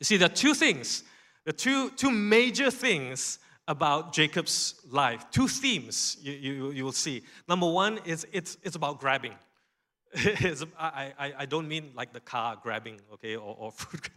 You 0.00 0.04
see, 0.04 0.16
there 0.16 0.26
are 0.26 0.34
two 0.34 0.54
things, 0.54 1.04
the 1.44 1.52
two, 1.52 1.90
two 1.90 2.10
major 2.10 2.70
things 2.70 3.38
about 3.66 4.12
Jacob's 4.12 4.74
life. 4.90 5.24
Two 5.30 5.48
themes 5.48 6.16
you, 6.20 6.32
you, 6.32 6.70
you 6.70 6.84
will 6.84 6.92
see. 6.92 7.22
Number 7.48 7.70
one 7.70 7.98
is 8.04 8.26
it's, 8.32 8.58
it's 8.62 8.76
about 8.76 9.00
grabbing. 9.00 9.32
I, 10.78 11.12
I, 11.18 11.32
I 11.38 11.46
don't 11.46 11.66
mean 11.66 11.90
like 11.96 12.12
the 12.12 12.20
car 12.20 12.56
grabbing, 12.62 13.00
okay, 13.14 13.34
or, 13.34 13.56
or 13.58 13.72
food. 13.72 14.08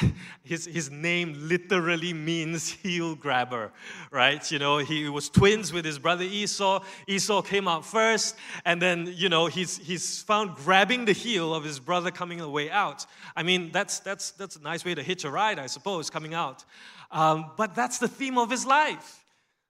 his, 0.44 0.66
his 0.66 0.90
name 0.90 1.34
literally 1.36 2.12
means 2.12 2.70
heel 2.82 3.16
grabber, 3.16 3.72
right? 4.12 4.48
You 4.50 4.60
know, 4.60 4.78
he 4.78 5.08
was 5.08 5.28
twins 5.28 5.72
with 5.72 5.84
his 5.84 5.98
brother 5.98 6.22
Esau. 6.22 6.84
Esau 7.08 7.42
came 7.42 7.66
out 7.66 7.84
first, 7.84 8.36
and 8.64 8.80
then, 8.80 9.12
you 9.16 9.28
know, 9.28 9.46
he's, 9.46 9.78
he's 9.78 10.22
found 10.22 10.54
grabbing 10.54 11.04
the 11.04 11.12
heel 11.12 11.52
of 11.52 11.64
his 11.64 11.80
brother 11.80 12.12
coming 12.12 12.38
the 12.38 12.48
way 12.48 12.70
out. 12.70 13.06
I 13.34 13.42
mean, 13.42 13.70
that's, 13.72 13.98
that's, 14.00 14.30
that's 14.32 14.54
a 14.54 14.62
nice 14.62 14.84
way 14.84 14.94
to 14.94 15.02
hitch 15.02 15.24
a 15.24 15.30
ride, 15.30 15.58
I 15.58 15.66
suppose, 15.66 16.10
coming 16.10 16.32
out. 16.32 16.64
Um, 17.10 17.50
but 17.56 17.74
that's 17.74 17.98
the 17.98 18.08
theme 18.08 18.38
of 18.38 18.50
his 18.50 18.64
life 18.64 19.24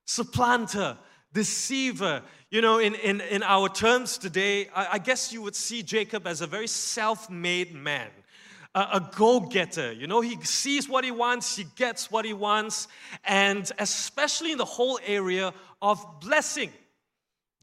supplanter, 0.07 0.99
deceiver. 1.33 2.23
You 2.51 2.61
know, 2.61 2.79
in, 2.79 2.97
in, 2.97 3.21
in 3.21 3.43
our 3.45 3.69
terms 3.69 4.19
today, 4.19 4.69
I, 4.75 4.89
I 4.93 4.99
guess 4.99 5.33
you 5.33 5.41
would 5.43 5.55
see 5.55 5.83
Jacob 5.83 6.27
as 6.27 6.41
a 6.41 6.47
very 6.47 6.67
self 6.67 7.31
made 7.31 7.73
man, 7.73 8.09
a, 8.75 9.01
go 9.15 9.41
getter. 9.41 9.93
You 9.93 10.09
know, 10.09 10.21
he 10.21 10.37
sees 10.43 10.89
what 10.89 11.05
he 11.05 11.13
wants, 11.13 11.57
he 11.57 11.67
gets 11.77 12.11
what 12.11 12.25
he 12.25 12.33
wants, 12.33 12.89
and 13.25 13.71
especially 13.79 14.51
in 14.53 14.59
the 14.59 14.65
whole 14.65 14.99
area 15.07 15.55
of 15.81 16.05
blessing. 16.21 16.73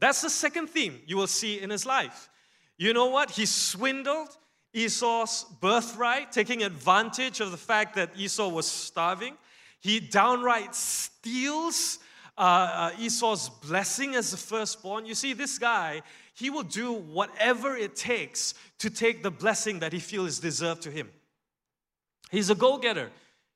That's 0.00 0.22
the 0.22 0.30
second 0.30 0.68
theme 0.68 1.00
you 1.06 1.16
will 1.16 1.26
see 1.26 1.60
in 1.60 1.68
his 1.70 1.84
life. 1.84 2.30
You 2.78 2.94
know 2.94 3.06
what? 3.06 3.30
He 3.30 3.44
swindled 3.44 4.36
Esau's 4.72 5.44
birthright, 5.60 6.30
taking 6.30 6.62
advantage 6.62 7.40
of 7.40 7.50
the 7.50 7.56
fact 7.56 7.96
that 7.96 8.10
Esau 8.16 8.48
was 8.48 8.66
starving. 8.66 9.36
He 9.80 10.00
downright 10.00 10.74
steals 10.74 11.98
uh, 12.36 12.40
uh, 12.40 12.90
Esau's 13.00 13.48
blessing 13.48 14.14
as 14.14 14.30
the 14.30 14.36
firstborn. 14.36 15.06
You 15.06 15.14
see, 15.14 15.32
this 15.32 15.58
guy, 15.58 16.02
he 16.34 16.50
will 16.50 16.62
do 16.62 16.92
whatever 16.92 17.76
it 17.76 17.96
takes 17.96 18.54
to 18.78 18.90
take 18.90 19.22
the 19.22 19.30
blessing 19.30 19.80
that 19.80 19.92
he 19.92 19.98
feels 19.98 20.28
is 20.28 20.40
deserved 20.40 20.82
to 20.82 20.90
him. 20.90 21.10
He's 22.30 22.48
a 22.48 22.54
go 22.54 22.78
getter. 22.78 23.10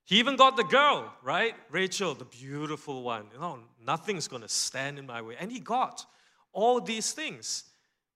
He 0.05 0.19
even 0.19 0.35
got 0.35 0.57
the 0.57 0.65
girl, 0.65 1.13
right? 1.23 1.55
Rachel, 1.71 2.15
the 2.15 2.25
beautiful 2.25 3.03
one. 3.03 3.27
You 3.33 3.41
know, 3.41 3.59
nothing's 3.85 4.27
going 4.27 4.43
to 4.43 4.49
stand 4.49 4.99
in 4.99 5.07
my 5.07 5.23
way. 5.23 5.37
And 5.39 5.53
he 5.53 5.61
got 5.61 6.05
all 6.53 6.81
these 6.81 7.13
things. 7.13 7.65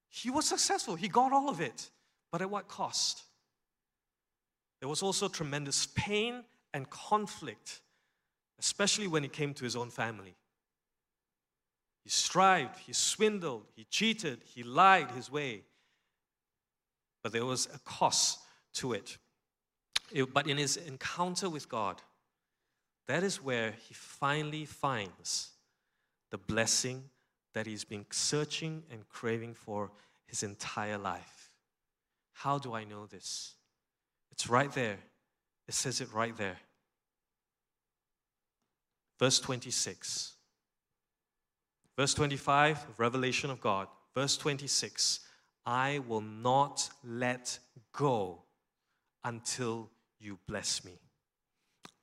He 0.09 0.31
was 0.31 0.47
successful. 0.47 0.97
He 0.97 1.09
got 1.09 1.33
all 1.33 1.49
of 1.49 1.61
it. 1.61 1.91
But 2.33 2.43
at 2.43 2.51
what 2.51 2.67
cost? 2.67 3.23
There 4.81 4.89
was 4.89 5.03
also 5.03 5.29
tremendous 5.29 5.87
pain 5.95 6.43
and 6.75 6.91
conflict 6.91 7.81
especially 8.59 9.07
when 9.07 9.25
it 9.25 9.33
came 9.33 9.55
to 9.55 9.65
his 9.65 9.77
own 9.77 9.91
family. 9.91 10.35
He 12.03 12.11
strived, 12.11 12.79
he 12.79 12.93
swindled, 12.93 13.67
he 13.75 13.85
cheated, 13.85 14.41
he 14.45 14.63
lied 14.63 15.11
his 15.11 15.31
way. 15.31 15.63
But 17.23 17.33
there 17.33 17.45
was 17.45 17.67
a 17.75 17.79
cost 17.81 18.39
to 18.75 18.93
it. 18.93 19.19
it. 20.13 20.33
But 20.33 20.47
in 20.47 20.57
his 20.57 20.77
encounter 20.77 21.51
with 21.51 21.69
God, 21.69 22.01
that 23.09 23.23
is 23.23 23.43
where 23.43 23.73
he 23.89 23.95
finally 23.95 24.65
finds 24.65 25.51
the 26.31 26.39
blessing 26.39 27.05
that 27.55 27.67
he's 27.67 27.85
been 27.85 28.07
searching 28.11 28.83
and 28.91 29.09
craving 29.09 29.55
for 29.55 29.91
his 30.27 30.43
entire 30.43 30.99
life. 30.99 31.51
How 32.33 32.59
do 32.59 32.75
I 32.75 32.85
know 32.85 33.07
this? 33.07 33.55
It's 34.31 34.49
right 34.49 34.71
there. 34.73 34.99
It 35.67 35.75
says 35.75 36.01
it 36.01 36.13
right 36.13 36.37
there. 36.37 36.59
Verse 39.19 39.41
26. 39.41 40.35
Verse 41.97 42.15
25, 42.15 42.87
revelation 42.99 43.51
of 43.51 43.61
God. 43.61 43.89
Verse 44.15 44.37
26, 44.37 45.21
I 45.65 46.01
will 46.07 46.21
not 46.21 46.91
let 47.03 47.59
go 47.93 48.43
until 49.25 49.91
you 50.21 50.39
bless 50.47 50.85
me. 50.85 50.93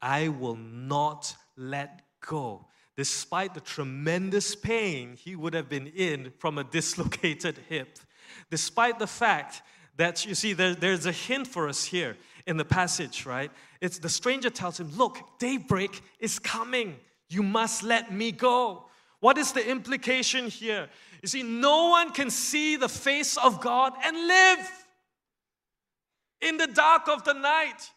I 0.02 0.28
will 0.28 0.56
not 0.56 1.36
let 1.56 2.02
go. 2.19 2.67
Despite 2.97 3.54
the 3.54 3.62
tremendous 3.62 4.56
pain 4.56 5.15
he 5.15 5.36
would 5.36 5.54
have 5.54 5.69
been 5.69 5.88
in 5.88 6.34
from 6.38 6.58
a 6.58 6.63
dislocated 6.63 7.60
hip, 7.69 7.99
despite 8.49 8.99
the 8.99 9.08
fact 9.08 9.62
that 9.97 10.26
you 10.26 10.36
see 10.36 10.54
there, 10.54 10.76
there's 10.76 11.06
a 11.06 11.12
hint 11.12 11.47
for 11.47 11.69
us 11.69 11.86
here 11.86 12.17
in 12.45 12.58
the 12.58 12.65
passage, 12.65 13.25
right? 13.25 13.51
It's 13.82 13.99
the 13.99 14.10
stranger 14.10 14.49
tells 14.49 14.79
him, 14.79 14.91
Look, 14.97 15.17
daybreak 15.39 16.01
is 16.19 16.39
coming. 16.39 16.97
You 17.29 17.43
must 17.43 17.84
let 17.84 18.12
me 18.12 18.32
go. 18.32 18.86
What 19.19 19.38
is 19.38 19.53
the 19.53 19.67
implication 19.67 20.49
here? 20.49 20.89
You 21.21 21.27
see, 21.27 21.43
no 21.43 21.89
one 21.89 22.12
can 22.12 22.29
see 22.29 22.75
the 22.75 22.89
face 22.89 23.38
of 23.38 23.62
God 23.62 23.93
and 24.03 24.27
live. 24.27 24.69
In 26.41 26.58
the 26.58 26.67
dark 26.67 27.08
of 27.08 27.23
the 27.23 27.33
night, 27.33 27.89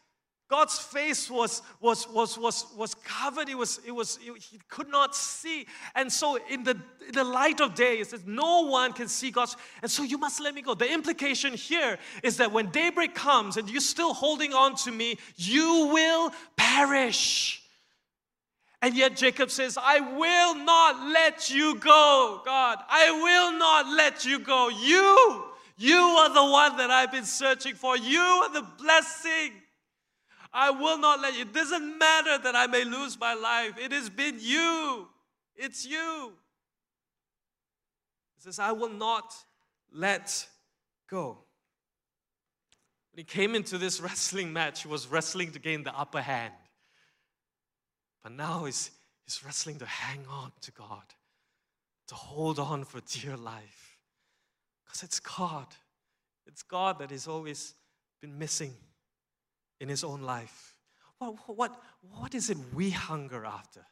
God's 0.48 0.78
face 0.78 1.28
was, 1.28 1.60
was, 1.80 2.08
was, 2.08 2.38
was, 2.38 2.66
was 2.76 2.94
covered. 2.94 3.48
It 3.48 3.58
was, 3.58 3.80
it 3.84 3.90
was, 3.90 4.18
it, 4.22 4.40
he 4.40 4.60
could 4.68 4.88
not 4.88 5.16
see. 5.16 5.66
And 5.96 6.12
so, 6.12 6.38
in 6.48 6.62
the, 6.62 6.78
in 7.06 7.14
the 7.14 7.24
light 7.24 7.60
of 7.60 7.74
day, 7.74 7.98
it 7.98 8.06
says, 8.06 8.22
No 8.24 8.62
one 8.66 8.92
can 8.92 9.08
see 9.08 9.32
God's. 9.32 9.56
And 9.82 9.90
so, 9.90 10.04
you 10.04 10.18
must 10.18 10.40
let 10.40 10.54
me 10.54 10.62
go. 10.62 10.74
The 10.74 10.92
implication 10.92 11.54
here 11.54 11.98
is 12.22 12.36
that 12.36 12.52
when 12.52 12.70
daybreak 12.70 13.14
comes 13.14 13.56
and 13.56 13.68
you're 13.68 13.80
still 13.80 14.14
holding 14.14 14.54
on 14.54 14.76
to 14.76 14.92
me, 14.92 15.18
you 15.34 15.90
will 15.92 16.30
perish. 16.56 17.62
And 18.82 18.94
yet 18.94 19.16
Jacob 19.16 19.50
says, 19.50 19.76
I 19.80 19.98
will 19.98 20.54
not 20.54 21.08
let 21.12 21.50
you 21.50 21.74
go, 21.74 22.40
God. 22.44 22.78
I 22.88 23.10
will 23.10 23.58
not 23.58 23.88
let 23.96 24.24
you 24.24 24.38
go. 24.38 24.68
You, 24.68 25.44
you 25.76 25.96
are 25.96 26.32
the 26.32 26.52
one 26.52 26.76
that 26.76 26.90
I've 26.90 27.10
been 27.10 27.24
searching 27.24 27.74
for. 27.74 27.96
You 27.96 28.20
are 28.20 28.52
the 28.52 28.66
blessing. 28.78 29.52
I 30.58 30.70
will 30.70 30.96
not 30.96 31.20
let 31.20 31.34
you. 31.34 31.42
It 31.42 31.52
doesn't 31.52 31.98
matter 31.98 32.38
that 32.38 32.56
I 32.56 32.66
may 32.66 32.82
lose 32.82 33.20
my 33.20 33.34
life. 33.34 33.74
It 33.78 33.92
has 33.92 34.08
been 34.08 34.38
you. 34.40 35.06
It's 35.54 35.84
you. 35.84 36.32
He 38.36 38.42
says, 38.42 38.58
I 38.58 38.72
will 38.72 38.88
not 38.88 39.34
let 39.92 40.48
go. 41.10 41.36
When 43.12 43.18
he 43.18 43.24
came 43.24 43.54
into 43.54 43.76
this 43.76 44.00
wrestling 44.00 44.50
match, 44.50 44.80
he 44.80 44.88
was 44.88 45.06
wrestling 45.08 45.52
to 45.52 45.58
gain 45.58 45.82
the 45.82 45.94
upper 45.94 46.22
hand. 46.22 46.54
But 48.22 48.32
now 48.32 48.64
he's, 48.64 48.90
he's 49.26 49.44
wrestling 49.44 49.78
to 49.80 49.86
hang 49.86 50.24
on 50.30 50.52
to 50.62 50.72
God, 50.72 51.04
to 52.08 52.14
hold 52.14 52.58
on 52.58 52.84
for 52.84 53.02
dear 53.02 53.36
life. 53.36 53.98
Because 54.86 55.02
it's 55.02 55.20
God. 55.20 55.66
It's 56.46 56.62
God 56.62 57.00
that 57.00 57.10
has 57.10 57.28
always 57.28 57.74
been 58.22 58.38
missing 58.38 58.72
in 59.80 59.88
his 59.88 60.04
own 60.04 60.22
life. 60.22 60.74
What, 61.18 61.36
what, 61.46 61.82
what 62.18 62.34
is 62.34 62.50
it 62.50 62.58
we 62.74 62.90
hunger 62.90 63.44
after? 63.44 63.84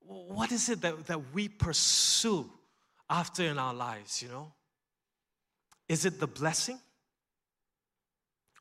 What 0.00 0.52
is 0.52 0.68
it 0.68 0.80
that, 0.80 1.06
that 1.06 1.34
we 1.34 1.48
pursue 1.48 2.50
after 3.10 3.42
in 3.42 3.58
our 3.58 3.74
lives, 3.74 4.22
you 4.22 4.28
know? 4.28 4.52
Is 5.88 6.04
it 6.04 6.20
the 6.20 6.26
blessing? 6.26 6.78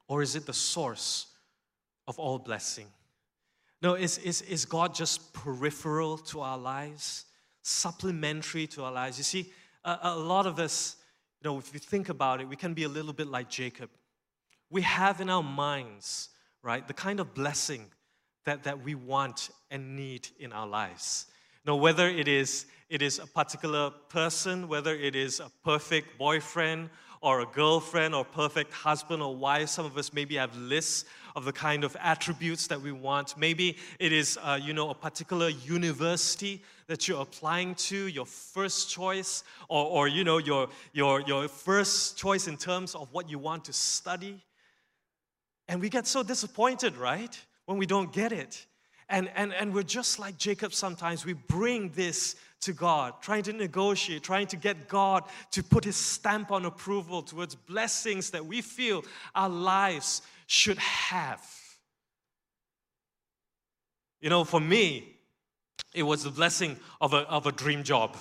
Or 0.08 0.22
is 0.22 0.36
it 0.36 0.46
the 0.46 0.54
source 0.54 1.28
of 2.08 2.18
all 2.18 2.40
blessing? 2.40 2.88
No, 3.82 3.94
is, 3.94 4.18
is, 4.20 4.42
is 4.44 4.66
God 4.66 4.96
just 4.96 5.34
peripheral 5.34 6.18
to 6.18 6.42
our 6.42 6.58
lives, 6.58 7.26
supplementary 7.62 8.68
to 8.68 8.84
our 8.84 8.92
lives? 8.92 9.18
You 9.18 9.24
see, 9.24 9.52
a, 9.84 10.00
a 10.04 10.16
lot 10.16 10.48
of 10.48 10.60
us, 10.60 10.96
you 11.42 11.50
know, 11.50 11.60
if 11.60 11.74
you 11.74 11.80
think 11.80 12.10
about 12.10 12.42
it, 12.42 12.48
we 12.48 12.56
can 12.56 12.74
be 12.74 12.84
a 12.84 12.90
little 12.90 13.14
bit 13.14 13.28
like 13.28 13.50
Jacob. 13.50 13.90
We 14.70 14.82
have 14.82 15.22
in 15.22 15.30
our 15.30 15.44
minds, 15.44 16.30
right, 16.62 16.88
the 16.88 16.94
kind 16.94 17.20
of 17.20 17.34
blessing 17.34 17.86
that, 18.46 18.64
that 18.64 18.84
we 18.84 18.96
want 18.96 19.50
and 19.72 19.96
need 19.96 20.28
in 20.40 20.52
our 20.54 20.68
lives. 20.68 21.28
Now, 21.66 21.76
whether 21.76 22.08
it 22.08 22.28
is, 22.28 22.66
it 22.90 23.02
is 23.02 23.20
a 23.20 23.28
particular 23.28 23.92
person, 24.10 24.68
whether 24.68 24.96
it 24.96 25.16
is 25.16 25.40
a 25.40 25.52
perfect 25.64 26.18
boyfriend 26.18 26.90
or 27.22 27.42
a 27.42 27.46
girlfriend 27.46 28.16
or 28.16 28.24
perfect 28.24 28.72
husband 28.74 29.22
or 29.22 29.36
wife. 29.36 29.70
Some 29.70 29.86
of 29.86 29.98
us 29.98 30.14
maybe 30.14 30.36
have 30.36 30.56
lists 30.56 31.06
of 31.36 31.46
the 31.46 31.52
kind 31.52 31.84
of 31.84 31.96
attributes 32.00 32.68
that 32.68 32.82
we 32.82 32.92
want. 32.92 33.38
Maybe 33.38 33.78
it 34.00 34.14
is, 34.14 34.38
uh, 34.42 34.60
you 34.62 34.74
know, 34.74 34.90
a 34.90 34.96
particular 34.96 35.50
university 35.50 36.64
that 36.88 37.08
you're 37.08 37.22
applying 37.22 37.76
to, 37.76 38.08
your 38.08 38.26
first 38.26 38.90
choice, 38.90 39.44
or, 39.68 39.86
or 39.86 40.08
you 40.08 40.24
know, 40.24 40.38
your, 40.38 40.70
your, 40.94 41.22
your 41.22 41.48
first 41.48 42.18
choice 42.18 42.48
in 42.48 42.56
terms 42.56 42.96
of 42.96 43.12
what 43.12 43.30
you 43.30 43.40
want 43.40 43.66
to 43.66 43.74
study. 43.74 44.42
And 45.68 45.82
we 45.82 45.90
get 45.90 46.08
so 46.08 46.24
disappointed, 46.24 46.96
right, 46.98 47.38
when 47.66 47.78
we 47.78 47.86
don't 47.86 48.12
get 48.14 48.32
it. 48.32 48.66
And, 49.10 49.30
and, 49.36 49.54
and 49.54 49.74
we're 49.74 49.84
just 49.84 50.20
like 50.20 50.38
Jacob 50.38 50.74
sometimes. 50.74 51.26
We 51.26 51.34
bring 51.34 51.90
this 51.90 52.36
to 52.62 52.74
God, 52.74 53.22
trying 53.22 53.44
to 53.44 53.54
negotiate, 53.54 54.24
trying 54.24 54.48
to 54.48 54.58
get 54.58 54.88
God 54.88 55.24
to 55.52 55.64
put 55.64 55.84
his 55.84 55.96
stamp 55.96 56.52
on 56.52 56.66
approval 56.66 57.22
towards 57.22 57.56
blessings 57.56 58.32
that 58.32 58.46
we 58.46 58.62
feel 58.62 59.04
our 59.36 59.50
lives 59.50 60.22
should 60.48 60.78
have. 60.78 61.46
You 64.20 64.30
know, 64.30 64.44
for 64.44 64.60
me, 64.60 65.16
it 65.94 66.04
was 66.04 66.24
the 66.24 66.32
blessing 66.32 66.78
of 67.00 67.14
a, 67.14 67.20
of 67.30 67.46
a 67.46 67.52
dream 67.52 67.84
job. 67.84 68.18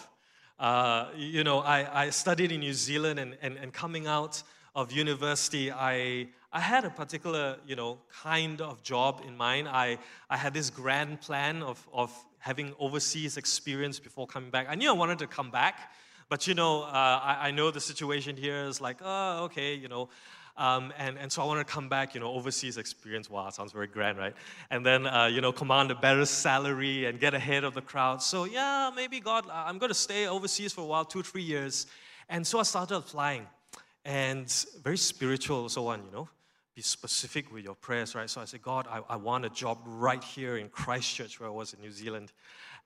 Uh, 0.59 1.07
you 1.17 1.43
know, 1.45 1.61
I, 1.61 2.05
I 2.05 2.11
studied 2.11 2.53
in 2.53 2.61
New 2.61 2.75
Zealand 2.75 3.19
and, 3.19 3.37
and, 3.43 3.57
and 3.57 3.73
coming 3.73 4.07
out 4.07 4.43
of 4.75 4.93
university, 4.93 5.73
I, 5.73 6.29
I 6.57 6.61
had 6.61 6.87
a 6.87 6.91
particular, 6.91 7.59
you 7.67 7.77
know, 7.77 7.99
kind 8.23 8.63
of 8.63 8.83
job 8.83 9.21
in 9.27 9.37
mind. 9.37 9.69
I, 9.69 9.99
I 10.31 10.39
had 10.39 10.55
this 10.55 10.71
grand 10.71 11.21
plan 11.21 11.63
of, 11.63 11.87
of 11.93 12.11
having 12.39 12.75
overseas 12.79 13.37
experience 13.37 13.99
before 14.01 14.27
coming 14.27 14.49
back. 14.49 14.67
I 14.71 14.75
knew 14.75 14.89
I 14.89 14.95
wanted 14.95 15.19
to 15.19 15.27
come 15.27 15.51
back, 15.51 15.93
but, 16.31 16.47
you 16.47 16.55
know, 16.55 16.85
uh, 16.85 16.87
I, 17.23 17.49
I 17.49 17.51
know 17.51 17.71
the 17.71 17.81
situation 17.83 18.39
here 18.39 18.65
is 18.65 18.81
like, 18.81 19.01
oh, 19.05 19.45
okay, 19.45 19.75
you 19.75 19.89
know, 19.89 20.09
um, 20.57 20.95
and, 20.97 21.19
and 21.19 21.31
so 21.31 21.43
I 21.43 21.45
wanted 21.45 21.67
to 21.67 21.71
come 21.75 21.91
back, 21.91 22.15
you 22.15 22.21
know, 22.21 22.33
overseas 22.33 22.79
experience. 22.79 23.29
Wow, 23.29 23.51
sounds 23.51 23.73
very 23.73 23.87
grand, 23.87 24.17
right? 24.17 24.33
And 24.71 24.85
then, 24.87 25.07
uh, 25.07 25.27
you 25.27 25.43
know, 25.43 25.53
command 25.53 25.91
a 25.91 25.95
better 25.95 26.25
salary 26.25 27.05
and 27.05 27.21
get 27.21 27.35
ahead 27.35 27.65
of 27.65 27.75
the 27.75 27.83
crowd. 27.83 28.23
So, 28.23 28.45
yeah, 28.45 28.91
maybe 28.97 29.21
God, 29.21 29.45
I'm 29.53 29.77
going 29.77 29.91
to 29.91 29.95
stay 30.09 30.27
overseas 30.27 30.73
for 30.73 30.81
a 30.81 30.87
while, 30.87 31.05
two, 31.05 31.23
three 31.23 31.43
years. 31.43 31.87
And 32.31 32.47
so 32.47 32.61
I 32.61 32.63
started 32.63 32.97
applying. 32.97 33.47
And 34.07 34.49
very 34.83 34.97
spiritual, 34.97 35.69
so 35.69 35.89
on, 35.89 36.03
you 36.03 36.13
know 36.13 36.29
be 36.77 36.83
specific 36.83 37.51
with 37.51 37.65
your 37.65 37.75
prayers, 37.75 38.15
right? 38.15 38.29
So 38.29 38.39
I 38.39 38.45
said, 38.45 38.61
God, 38.61 38.87
I, 38.89 39.01
I 39.09 39.17
want 39.17 39.47
a 39.47 39.49
job 39.49 39.79
right 39.87 40.23
here 40.23 40.59
in 40.59 40.69
Christchurch, 40.69 41.41
where 41.41 41.49
I 41.49 41.53
was 41.53 41.73
in 41.73 41.81
New 41.81 41.91
Zealand. 41.91 42.33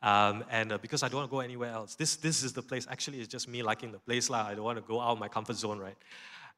Um, 0.00 0.44
and 0.48 0.70
uh, 0.70 0.78
because 0.78 1.02
I 1.02 1.08
don't 1.08 1.18
want 1.18 1.28
to 1.28 1.34
go 1.34 1.40
anywhere 1.40 1.72
else. 1.72 1.96
This, 1.96 2.14
this 2.14 2.44
is 2.44 2.52
the 2.52 2.62
place. 2.62 2.86
Actually, 2.88 3.18
it's 3.18 3.26
just 3.26 3.48
me 3.48 3.64
liking 3.64 3.90
the 3.90 3.98
place. 3.98 4.30
Lah. 4.30 4.46
I 4.46 4.54
don't 4.54 4.62
want 4.62 4.78
to 4.78 4.84
go 4.84 5.00
out 5.00 5.10
of 5.10 5.18
my 5.18 5.26
comfort 5.26 5.56
zone, 5.56 5.80
right? 5.80 5.96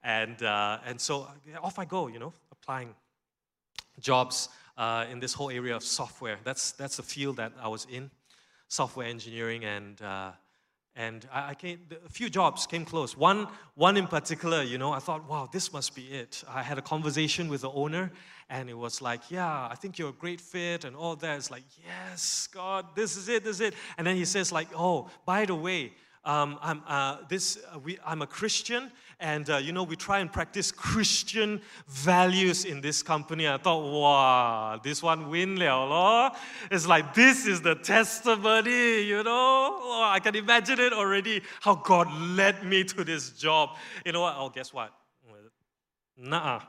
And, 0.05 0.43
uh, 0.43 0.81
and 0.87 1.01
so 1.01 1.27
off 1.63 1.79
I 1.79 1.87
go, 1.87 2.09
you 2.09 2.19
know, 2.19 2.35
applying 2.53 2.95
jobs 3.99 4.51
uh, 4.77 5.07
in 5.11 5.19
this 5.19 5.33
whole 5.33 5.51
area 5.51 5.75
of 5.75 5.83
software. 5.83 6.37
That's, 6.45 6.73
that's 6.73 6.99
the 6.99 7.03
field 7.03 7.39
that 7.39 7.53
I 7.59 7.69
was 7.69 7.87
in, 7.91 8.11
software 8.69 9.07
engineering. 9.07 9.65
And, 9.65 10.03
uh, 10.03 10.33
and 10.95 11.27
I, 11.33 11.51
I 11.51 11.55
came, 11.55 11.81
a 12.05 12.09
few 12.09 12.29
jobs 12.29 12.67
came 12.67 12.85
close. 12.85 13.17
One, 13.17 13.49
one 13.75 13.97
in 13.97 14.07
particular, 14.07 14.63
you 14.63 14.79
know, 14.79 14.93
I 14.93 14.99
thought, 14.99 15.29
wow, 15.29 15.49
this 15.51 15.73
must 15.73 15.95
be 15.95 16.03
it. 16.03 16.45
I 16.49 16.63
had 16.63 16.79
a 16.79 16.83
conversation 16.83 17.49
with 17.49 17.63
the 17.63 17.71
owner, 17.71 18.13
and 18.51 18.69
it 18.69 18.77
was 18.77 19.01
like, 19.01 19.31
yeah, 19.31 19.69
I 19.71 19.75
think 19.75 19.99
you're 19.99 20.11
a 20.11 20.13
great 20.13 20.41
fit, 20.41 20.85
and 20.85 20.95
all 20.95 21.17
that. 21.17 21.37
It's 21.39 21.51
like, 21.51 21.65
yes, 21.85 22.49
God, 22.53 22.87
this 22.95 23.17
is 23.17 23.29
it, 23.29 23.45
this 23.45 23.57
is 23.57 23.61
it. 23.61 23.75
And 23.97 24.07
then 24.07 24.17
he 24.17 24.25
says, 24.25 24.53
like, 24.53 24.69
oh, 24.77 25.09
by 25.25 25.47
the 25.47 25.55
way, 25.55 25.93
um, 26.25 26.59
I'm, 26.63 26.83
uh, 26.87 27.17
this, 27.29 27.59
uh, 27.75 27.79
we, 27.79 27.99
I'm 28.07 28.23
a 28.23 28.27
Christian, 28.27 28.93
and 29.19 29.49
uh, 29.51 29.57
you 29.57 29.73
know, 29.73 29.83
we 29.83 29.97
try 29.97 30.21
and 30.21 30.33
practice 30.33 30.71
Christian 30.71 31.61
values 31.89 32.65
in 32.65 32.81
this 32.81 33.03
company. 33.03 33.49
I 33.49 33.57
thought, 33.57 33.83
wow, 33.83 34.81
this 34.83 35.03
one 35.03 35.29
win 35.29 35.57
liao 35.57 35.87
lo. 35.87 36.31
It's 36.71 36.87
like, 36.87 37.15
this 37.15 37.47
is 37.47 37.61
the 37.61 37.75
testimony, 37.75 39.03
you 39.03 39.23
know? 39.23 39.79
Oh, 39.83 40.11
I 40.11 40.21
can 40.21 40.35
imagine 40.37 40.79
it 40.81 40.93
already, 40.93 41.43
how 41.61 41.75
God 41.75 42.13
led 42.13 42.65
me 42.65 42.85
to 42.85 43.05
this 43.05 43.31
job. 43.31 43.77
You 44.07 44.13
know 44.13 44.21
what? 44.21 44.35
Oh, 44.39 44.49
guess 44.49 44.73
what? 44.73 44.93
Nah, 46.17 46.61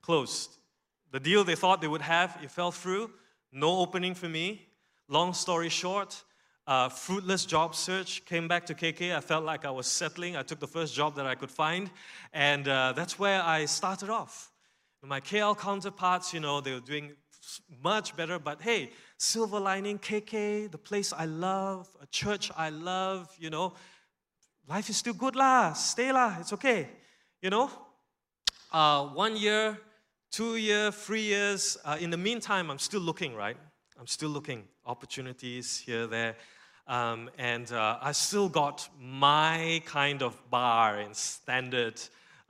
closed. 0.00 0.56
The 1.10 1.20
deal 1.20 1.44
they 1.44 1.56
thought 1.56 1.80
they 1.80 1.88
would 1.88 2.02
have, 2.02 2.38
it 2.42 2.50
fell 2.50 2.70
through. 2.70 3.10
No 3.52 3.78
opening 3.80 4.14
for 4.14 4.28
me. 4.28 4.66
Long 5.08 5.34
story 5.34 5.68
short, 5.68 6.24
uh, 6.66 6.88
fruitless 6.88 7.44
job 7.44 7.74
search, 7.74 8.24
came 8.24 8.46
back 8.46 8.66
to 8.66 8.74
KK. 8.74 9.14
I 9.14 9.20
felt 9.20 9.44
like 9.44 9.64
I 9.64 9.70
was 9.70 9.86
settling. 9.86 10.36
I 10.36 10.42
took 10.42 10.60
the 10.60 10.66
first 10.66 10.94
job 10.94 11.16
that 11.16 11.26
I 11.26 11.34
could 11.34 11.50
find, 11.50 11.90
and 12.32 12.68
uh, 12.68 12.92
that's 12.94 13.18
where 13.18 13.42
I 13.42 13.64
started 13.64 14.10
off. 14.10 14.52
My 15.04 15.20
KL 15.20 15.58
counterparts, 15.58 16.32
you 16.32 16.38
know, 16.38 16.60
they 16.60 16.72
were 16.72 16.80
doing 16.80 17.12
much 17.82 18.16
better, 18.16 18.38
but 18.38 18.62
hey, 18.62 18.90
silver 19.18 19.58
lining, 19.58 19.98
KK, 19.98 20.70
the 20.70 20.78
place 20.78 21.12
I 21.12 21.24
love, 21.24 21.88
a 22.00 22.06
church 22.06 22.52
I 22.56 22.70
love, 22.70 23.28
you 23.36 23.50
know, 23.50 23.74
life 24.68 24.88
is 24.88 24.96
still 24.96 25.14
good 25.14 25.34
lah, 25.34 25.72
stay 25.72 26.12
lah, 26.12 26.36
it's 26.38 26.52
okay, 26.52 26.88
you 27.40 27.50
know. 27.50 27.68
Uh, 28.72 29.06
one 29.08 29.36
year, 29.36 29.76
two 30.30 30.56
year, 30.56 30.92
three 30.92 31.22
years. 31.22 31.76
Uh, 31.84 31.98
in 32.00 32.10
the 32.10 32.16
meantime, 32.16 32.70
I'm 32.70 32.78
still 32.78 33.00
looking, 33.00 33.34
right? 33.34 33.56
I'm 33.98 34.06
still 34.06 34.30
looking 34.30 34.64
opportunities 34.86 35.78
here, 35.78 36.06
there. 36.06 36.36
Um, 36.86 37.30
and 37.38 37.70
uh, 37.72 37.98
I 38.00 38.12
still 38.12 38.48
got 38.48 38.88
my 39.00 39.82
kind 39.86 40.22
of 40.22 40.36
bar 40.50 40.98
and 40.98 41.14
standard 41.14 42.00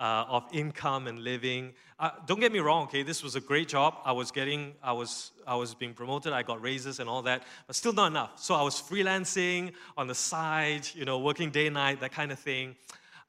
uh, 0.00 0.24
of 0.28 0.44
income 0.52 1.06
and 1.06 1.20
living. 1.20 1.72
Uh, 1.98 2.10
don't 2.26 2.40
get 2.40 2.50
me 2.50 2.58
wrong, 2.58 2.84
okay, 2.84 3.04
this 3.04 3.22
was 3.22 3.36
a 3.36 3.40
great 3.40 3.68
job. 3.68 3.94
I 4.04 4.10
was 4.10 4.32
getting, 4.32 4.74
I 4.82 4.92
was, 4.92 5.30
I 5.46 5.54
was 5.54 5.74
being 5.74 5.94
promoted, 5.94 6.32
I 6.32 6.42
got 6.42 6.60
raises 6.60 6.98
and 6.98 7.08
all 7.08 7.22
that, 7.22 7.44
but 7.68 7.76
still 7.76 7.92
not 7.92 8.08
enough. 8.08 8.40
So 8.40 8.54
I 8.54 8.62
was 8.62 8.82
freelancing 8.82 9.72
on 9.96 10.08
the 10.08 10.14
side, 10.14 10.88
you 10.94 11.04
know, 11.04 11.20
working 11.20 11.50
day 11.50 11.70
night, 11.70 12.00
that 12.00 12.10
kind 12.10 12.32
of 12.32 12.40
thing. 12.40 12.74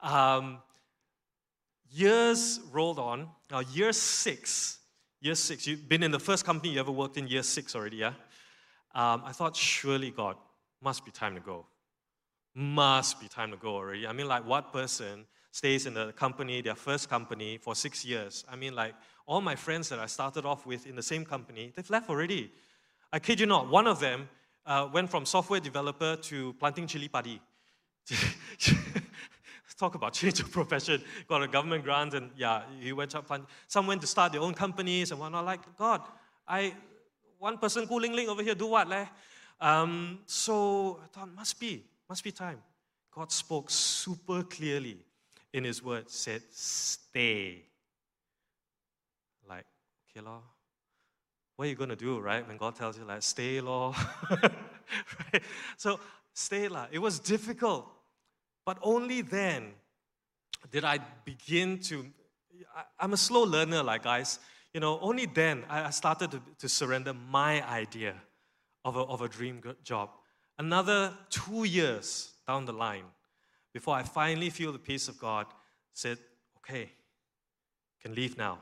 Um, 0.02 0.58
years 1.92 2.58
rolled 2.72 2.98
on. 2.98 3.28
Now, 3.50 3.60
year 3.60 3.92
six, 3.92 4.78
year 5.20 5.36
six, 5.36 5.68
you've 5.68 5.88
been 5.88 6.02
in 6.02 6.10
the 6.10 6.18
first 6.18 6.44
company 6.44 6.72
you 6.72 6.80
ever 6.80 6.90
worked 6.90 7.16
in 7.16 7.28
year 7.28 7.44
six 7.44 7.76
already, 7.76 7.98
yeah? 7.98 8.14
Um, 8.94 9.22
I 9.24 9.32
thought, 9.32 9.56
surely 9.56 10.10
God, 10.10 10.36
must 10.80 11.04
be 11.04 11.10
time 11.10 11.34
to 11.34 11.40
go. 11.40 11.66
Must 12.54 13.20
be 13.20 13.26
time 13.26 13.50
to 13.50 13.56
go 13.56 13.74
already. 13.74 14.06
I 14.06 14.12
mean, 14.12 14.28
like, 14.28 14.46
what 14.46 14.72
person 14.72 15.26
stays 15.50 15.86
in 15.86 15.94
the 15.94 16.12
company, 16.12 16.60
their 16.60 16.76
first 16.76 17.10
company, 17.10 17.58
for 17.58 17.74
six 17.74 18.04
years? 18.04 18.44
I 18.50 18.54
mean, 18.54 18.74
like, 18.74 18.94
all 19.26 19.40
my 19.40 19.56
friends 19.56 19.88
that 19.88 19.98
I 19.98 20.06
started 20.06 20.44
off 20.44 20.64
with 20.66 20.86
in 20.86 20.94
the 20.94 21.02
same 21.02 21.24
company, 21.24 21.72
they've 21.74 21.90
left 21.90 22.08
already. 22.08 22.52
I 23.12 23.18
kid 23.18 23.40
you 23.40 23.46
not, 23.46 23.68
one 23.68 23.86
of 23.86 23.98
them 23.98 24.28
uh, 24.66 24.88
went 24.92 25.10
from 25.10 25.26
software 25.26 25.60
developer 25.60 26.16
to 26.16 26.52
planting 26.54 26.86
chili 26.86 27.08
padi. 27.08 27.40
Talk 29.76 29.96
about 29.96 30.12
change 30.12 30.38
of 30.38 30.52
profession. 30.52 31.02
Got 31.28 31.42
a 31.42 31.48
government 31.48 31.82
grant, 31.82 32.14
and 32.14 32.30
yeah, 32.36 32.62
he 32.78 32.92
went 32.92 33.12
up. 33.16 33.26
Plant. 33.26 33.44
Some 33.66 33.88
went 33.88 34.00
to 34.02 34.06
start 34.06 34.30
their 34.30 34.40
own 34.40 34.54
companies 34.54 35.10
and 35.10 35.18
whatnot. 35.18 35.44
Like, 35.44 35.76
God, 35.76 36.02
I 36.46 36.74
one 37.44 37.58
person 37.58 37.86
cooling 37.86 38.14
link 38.14 38.30
over 38.30 38.42
here, 38.42 38.54
do 38.54 38.68
what? 38.68 38.88
Leh? 38.88 39.04
Um, 39.60 40.20
so 40.24 40.98
I 41.04 41.06
thought, 41.08 41.28
must 41.36 41.60
be, 41.60 41.84
must 42.08 42.24
be 42.24 42.32
time. 42.32 42.58
God 43.14 43.30
spoke 43.30 43.70
super 43.70 44.44
clearly 44.44 44.96
in 45.52 45.64
His 45.64 45.84
word, 45.84 46.08
said, 46.08 46.40
Stay. 46.50 47.62
Like, 49.46 49.66
okay, 50.08 50.24
Lord, 50.24 50.40
what 51.56 51.66
are 51.66 51.68
you 51.68 51.76
to 51.90 51.96
do, 51.96 52.18
right? 52.18 52.48
When 52.48 52.56
God 52.56 52.76
tells 52.76 52.96
you, 52.96 53.04
like, 53.04 53.22
stay, 53.22 53.60
Lord. 53.60 53.94
right? 54.30 55.42
So, 55.76 56.00
stay, 56.32 56.68
lah. 56.68 56.86
It 56.90 56.98
was 56.98 57.18
difficult. 57.18 57.86
But 58.64 58.78
only 58.80 59.20
then 59.20 59.74
did 60.72 60.82
I 60.84 60.98
begin 61.26 61.78
to. 61.90 62.06
I, 62.74 63.04
am 63.04 63.12
a 63.12 63.18
slow 63.18 63.42
learner, 63.42 63.82
like 63.82 64.04
guys. 64.04 64.38
You 64.74 64.80
know, 64.80 64.98
only 65.00 65.26
then 65.26 65.64
I 65.70 65.90
started 65.90 66.32
to, 66.32 66.42
to 66.58 66.68
surrender 66.68 67.14
my 67.14 67.64
idea 67.66 68.16
of 68.84 68.96
a, 68.96 69.00
of 69.00 69.22
a 69.22 69.28
dream 69.28 69.62
job. 69.84 70.10
Another 70.58 71.14
two 71.30 71.62
years 71.62 72.32
down 72.46 72.66
the 72.66 72.72
line, 72.72 73.04
before 73.72 73.94
I 73.94 74.02
finally 74.02 74.50
feel 74.50 74.72
the 74.72 74.80
peace 74.80 75.06
of 75.06 75.18
God, 75.18 75.46
said, 75.92 76.18
okay, 76.58 76.90
can 78.02 78.16
leave 78.16 78.36
now. 78.36 78.58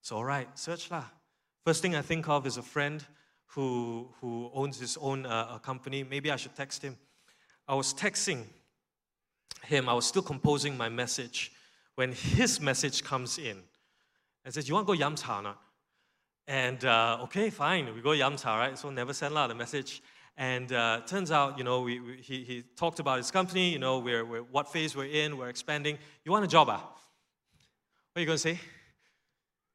So, 0.00 0.16
all 0.16 0.24
right, 0.24 0.48
search 0.56 0.92
lah. 0.92 1.04
First 1.64 1.82
thing 1.82 1.96
I 1.96 2.02
think 2.02 2.28
of 2.28 2.46
is 2.46 2.56
a 2.56 2.62
friend 2.62 3.04
who, 3.46 4.08
who 4.20 4.48
owns 4.54 4.78
his 4.78 4.96
own 4.96 5.26
uh, 5.26 5.58
company. 5.58 6.04
Maybe 6.04 6.30
I 6.30 6.36
should 6.36 6.54
text 6.54 6.82
him. 6.82 6.96
I 7.66 7.74
was 7.74 7.92
texting 7.92 8.44
him, 9.64 9.88
I 9.88 9.92
was 9.92 10.06
still 10.06 10.22
composing 10.22 10.76
my 10.76 10.88
message 10.88 11.50
when 11.96 12.12
his 12.12 12.60
message 12.60 13.02
comes 13.02 13.38
in 13.38 13.56
and 14.46 14.54
says, 14.54 14.68
You 14.68 14.74
want 14.74 14.86
to 14.86 14.92
go 14.94 14.98
Yam 14.98 15.16
Cha 15.16 15.42
not? 15.42 15.60
And 16.46 16.82
uh, 16.84 17.18
okay, 17.24 17.50
fine, 17.50 17.92
we 17.92 18.00
go 18.00 18.12
Yam 18.12 18.36
Cha, 18.36 18.56
right? 18.56 18.78
So 18.78 18.88
never 18.88 19.12
send 19.12 19.36
out 19.36 19.48
the 19.48 19.54
message. 19.54 20.00
And 20.38 20.72
uh, 20.72 21.00
turns 21.06 21.32
out, 21.32 21.58
you 21.58 21.64
know, 21.64 21.80
we, 21.80 21.98
we, 21.98 22.16
he, 22.18 22.44
he 22.44 22.62
talked 22.76 23.00
about 23.00 23.18
his 23.18 23.30
company, 23.30 23.70
you 23.70 23.78
know, 23.78 23.98
we're, 23.98 24.24
we're, 24.24 24.42
what 24.42 24.70
phase 24.70 24.94
we're 24.94 25.06
in, 25.06 25.36
we're 25.36 25.48
expanding. 25.48 25.98
You 26.24 26.32
want 26.32 26.44
a 26.44 26.48
job, 26.48 26.68
ah? 26.70 26.76
What 26.76 26.84
are 28.16 28.20
you 28.20 28.26
going 28.26 28.36
to 28.36 28.42
say? 28.42 28.60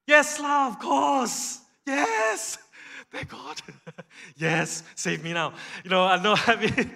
Yes, 0.08 0.40
love, 0.40 0.74
of 0.74 0.80
course. 0.80 1.60
Yes. 1.86 2.58
Thank 3.12 3.30
God. 3.30 3.62
yes, 4.38 4.84
save 4.96 5.24
me 5.24 5.34
now. 5.34 5.54
You 5.84 5.90
know, 5.90 6.04
I 6.04 6.22
know, 6.22 6.36
I 6.48 6.56
mean, 6.56 6.92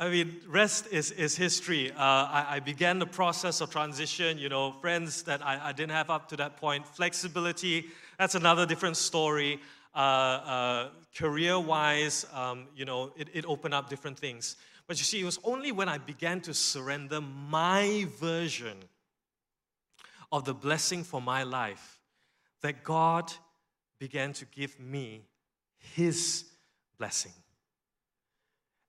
I 0.00 0.08
mean, 0.10 0.36
rest 0.46 0.86
is, 0.92 1.10
is 1.10 1.36
history. 1.36 1.90
Uh, 1.90 1.96
I, 1.96 2.46
I, 2.50 2.60
began 2.60 3.00
the 3.00 3.06
process 3.06 3.60
of 3.60 3.70
transition, 3.70 4.38
you 4.38 4.48
know, 4.48 4.70
friends 4.80 5.24
that 5.24 5.44
I, 5.44 5.60
I 5.60 5.72
didn't 5.72 5.90
have 5.90 6.08
up 6.08 6.28
to 6.28 6.36
that 6.36 6.56
point. 6.56 6.86
Flexibility, 6.86 7.86
that's 8.16 8.36
another 8.36 8.64
different 8.64 8.96
story. 8.96 9.60
Uh, 9.92 9.98
uh, 9.98 10.88
career 11.16 11.58
wise, 11.58 12.26
um, 12.32 12.68
you 12.76 12.84
know, 12.84 13.12
it, 13.16 13.28
it 13.34 13.44
opened 13.46 13.74
up 13.74 13.90
different 13.90 14.16
things. 14.16 14.54
But 14.86 14.98
you 14.98 15.04
see, 15.04 15.20
it 15.20 15.24
was 15.24 15.40
only 15.42 15.72
when 15.72 15.88
I 15.88 15.98
began 15.98 16.40
to 16.42 16.54
surrender 16.54 17.20
my 17.20 18.06
version 18.20 18.76
of 20.30 20.44
the 20.44 20.54
blessing 20.54 21.02
for 21.02 21.20
my 21.20 21.42
life 21.42 21.98
that 22.62 22.84
God 22.84 23.32
began 23.98 24.32
to 24.34 24.44
give 24.44 24.78
me 24.78 25.24
His 25.96 26.44
blessing. 26.98 27.32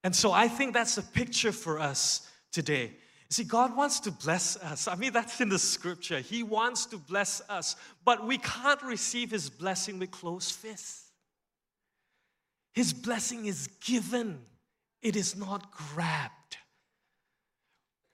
And 0.03 0.15
so 0.15 0.31
I 0.31 0.47
think 0.47 0.73
that's 0.73 0.97
a 0.97 1.03
picture 1.03 1.51
for 1.51 1.79
us 1.79 2.29
today. 2.51 2.93
See, 3.29 3.43
God 3.43 3.75
wants 3.77 3.99
to 4.01 4.11
bless 4.11 4.57
us. 4.57 4.87
I 4.87 4.95
mean, 4.95 5.13
that's 5.13 5.39
in 5.39 5.49
the 5.49 5.59
scripture. 5.59 6.19
He 6.19 6.41
wants 6.41 6.87
to 6.87 6.97
bless 6.97 7.41
us, 7.47 7.75
but 8.03 8.25
we 8.25 8.39
can't 8.39 8.81
receive 8.81 9.29
His 9.29 9.49
blessing 9.49 9.99
with 9.99 10.09
closed 10.09 10.53
fists. 10.53 11.11
His 12.73 12.93
blessing 12.93 13.45
is 13.45 13.67
given, 13.81 14.39
it 15.01 15.15
is 15.15 15.35
not 15.35 15.71
grabbed. 15.71 16.57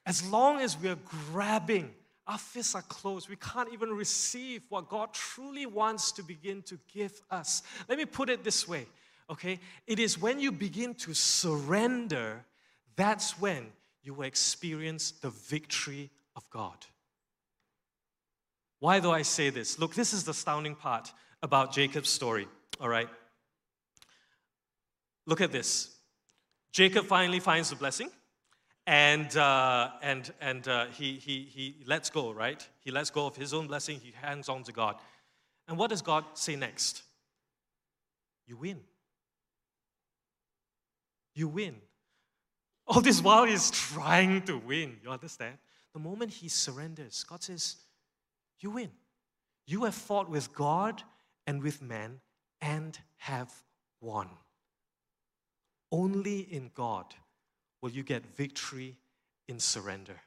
As 0.05 0.27
long 0.29 0.59
as 0.59 0.77
we're 0.77 0.97
grabbing, 1.31 1.91
our 2.27 2.37
fists 2.37 2.75
are 2.75 2.81
closed. 2.83 3.29
We 3.29 3.37
can't 3.37 3.71
even 3.71 3.89
receive 3.91 4.63
what 4.69 4.89
God 4.89 5.13
truly 5.13 5.65
wants 5.65 6.11
to 6.13 6.23
begin 6.23 6.61
to 6.63 6.77
give 6.93 7.21
us. 7.31 7.63
Let 7.87 7.97
me 7.97 8.05
put 8.05 8.29
it 8.29 8.43
this 8.43 8.67
way 8.67 8.87
okay? 9.29 9.59
It 9.87 9.99
is 9.99 10.19
when 10.19 10.39
you 10.39 10.51
begin 10.51 10.93
to 10.95 11.13
surrender, 11.13 12.45
that's 12.95 13.39
when 13.39 13.67
you 14.03 14.13
will 14.13 14.25
experience 14.25 15.11
the 15.11 15.29
victory 15.29 16.09
of 16.35 16.49
God. 16.49 16.85
Why 18.79 18.99
do 18.99 19.11
I 19.11 19.23
say 19.23 19.49
this? 19.49 19.79
Look, 19.79 19.95
this 19.95 20.13
is 20.13 20.25
the 20.25 20.31
astounding 20.31 20.75
part 20.75 21.11
about 21.41 21.73
Jacob's 21.73 22.09
story, 22.09 22.47
all 22.79 22.89
right? 22.89 23.09
Look 25.25 25.41
at 25.41 25.51
this. 25.51 25.95
Jacob 26.71 27.05
finally 27.05 27.39
finds 27.39 27.69
the 27.69 27.75
blessing 27.75 28.09
and 28.87 29.35
uh, 29.35 29.89
and 30.01 30.31
and 30.41 30.67
uh, 30.67 30.85
he 30.87 31.13
he 31.13 31.47
he 31.49 31.83
lets 31.85 32.09
go 32.09 32.31
right 32.31 32.67
he 32.79 32.91
lets 32.91 33.09
go 33.09 33.25
of 33.25 33.35
his 33.35 33.53
own 33.53 33.67
blessing 33.67 33.99
he 33.99 34.13
hangs 34.21 34.47
on 34.47 34.63
to 34.63 34.71
god 34.71 34.95
and 35.67 35.77
what 35.77 35.89
does 35.89 36.01
god 36.01 36.23
say 36.35 36.55
next 36.55 37.03
you 38.45 38.55
win 38.57 38.79
you 41.35 41.47
win. 41.47 41.75
All 42.87 43.01
this 43.01 43.21
while 43.21 43.45
he's 43.45 43.69
trying 43.71 44.43
to 44.43 44.57
win. 44.57 44.97
You 45.03 45.09
understand? 45.09 45.57
The 45.93 45.99
moment 45.99 46.31
he 46.31 46.47
surrenders, 46.47 47.23
God 47.23 47.43
says, 47.43 47.77
You 48.59 48.71
win. 48.71 48.91
You 49.67 49.83
have 49.85 49.95
fought 49.95 50.29
with 50.29 50.53
God 50.53 51.01
and 51.47 51.61
with 51.61 51.81
man 51.81 52.19
and 52.61 52.97
have 53.17 53.51
won. 54.01 54.29
Only 55.91 56.39
in 56.39 56.71
God 56.73 57.05
will 57.81 57.91
you 57.91 58.03
get 58.03 58.25
victory 58.25 58.97
in 59.47 59.59
surrender. 59.59 60.21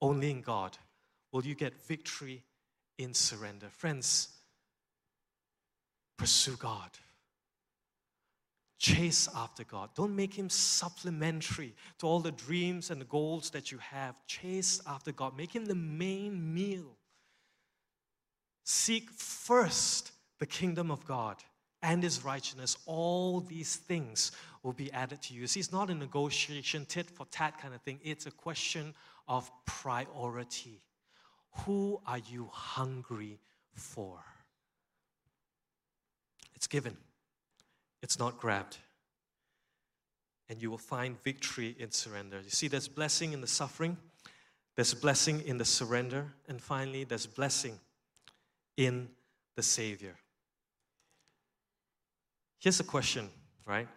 Only 0.00 0.30
in 0.30 0.40
God 0.42 0.76
will 1.32 1.44
you 1.44 1.54
get 1.54 1.74
victory 1.86 2.42
in 2.98 3.14
surrender. 3.14 3.68
Friends, 3.70 4.28
pursue 6.16 6.56
God. 6.56 6.90
Chase 8.84 9.30
after 9.34 9.64
God. 9.64 9.88
Don't 9.94 10.14
make 10.14 10.34
Him 10.34 10.50
supplementary 10.50 11.74
to 11.96 12.06
all 12.06 12.20
the 12.20 12.32
dreams 12.32 12.90
and 12.90 13.00
the 13.00 13.06
goals 13.06 13.48
that 13.52 13.72
you 13.72 13.78
have. 13.78 14.14
Chase 14.26 14.78
after 14.86 15.10
God. 15.10 15.34
Make 15.38 15.56
Him 15.56 15.64
the 15.64 15.74
main 15.74 16.52
meal. 16.52 16.98
Seek 18.62 19.10
first 19.10 20.12
the 20.38 20.44
kingdom 20.44 20.90
of 20.90 21.06
God 21.06 21.36
and 21.82 22.02
His 22.02 22.26
righteousness. 22.26 22.76
All 22.84 23.40
these 23.40 23.76
things 23.76 24.32
will 24.62 24.74
be 24.74 24.92
added 24.92 25.22
to 25.22 25.34
you. 25.34 25.46
See, 25.46 25.60
it's 25.60 25.72
not 25.72 25.88
a 25.88 25.94
negotiation, 25.94 26.84
tit 26.84 27.08
for 27.08 27.24
tat 27.30 27.58
kind 27.58 27.72
of 27.72 27.80
thing. 27.80 28.00
It's 28.04 28.26
a 28.26 28.30
question 28.30 28.92
of 29.26 29.50
priority. 29.64 30.82
Who 31.64 32.02
are 32.06 32.20
you 32.30 32.50
hungry 32.52 33.38
for? 33.72 34.22
It's 36.54 36.66
given 36.66 36.98
it's 38.04 38.18
not 38.18 38.38
grabbed. 38.38 38.76
And 40.50 40.60
you 40.60 40.70
will 40.70 40.78
find 40.78 41.20
victory 41.22 41.74
in 41.78 41.90
surrender. 41.90 42.38
You 42.44 42.50
see, 42.50 42.68
there's 42.68 42.86
blessing 42.86 43.32
in 43.32 43.40
the 43.40 43.46
suffering, 43.46 43.96
there's 44.76 44.92
blessing 44.92 45.40
in 45.46 45.56
the 45.56 45.64
surrender, 45.64 46.34
and 46.46 46.60
finally, 46.60 47.04
there's 47.04 47.26
blessing 47.26 47.80
in 48.76 49.08
the 49.56 49.62
Savior. 49.62 50.16
Here's 52.58 52.78
a 52.78 52.84
question, 52.84 53.30
right? 53.66 53.88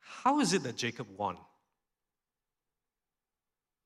How 0.00 0.40
is 0.40 0.52
it 0.52 0.62
that 0.64 0.76
Jacob 0.76 1.06
won? 1.16 1.38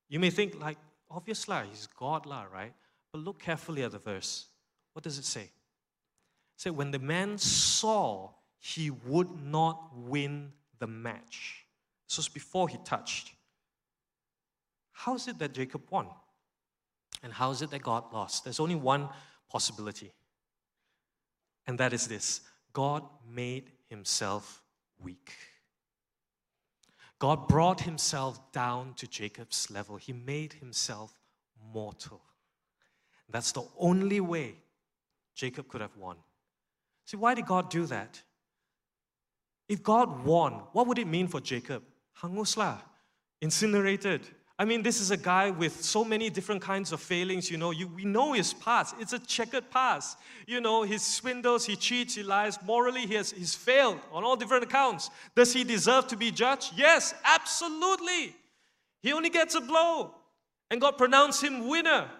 You 0.09 0.19
may 0.19 0.31
think, 0.31 0.61
like, 0.61 0.79
obvious 1.09 1.49
obviously, 1.49 1.71
he's 1.71 1.87
God, 1.87 2.27
lah, 2.27 2.47
right? 2.53 2.73
But 3.13 3.21
look 3.21 3.39
carefully 3.39 3.85
at 3.85 3.93
the 3.93 3.99
verse. 3.99 4.47
What 4.95 5.05
does 5.05 5.19
it 5.19 5.25
say? 5.25 5.51
It 6.65 6.71
when 6.71 6.91
the 6.91 6.99
man 6.99 7.39
saw 7.39 8.31
he 8.65 8.91
would 8.91 9.29
not 9.45 9.91
win 9.93 10.53
the 10.79 10.87
match. 10.87 11.67
This 12.09 12.17
was 12.17 12.29
before 12.29 12.69
he 12.69 12.79
touched. 12.85 13.33
How 14.93 15.17
is 15.17 15.27
it 15.27 15.41
that 15.41 15.53
Jacob 15.53 15.83
won? 15.91 16.07
And 17.25 17.33
how 17.33 17.51
is 17.51 17.61
it 17.61 17.73
that 17.73 17.83
God 17.83 18.05
lost? 18.13 18.45
There's 18.45 18.61
only 18.61 18.77
one 18.77 19.09
possibility, 19.51 20.13
and 21.67 21.77
that 21.79 21.93
is 21.93 22.07
this 22.07 22.41
God 22.73 23.03
made 23.29 23.73
himself 23.89 24.63
weak. 25.03 25.33
God 27.19 27.49
brought 27.49 27.81
himself 27.81 28.53
down 28.53 28.95
to 28.95 29.09
Jacob's 29.09 29.71
level. 29.73 29.97
He 29.97 30.13
made 30.13 30.53
himself 30.53 31.19
mortal. 31.73 32.21
That's 33.29 33.51
the 33.51 33.65
only 33.77 34.21
way 34.21 34.55
Jacob 35.35 35.69
could 35.69 35.81
have 35.81 35.97
won. 35.97 36.17
See, 37.07 37.17
why 37.17 37.35
did 37.35 37.47
God 37.47 37.71
do 37.71 37.87
that? 37.87 38.23
If 39.73 39.83
God 39.83 40.27
won, 40.27 40.53
what 40.73 40.87
would 40.87 40.99
it 40.99 41.07
mean 41.07 41.29
for 41.29 41.41
Jacob? 41.41 41.83
Hanguslah, 42.21 42.79
incinerated. 43.41 44.21
I 44.59 44.67
mean, 44.67 44.83
this 44.83 45.01
is 45.01 45.11
a 45.11 45.17
guy 45.17 45.49
with 45.49 45.83
so 45.83 46.05
many 46.05 46.29
different 46.29 46.61
kinds 46.61 46.93
of 46.93 47.01
failings. 47.01 47.51
You 47.51 47.57
know, 47.57 47.71
you, 47.71 47.89
we 47.89 48.05
know 48.05 48.35
his 48.35 48.53
past. 48.53 48.95
It's 49.01 49.15
a 49.15 49.19
checkered 49.19 49.71
past. 49.71 50.19
You 50.47 50.61
know, 50.61 50.83
he 50.83 50.99
swindles, 50.99 51.65
he 51.65 51.75
cheats, 51.75 52.17
he 52.17 52.23
lies. 52.23 52.59
Morally, 52.63 53.07
he 53.07 53.15
has, 53.15 53.31
he's 53.33 53.55
failed 53.55 53.99
on 54.13 54.25
all 54.25 54.37
different 54.37 54.63
accounts. 54.63 55.09
Does 55.35 55.55
he 55.55 55.65
deserve 55.65 56.07
to 56.09 56.19
be 56.19 56.31
judged? 56.31 56.75
Yes, 56.77 57.15
absolutely. 57.25 58.37
He 59.01 59.15
only 59.15 59.31
gets 59.31 59.55
a 59.55 59.63
blow, 59.63 60.15
and 60.71 60.83
God 60.83 60.99
pronounced 60.99 61.43
him 61.43 61.67
winner. 61.67 62.11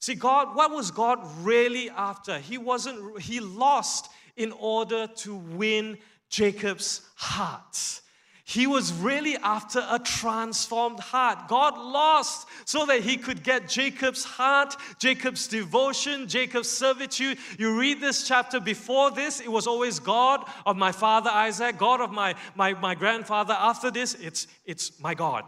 See, 0.00 0.16
God, 0.16 0.56
what 0.56 0.72
was 0.72 0.90
God 0.90 1.20
really 1.42 1.90
after? 1.90 2.40
He 2.40 2.58
wasn't, 2.58 3.20
he 3.20 3.38
lost 3.38 4.10
in 4.36 4.50
order 4.52 5.06
to 5.06 5.36
win 5.36 5.98
Jacob's 6.28 7.02
heart. 7.16 8.00
He 8.48 8.66
was 8.66 8.94
really 8.94 9.36
after 9.36 9.84
a 9.90 9.98
transformed 9.98 11.00
heart. 11.00 11.48
God 11.48 11.76
lost 11.76 12.48
so 12.64 12.86
that 12.86 13.02
he 13.02 13.18
could 13.18 13.42
get 13.42 13.68
Jacob's 13.68 14.24
heart, 14.24 14.74
Jacob's 14.98 15.48
devotion, 15.48 16.26
Jacob's 16.28 16.70
servitude. 16.70 17.36
You 17.58 17.78
read 17.78 18.00
this 18.00 18.26
chapter 18.26 18.58
before 18.58 19.10
this, 19.10 19.40
it 19.40 19.52
was 19.52 19.66
always 19.66 19.98
God 19.98 20.48
of 20.64 20.78
my 20.78 20.92
father 20.92 21.28
Isaac, 21.28 21.76
God 21.76 22.00
of 22.00 22.10
my, 22.10 22.36
my, 22.54 22.72
my 22.72 22.94
grandfather. 22.94 23.52
After 23.52 23.90
this, 23.90 24.14
it's, 24.14 24.46
it's 24.64 24.98
my 24.98 25.12
God. 25.12 25.44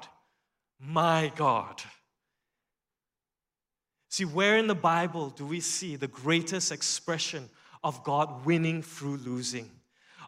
My 0.78 1.32
God. 1.36 1.80
See, 4.10 4.26
where 4.26 4.58
in 4.58 4.66
the 4.66 4.74
Bible 4.74 5.30
do 5.30 5.46
we 5.46 5.60
see 5.60 5.96
the 5.96 6.06
greatest 6.06 6.70
expression 6.70 7.48
of 7.82 8.04
God 8.04 8.44
winning 8.44 8.82
through 8.82 9.16
losing? 9.16 9.70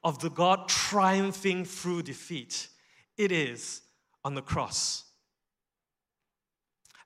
Of 0.04 0.18
the 0.20 0.30
God 0.30 0.68
triumphing 0.68 1.64
through 1.64 2.02
defeat. 2.02 2.68
It 3.16 3.30
is 3.30 3.82
on 4.24 4.34
the 4.34 4.42
cross. 4.42 5.04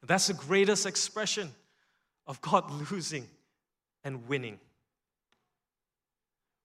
That's 0.06 0.28
the 0.28 0.34
greatest 0.34 0.86
expression 0.86 1.50
of 2.26 2.40
God 2.40 2.70
losing 2.90 3.26
and 4.04 4.26
winning. 4.28 4.58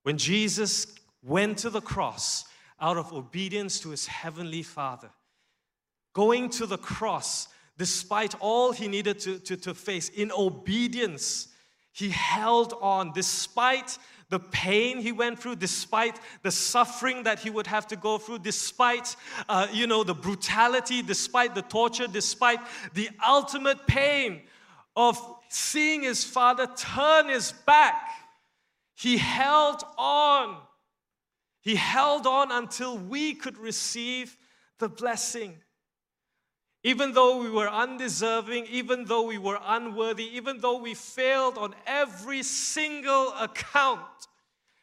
When 0.04 0.18
Jesus 0.18 0.96
went 1.24 1.60
to 1.60 1.70
the 1.70 1.82
cross 1.82 2.46
out 2.80 2.98
of 2.98 3.14
obedience 3.14 3.80
to 3.82 3.90
his 3.90 4.08
heavenly 4.08 4.64
Father, 4.64 5.10
going 6.14 6.50
to 6.50 6.66
the 6.66 6.78
cross 6.78 7.48
despite 7.78 8.36
all 8.40 8.72
he 8.72 8.88
needed 8.88 9.18
to, 9.20 9.40
to, 9.40 9.58
to 9.58 9.74
face, 9.74 10.10
in 10.10 10.32
obedience, 10.32 11.48
he 11.92 12.10
held 12.10 12.74
on 12.80 13.12
despite 13.14 13.98
the 14.32 14.40
pain 14.40 15.00
he 15.00 15.12
went 15.12 15.38
through, 15.38 15.58
despite 15.58 16.18
the 16.42 16.52
suffering 16.52 17.24
that 17.24 17.40
he 17.40 17.50
would 17.50 17.68
have 17.68 17.86
to 17.88 17.98
go 17.98 18.18
through, 18.18 18.40
despite, 18.40 19.16
uh, 19.50 19.68
you 19.74 19.86
know, 19.86 20.06
the 20.06 20.16
brutality, 20.16 21.02
despite 21.02 21.54
the 21.54 21.62
torture, 21.62 22.08
despite 22.08 22.60
the 22.94 23.10
ultimate 23.28 23.86
pain 23.88 24.42
of 24.96 25.20
seeing 25.50 26.04
his 26.04 26.24
father 26.24 26.66
turn 26.78 27.28
his 27.28 27.52
back, 27.52 28.10
he 28.96 29.18
held 29.18 29.84
on. 29.98 30.58
He 31.60 31.76
held 31.76 32.26
on 32.26 32.52
until 32.52 32.98
we 32.98 33.34
could 33.34 33.58
receive 33.58 34.38
the 34.80 34.88
blessing. 34.88 35.58
Even 36.84 37.14
though 37.14 37.38
we 37.42 37.50
were 37.50 37.70
undeserving, 37.70 38.66
even 38.72 39.06
though 39.06 39.22
we 39.22 39.38
were 39.38 39.60
unworthy, 39.64 40.36
even 40.36 40.60
though 40.60 40.78
we 40.78 40.96
failed 40.96 41.58
on 41.58 41.76
every 41.86 42.42
single 42.42 43.34
account, 43.40 44.00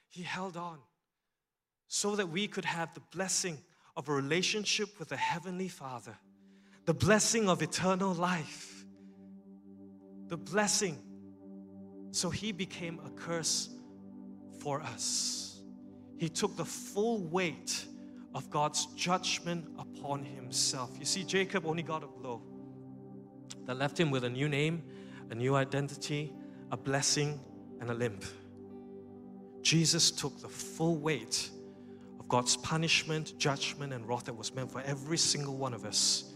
He 0.08 0.22
held 0.22 0.56
on 0.56 0.78
so 1.88 2.14
that 2.16 2.28
we 2.28 2.46
could 2.46 2.64
have 2.64 2.94
the 2.94 3.02
blessing 3.12 3.58
of 3.96 4.08
a 4.08 4.12
relationship 4.12 4.98
with 5.00 5.08
the 5.08 5.16
Heavenly 5.16 5.68
Father, 5.68 6.16
the 6.84 6.94
blessing 6.94 7.48
of 7.48 7.62
eternal 7.62 8.14
life, 8.14 8.84
the 10.28 10.36
blessing. 10.36 10.98
So 12.12 12.30
He 12.30 12.52
became 12.52 13.00
a 13.04 13.10
curse 13.10 13.70
for 14.60 14.80
us. 14.82 15.60
He 16.16 16.28
took 16.28 16.56
the 16.56 16.64
full 16.64 17.24
weight 17.24 17.84
of 18.34 18.50
God's 18.50 18.86
judgment 18.94 19.66
upon 19.78 20.24
himself. 20.24 20.90
You 20.98 21.04
see, 21.04 21.24
Jacob 21.24 21.66
only 21.66 21.82
got 21.82 22.02
a 22.02 22.06
blow 22.06 22.42
that 23.66 23.76
left 23.76 23.98
him 23.98 24.10
with 24.10 24.24
a 24.24 24.30
new 24.30 24.48
name, 24.48 24.82
a 25.30 25.34
new 25.34 25.54
identity, 25.54 26.32
a 26.70 26.76
blessing, 26.76 27.40
and 27.80 27.90
a 27.90 27.94
limp. 27.94 28.24
Jesus 29.62 30.10
took 30.10 30.40
the 30.40 30.48
full 30.48 30.96
weight 30.96 31.50
of 32.18 32.28
God's 32.28 32.56
punishment, 32.56 33.38
judgment, 33.38 33.92
and 33.92 34.06
wrath 34.08 34.24
that 34.24 34.36
was 34.36 34.54
meant 34.54 34.70
for 34.70 34.80
every 34.82 35.18
single 35.18 35.56
one 35.56 35.74
of 35.74 35.84
us 35.84 36.34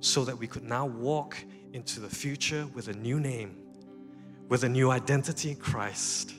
so 0.00 0.24
that 0.24 0.36
we 0.36 0.46
could 0.46 0.64
now 0.64 0.86
walk 0.86 1.36
into 1.72 2.00
the 2.00 2.08
future 2.08 2.66
with 2.74 2.88
a 2.88 2.92
new 2.92 3.18
name, 3.18 3.56
with 4.48 4.64
a 4.64 4.68
new 4.68 4.90
identity 4.90 5.50
in 5.50 5.56
Christ, 5.56 6.34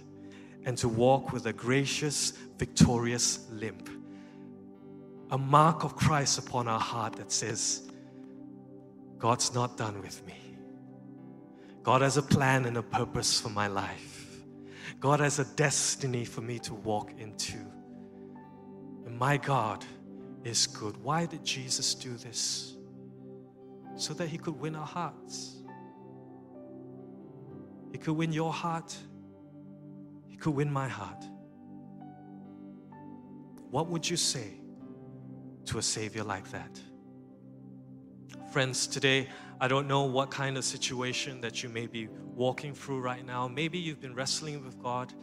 and 0.63 0.77
to 0.77 0.87
walk 0.87 1.33
with 1.33 1.47
a 1.47 1.53
gracious, 1.53 2.31
victorious 2.57 3.47
limp 3.51 3.89
a 5.31 5.37
mark 5.37 5.83
of 5.83 5.95
Christ 5.95 6.37
upon 6.39 6.67
our 6.67 6.79
heart 6.79 7.13
that 7.13 7.31
says, 7.31 7.89
God's 9.17 9.53
not 9.53 9.77
done 9.77 10.01
with 10.01 10.25
me. 10.25 10.35
God 11.83 12.01
has 12.01 12.17
a 12.17 12.21
plan 12.21 12.65
and 12.65 12.77
a 12.77 12.83
purpose 12.83 13.39
for 13.39 13.49
my 13.49 13.67
life. 13.67 14.41
God 14.99 15.19
has 15.19 15.39
a 15.39 15.45
destiny 15.45 16.25
for 16.25 16.41
me 16.41 16.59
to 16.59 16.73
walk 16.73 17.11
into. 17.19 17.57
And 19.05 19.17
my 19.17 19.37
God 19.37 19.85
is 20.43 20.67
good. 20.67 20.97
Why 20.97 21.25
did 21.25 21.43
Jesus 21.43 21.93
do 21.95 22.15
this? 22.15 22.75
So 23.95 24.13
that 24.15 24.27
He 24.27 24.37
could 24.37 24.59
win 24.59 24.75
our 24.75 24.85
hearts. 24.85 25.57
He 27.91 27.97
could 27.97 28.13
win 28.13 28.31
your 28.31 28.51
heart. 28.51 28.95
He 30.27 30.35
could 30.35 30.53
win 30.53 30.71
my 30.71 30.87
heart. 30.87 31.23
What 33.69 33.87
would 33.87 34.09
you 34.09 34.17
say 34.17 34.59
to 35.65 35.77
a 35.77 35.81
Savior 35.81 36.23
like 36.23 36.49
that. 36.51 36.79
Friends, 38.51 38.87
today, 38.87 39.27
I 39.59 39.67
don't 39.67 39.87
know 39.87 40.03
what 40.03 40.31
kind 40.31 40.57
of 40.57 40.63
situation 40.63 41.41
that 41.41 41.63
you 41.63 41.69
may 41.69 41.87
be 41.87 42.07
walking 42.07 42.73
through 42.73 43.01
right 43.01 43.25
now. 43.25 43.47
Maybe 43.47 43.77
you've 43.77 44.01
been 44.01 44.15
wrestling 44.15 44.63
with 44.63 44.81
God. 44.81 45.13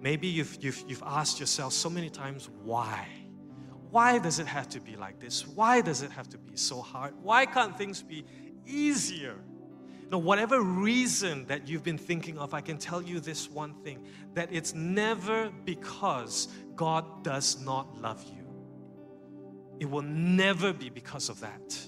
Maybe 0.00 0.26
you've, 0.26 0.56
you've, 0.62 0.84
you've 0.88 1.02
asked 1.04 1.40
yourself 1.40 1.72
so 1.72 1.88
many 1.88 2.10
times, 2.10 2.48
why? 2.62 3.06
Why 3.90 4.18
does 4.18 4.38
it 4.38 4.46
have 4.46 4.68
to 4.70 4.80
be 4.80 4.96
like 4.96 5.20
this? 5.20 5.46
Why 5.46 5.80
does 5.80 6.02
it 6.02 6.10
have 6.10 6.28
to 6.30 6.38
be 6.38 6.56
so 6.56 6.80
hard? 6.82 7.14
Why 7.22 7.46
can't 7.46 7.76
things 7.78 8.02
be 8.02 8.24
easier? 8.66 9.36
Know, 10.10 10.18
whatever 10.18 10.60
reason 10.60 11.46
that 11.46 11.66
you've 11.66 11.82
been 11.82 11.98
thinking 11.98 12.38
of, 12.38 12.54
I 12.54 12.60
can 12.60 12.78
tell 12.78 13.02
you 13.02 13.18
this 13.18 13.50
one 13.50 13.74
thing 13.82 14.06
that 14.34 14.48
it's 14.52 14.72
never 14.72 15.50
because 15.64 16.48
God 16.76 17.24
does 17.24 17.60
not 17.60 18.00
love 18.00 18.24
you. 18.24 18.35
It 19.78 19.90
will 19.90 20.02
never 20.02 20.72
be 20.72 20.88
because 20.88 21.28
of 21.28 21.40
that. 21.40 21.78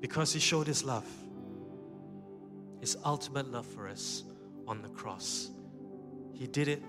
Because 0.00 0.32
He 0.32 0.40
showed 0.40 0.66
His 0.66 0.84
love, 0.84 1.06
His 2.80 2.96
ultimate 3.04 3.50
love 3.50 3.66
for 3.66 3.88
us 3.88 4.24
on 4.66 4.82
the 4.82 4.88
cross. 4.88 5.50
He 6.32 6.46
did 6.46 6.68
it 6.68 6.82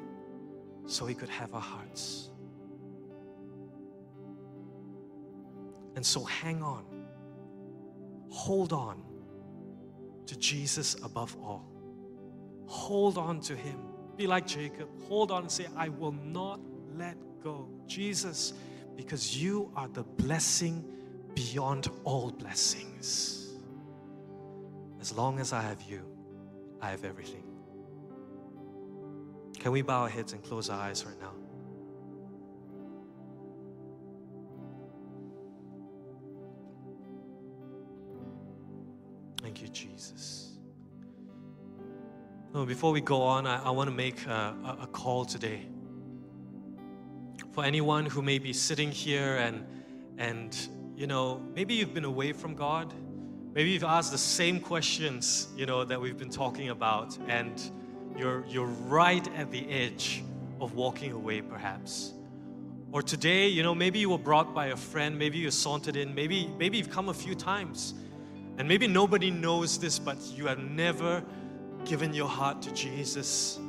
so 0.85 1.05
He 1.05 1.15
could 1.15 1.29
have 1.29 1.53
our 1.53 1.61
hearts. 1.61 2.29
And 5.95 6.05
so 6.05 6.23
hang 6.23 6.61
on, 6.61 6.85
hold 8.29 8.73
on 8.73 9.01
to 10.25 10.37
Jesus 10.37 10.95
above 11.03 11.35
all. 11.41 11.71
Hold 12.67 13.17
on 13.17 13.39
to 13.41 13.55
Him. 13.55 13.79
Be 14.17 14.27
like 14.27 14.47
Jacob. 14.47 14.89
Hold 15.07 15.31
on 15.31 15.43
and 15.43 15.51
say, 15.51 15.67
I 15.75 15.89
will 15.89 16.11
not 16.11 16.59
let 16.95 17.15
go. 17.43 17.69
Jesus 17.85 18.53
because 18.95 19.41
you 19.41 19.71
are 19.75 19.87
the 19.87 20.03
blessing 20.03 20.83
beyond 21.33 21.89
all 22.03 22.31
blessings. 22.31 23.53
As 25.01 25.15
long 25.15 25.39
as 25.39 25.53
I 25.53 25.61
have 25.61 25.81
you, 25.83 26.01
I 26.81 26.89
have 26.89 27.03
everything. 27.05 27.43
Can 29.59 29.71
we 29.71 29.81
bow 29.81 30.03
our 30.03 30.09
heads 30.09 30.33
and 30.33 30.43
close 30.43 30.69
our 30.69 30.79
eyes 30.79 31.05
right 31.05 31.19
now? 31.19 31.31
Thank 39.41 39.61
you, 39.61 39.67
Jesus. 39.67 40.57
No, 42.53 42.65
before 42.65 42.91
we 42.91 43.01
go 43.01 43.21
on, 43.21 43.45
I, 43.45 43.63
I 43.63 43.69
want 43.69 43.89
to 43.89 43.95
make 43.95 44.25
a, 44.25 44.55
a, 44.63 44.83
a 44.83 44.87
call 44.87 45.25
today 45.25 45.65
for 47.55 47.63
anyone 47.63 48.05
who 48.05 48.21
may 48.21 48.37
be 48.37 48.53
sitting 48.53 48.91
here 48.91 49.37
and 49.37 49.65
and 50.17 50.67
you 50.95 51.07
know 51.07 51.41
maybe 51.55 51.73
you've 51.73 51.93
been 51.93 52.05
away 52.05 52.33
from 52.33 52.53
god 52.53 52.93
maybe 53.53 53.71
you've 53.71 53.83
asked 53.83 54.11
the 54.11 54.17
same 54.17 54.59
questions 54.59 55.47
you 55.57 55.65
know 55.65 55.85
that 55.85 55.99
we've 55.99 56.17
been 56.17 56.29
talking 56.29 56.69
about 56.69 57.17
and 57.29 57.71
you're 58.17 58.45
you're 58.47 58.67
right 58.67 59.27
at 59.37 59.49
the 59.51 59.67
edge 59.69 60.23
of 60.61 60.75
walking 60.75 61.13
away 61.13 61.41
perhaps 61.41 62.13
Or 62.91 63.01
today, 63.01 63.49
you 63.49 63.61
know, 63.61 63.75
maybe 63.75 63.99
you 63.99 64.09
were 64.09 64.17
brought 64.17 64.53
by 64.53 64.67
a 64.67 64.77
friend, 64.77 65.19
maybe 65.19 65.37
you 65.37 65.51
sauntered 65.51 65.97
in, 65.97 66.15
maybe, 66.15 66.47
maybe 66.57 66.77
you've 66.77 66.89
come 66.89 67.09
a 67.09 67.13
few 67.13 67.35
times. 67.35 67.93
And 68.57 68.69
maybe 68.69 68.87
nobody 68.87 69.31
knows 69.31 69.77
this, 69.77 69.99
but 69.99 70.17
you 70.33 70.47
have 70.47 70.59
never 70.59 71.21
given 71.83 72.13
your 72.13 72.29
heart 72.29 72.61
to 72.61 72.73
Jesus. 72.73 73.59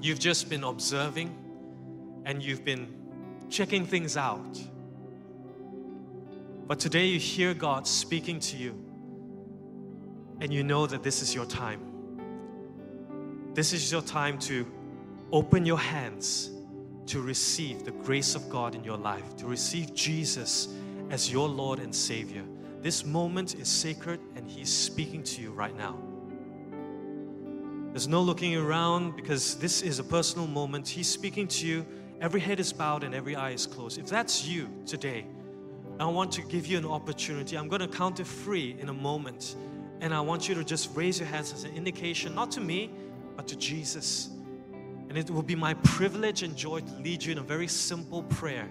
You've 0.00 0.18
just 0.18 0.48
been 0.48 0.64
observing 0.64 1.36
and 2.24 2.42
you've 2.42 2.64
been 2.64 2.94
checking 3.50 3.86
things 3.86 4.16
out. 4.16 4.60
But 6.66 6.78
today 6.80 7.06
you 7.06 7.18
hear 7.18 7.54
God 7.54 7.86
speaking 7.86 8.40
to 8.40 8.56
you, 8.56 8.72
and 10.40 10.52
you 10.52 10.64
know 10.64 10.86
that 10.86 11.02
this 11.02 11.22
is 11.22 11.34
your 11.34 11.46
time. 11.46 11.80
This 13.54 13.72
is 13.72 13.92
your 13.92 14.02
time 14.02 14.38
to 14.40 14.66
open 15.32 15.66
your 15.66 15.78
hands 15.78 16.50
to 17.06 17.20
receive 17.20 17.84
the 17.84 17.90
grace 17.90 18.34
of 18.34 18.48
God 18.48 18.74
in 18.74 18.84
your 18.84 18.96
life, 18.96 19.36
to 19.36 19.46
receive 19.46 19.94
Jesus 19.94 20.68
as 21.10 21.30
your 21.30 21.48
Lord 21.48 21.78
and 21.78 21.94
Savior. 21.94 22.44
This 22.80 23.04
moment 23.04 23.54
is 23.56 23.68
sacred, 23.68 24.20
and 24.36 24.48
He's 24.48 24.72
speaking 24.72 25.22
to 25.24 25.42
you 25.42 25.52
right 25.52 25.76
now. 25.76 25.98
There's 27.90 28.08
no 28.08 28.22
looking 28.22 28.56
around 28.56 29.16
because 29.16 29.56
this 29.56 29.82
is 29.82 29.98
a 29.98 30.04
personal 30.04 30.46
moment. 30.46 30.88
He's 30.88 31.08
speaking 31.08 31.46
to 31.48 31.66
you. 31.66 31.86
Every 32.22 32.40
head 32.40 32.60
is 32.60 32.72
bowed 32.72 33.02
and 33.02 33.16
every 33.16 33.34
eye 33.34 33.50
is 33.50 33.66
closed. 33.66 33.98
If 33.98 34.06
that's 34.06 34.46
you 34.46 34.70
today, 34.86 35.26
I 35.98 36.06
want 36.06 36.30
to 36.32 36.42
give 36.42 36.68
you 36.68 36.78
an 36.78 36.86
opportunity. 36.86 37.58
I'm 37.58 37.66
going 37.66 37.80
to 37.80 37.88
count 37.88 38.16
to 38.18 38.24
three 38.24 38.76
in 38.78 38.88
a 38.88 38.92
moment. 38.92 39.56
And 40.00 40.14
I 40.14 40.20
want 40.20 40.48
you 40.48 40.54
to 40.54 40.62
just 40.62 40.94
raise 40.94 41.18
your 41.18 41.26
hands 41.26 41.52
as 41.52 41.64
an 41.64 41.74
indication, 41.74 42.32
not 42.32 42.52
to 42.52 42.60
me, 42.60 42.90
but 43.36 43.48
to 43.48 43.56
Jesus. 43.56 44.30
And 45.08 45.18
it 45.18 45.30
will 45.30 45.42
be 45.42 45.56
my 45.56 45.74
privilege 45.74 46.44
and 46.44 46.56
joy 46.56 46.80
to 46.80 46.94
lead 47.00 47.24
you 47.24 47.32
in 47.32 47.38
a 47.38 47.42
very 47.42 47.66
simple 47.66 48.22
prayer 48.22 48.68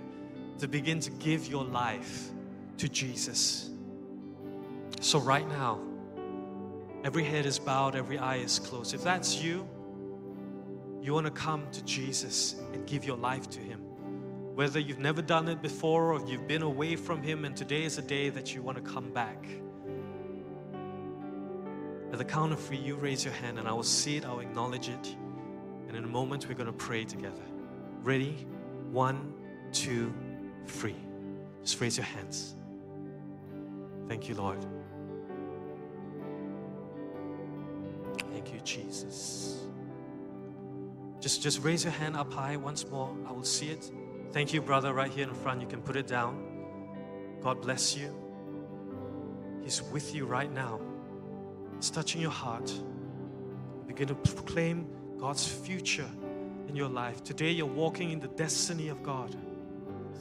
to 0.60 0.68
begin 0.70 1.02
to 1.02 1.12
give 1.12 1.48
your 1.48 1.66
life 1.66 2.30
to 2.78 2.88
Jesus. 2.88 3.70
So, 5.02 5.20
right 5.20 5.48
now, 5.50 5.80
every 7.04 7.26
head 7.26 7.46
is 7.46 7.60
bowed, 7.60 7.96
every 7.98 8.18
eye 8.18 8.38
is 8.38 8.60
closed. 8.60 8.94
If 8.94 9.04
that's 9.04 9.44
you, 9.44 9.68
you 11.02 11.14
want 11.14 11.26
to 11.26 11.32
come 11.32 11.70
to 11.72 11.84
Jesus 11.84 12.56
and 12.74 12.86
give 12.86 13.04
your 13.04 13.18
life 13.18 13.50
to 13.50 13.60
Him. 13.60 13.80
Whether 14.56 14.80
you've 14.80 15.00
never 15.00 15.22
done 15.22 15.48
it 15.48 15.62
before 15.62 16.14
or 16.14 16.28
you've 16.28 16.48
been 16.48 16.62
away 16.62 16.96
from 16.96 17.24
Him, 17.24 17.46
and 17.46 17.56
today 17.56 17.84
is 17.84 17.98
a 17.98 18.02
day 18.02 18.30
that 18.30 18.54
you 18.54 18.62
want 18.62 18.78
to 18.78 18.84
come 18.84 19.12
back. 19.12 19.48
At 22.12 22.18
the 22.18 22.26
count 22.26 22.52
of 22.52 22.60
three, 22.60 22.78
you 22.78 22.96
raise 22.96 23.24
your 23.24 23.34
hand 23.34 23.58
and 23.58 23.68
I 23.68 23.72
will 23.72 23.84
see 23.84 24.18
it, 24.18 24.26
I'll 24.26 24.42
acknowledge 24.42 24.90
it. 24.90 25.16
And 25.88 25.96
in 25.98 26.04
a 26.04 26.08
moment, 26.08 26.48
we're 26.48 26.56
going 26.56 26.68
to 26.68 26.74
pray 26.74 27.06
together. 27.06 27.42
Ready? 28.04 28.46
One, 28.92 29.34
two, 29.72 30.14
three. 30.68 30.96
Just 31.64 31.80
raise 31.80 31.98
your 31.98 32.06
hands. 32.06 32.56
Thank 34.08 34.28
you, 34.28 34.36
Lord. 34.36 34.66
Thank 38.32 38.54
you, 38.54 38.60
Jesus. 38.62 39.61
Just, 41.22 41.44
just 41.44 41.64
raise 41.64 41.84
your 41.84 41.94
hand 41.94 42.18
up 42.18 42.34
high 42.34 42.58
once 42.58 42.86
more. 42.90 43.16
I 43.28 43.32
will 43.32 43.44
see 43.44 43.70
it. 43.70 43.92
Thank 44.32 44.54
you, 44.54 44.62
brother, 44.62 44.92
right 44.92 45.12
here 45.12 45.28
in 45.28 45.34
front. 45.36 45.62
You 45.62 45.68
can 45.68 45.82
put 45.82 45.96
it 45.96 46.08
down. 46.08 46.48
God 47.42 47.62
bless 47.62 47.96
you. 47.96 48.14
He's 49.62 49.84
with 49.84 50.16
you 50.16 50.26
right 50.26 50.52
now. 50.52 50.82
It's 51.78 51.92
touching 51.92 52.22
your 52.22 52.32
heart. 52.32 52.74
Begin 53.88 54.08
to 54.08 54.16
proclaim 54.16 54.88
God's 55.20 55.48
future 55.48 56.10
in 56.68 56.76
your 56.76 56.90
life. 56.90 57.24
Today, 57.24 57.52
you're 57.52 57.68
walking 57.68 58.12
in 58.12 58.20
the 58.20 58.28
destiny 58.30 58.90
of 58.90 59.04
God. 59.04 59.36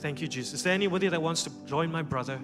Thank 0.00 0.20
you, 0.20 0.28
Jesus. 0.28 0.54
Is 0.54 0.62
there 0.62 0.74
anybody 0.74 1.08
that 1.08 1.22
wants 1.22 1.44
to 1.44 1.50
join 1.66 1.90
my 1.90 2.02
brother? 2.02 2.38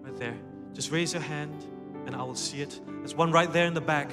Right 0.00 0.16
there. 0.16 0.36
Just 0.72 0.90
raise 0.90 1.12
your 1.12 1.22
hand 1.22 1.66
and 2.06 2.16
I 2.16 2.22
will 2.22 2.34
see 2.34 2.62
it. 2.62 2.80
There's 2.98 3.14
one 3.14 3.30
right 3.30 3.52
there 3.52 3.66
in 3.66 3.74
the 3.74 3.80
back. 3.80 4.10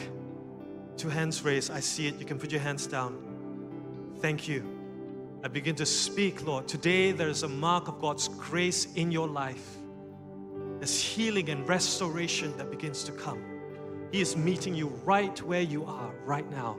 Two 0.97 1.09
hands 1.09 1.43
raised. 1.43 1.71
I 1.71 1.79
see 1.79 2.07
it. 2.07 2.19
You 2.19 2.25
can 2.25 2.37
put 2.39 2.51
your 2.51 2.61
hands 2.61 2.87
down. 2.87 3.32
Thank 4.23 4.47
you. 4.47 4.63
I 5.43 5.49
begin 5.49 5.75
to 5.75 5.85
speak, 5.85 6.45
Lord. 6.45 6.65
Today 6.65 7.11
there 7.11 7.27
is 7.27 7.43
a 7.43 7.49
mark 7.49 7.89
of 7.89 7.99
God's 7.99 8.29
grace 8.29 8.87
in 8.93 9.11
your 9.11 9.27
life. 9.27 9.75
There's 10.79 10.97
healing 10.97 11.49
and 11.49 11.67
restoration 11.67 12.55
that 12.55 12.71
begins 12.71 13.03
to 13.03 13.11
come. 13.11 13.43
He 14.13 14.21
is 14.21 14.37
meeting 14.37 14.75
you 14.75 14.87
right 15.03 15.37
where 15.41 15.59
you 15.59 15.83
are 15.83 16.13
right 16.23 16.49
now. 16.49 16.77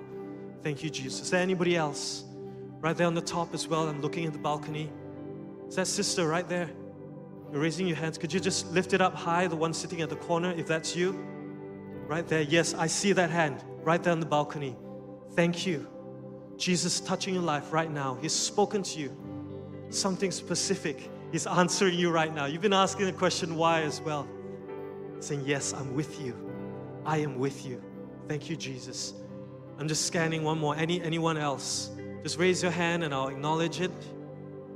Thank 0.62 0.82
you, 0.82 0.88
Jesus. 0.88 1.20
Is 1.20 1.30
there 1.32 1.42
anybody 1.42 1.76
else? 1.76 2.24
Right 2.80 2.96
there 2.96 3.06
on 3.06 3.14
the 3.14 3.20
top 3.20 3.52
as 3.52 3.68
well. 3.68 3.90
I'm 3.90 4.00
looking 4.00 4.24
at 4.24 4.32
the 4.32 4.38
balcony. 4.38 4.90
Is 5.68 5.76
that 5.76 5.86
sister 5.86 6.26
right 6.26 6.48
there? 6.48 6.70
You're 7.52 7.60
raising 7.60 7.86
your 7.86 7.98
hands. 7.98 8.16
Could 8.16 8.32
you 8.32 8.40
just 8.40 8.72
lift 8.72 8.94
it 8.94 9.02
up 9.02 9.14
high, 9.14 9.48
the 9.48 9.56
one 9.56 9.74
sitting 9.74 10.00
at 10.00 10.08
the 10.08 10.16
corner, 10.16 10.54
if 10.56 10.66
that's 10.66 10.96
you? 10.96 11.12
Right 12.06 12.26
there. 12.26 12.40
Yes, 12.40 12.72
I 12.72 12.86
see 12.86 13.12
that 13.12 13.28
hand 13.28 13.62
right 13.82 14.02
there 14.02 14.14
on 14.14 14.20
the 14.20 14.26
balcony. 14.26 14.78
Thank 15.34 15.66
you. 15.66 15.93
Jesus 16.58 17.00
touching 17.00 17.34
your 17.34 17.42
life 17.42 17.72
right 17.72 17.90
now. 17.90 18.16
He's 18.20 18.32
spoken 18.32 18.82
to 18.82 19.00
you. 19.00 19.16
Something 19.90 20.30
specific. 20.30 21.10
He's 21.32 21.46
answering 21.46 21.98
you 21.98 22.10
right 22.10 22.34
now. 22.34 22.46
You've 22.46 22.62
been 22.62 22.72
asking 22.72 23.06
the 23.06 23.12
question 23.12 23.56
why 23.56 23.82
as 23.82 24.00
well. 24.00 24.28
Saying, 25.20 25.42
Yes, 25.44 25.72
I'm 25.72 25.94
with 25.94 26.20
you. 26.20 26.34
I 27.04 27.18
am 27.18 27.38
with 27.38 27.66
you. 27.66 27.82
Thank 28.28 28.48
you, 28.48 28.56
Jesus. 28.56 29.14
I'm 29.78 29.88
just 29.88 30.06
scanning 30.06 30.44
one 30.44 30.58
more. 30.58 30.76
Any 30.76 31.02
anyone 31.02 31.36
else? 31.36 31.90
Just 32.22 32.38
raise 32.38 32.62
your 32.62 32.72
hand 32.72 33.04
and 33.04 33.12
I'll 33.12 33.28
acknowledge 33.28 33.80
it. 33.80 33.90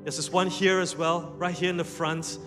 Yes, 0.04 0.16
there's 0.16 0.30
one 0.30 0.48
here 0.48 0.80
as 0.80 0.96
well, 0.96 1.32
right 1.36 1.54
here 1.54 1.70
in 1.70 1.76
the 1.76 1.84
front, 1.84 2.38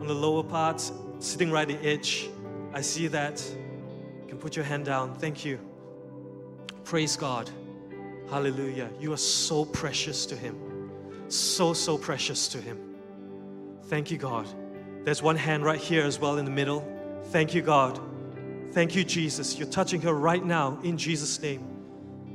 on 0.00 0.06
the 0.06 0.14
lower 0.14 0.42
part, 0.42 0.80
sitting 1.18 1.50
right 1.50 1.68
at 1.68 1.82
the 1.82 1.88
edge. 1.88 2.28
I 2.72 2.80
see 2.80 3.06
that. 3.08 3.42
You 4.22 4.28
can 4.28 4.38
put 4.38 4.56
your 4.56 4.64
hand 4.64 4.84
down. 4.84 5.14
Thank 5.14 5.44
you. 5.44 5.58
Praise 6.84 7.16
God. 7.16 7.50
Hallelujah. 8.30 8.90
You 9.00 9.12
are 9.12 9.18
so 9.18 9.64
precious 9.64 10.26
to 10.26 10.36
Him. 10.36 10.90
So, 11.28 11.72
so 11.72 11.96
precious 11.96 12.48
to 12.48 12.60
Him. 12.60 12.78
Thank 13.84 14.10
you, 14.10 14.18
God. 14.18 14.46
There's 15.04 15.22
one 15.22 15.36
hand 15.36 15.64
right 15.64 15.80
here 15.80 16.04
as 16.04 16.18
well 16.18 16.38
in 16.38 16.44
the 16.44 16.50
middle. 16.50 16.86
Thank 17.26 17.54
you, 17.54 17.62
God. 17.62 17.98
Thank 18.72 18.94
you, 18.94 19.04
Jesus. 19.04 19.58
You're 19.58 19.68
touching 19.68 20.00
her 20.02 20.12
right 20.12 20.44
now 20.44 20.78
in 20.82 20.98
Jesus' 20.98 21.40
name. 21.40 21.66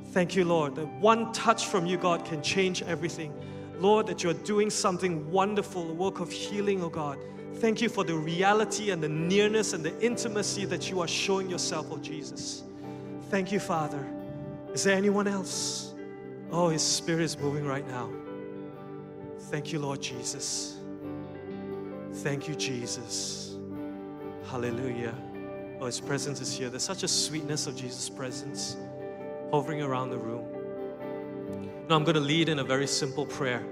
Thank 0.07 0.35
you, 0.35 0.45
Lord, 0.45 0.75
that 0.75 0.87
one 0.99 1.31
touch 1.31 1.67
from 1.67 1.85
you, 1.85 1.97
God, 1.97 2.25
can 2.25 2.41
change 2.41 2.81
everything. 2.83 3.33
Lord, 3.77 4.07
that 4.07 4.23
you're 4.23 4.33
doing 4.33 4.69
something 4.69 5.29
wonderful, 5.31 5.89
a 5.89 5.93
work 5.93 6.19
of 6.19 6.31
healing, 6.31 6.83
oh 6.83 6.89
God. 6.89 7.17
Thank 7.55 7.81
you 7.81 7.89
for 7.89 8.03
the 8.03 8.15
reality 8.15 8.91
and 8.91 9.01
the 9.01 9.09
nearness 9.09 9.73
and 9.73 9.83
the 9.83 9.99
intimacy 10.03 10.65
that 10.65 10.89
you 10.89 11.01
are 11.01 11.07
showing 11.07 11.49
yourself, 11.49 11.87
oh 11.91 11.97
Jesus. 11.97 12.63
Thank 13.29 13.51
you, 13.51 13.59
Father. 13.59 14.12
Is 14.73 14.83
there 14.83 14.95
anyone 14.95 15.27
else? 15.27 15.93
Oh, 16.51 16.69
His 16.69 16.81
Spirit 16.81 17.21
is 17.21 17.37
moving 17.37 17.65
right 17.65 17.87
now. 17.87 18.09
Thank 19.51 19.71
you, 19.71 19.79
Lord 19.79 20.01
Jesus. 20.01 20.77
Thank 22.15 22.47
you, 22.47 22.55
Jesus. 22.55 23.55
Hallelujah. 24.45 25.15
Oh, 25.79 25.85
His 25.85 25.99
presence 25.99 26.41
is 26.41 26.57
here. 26.57 26.69
There's 26.69 26.83
such 26.83 27.03
a 27.03 27.07
sweetness 27.07 27.67
of 27.67 27.75
Jesus' 27.75 28.09
presence 28.09 28.77
hovering 29.51 29.83
around 29.83 30.09
the 30.09 30.17
room. 30.17 30.45
Now, 31.87 31.95
I'm 31.95 32.03
going 32.03 32.15
to 32.15 32.21
lead 32.21 32.49
in 32.49 32.59
a 32.59 32.63
very 32.63 32.87
simple 32.87 33.25
prayer. 33.25 33.63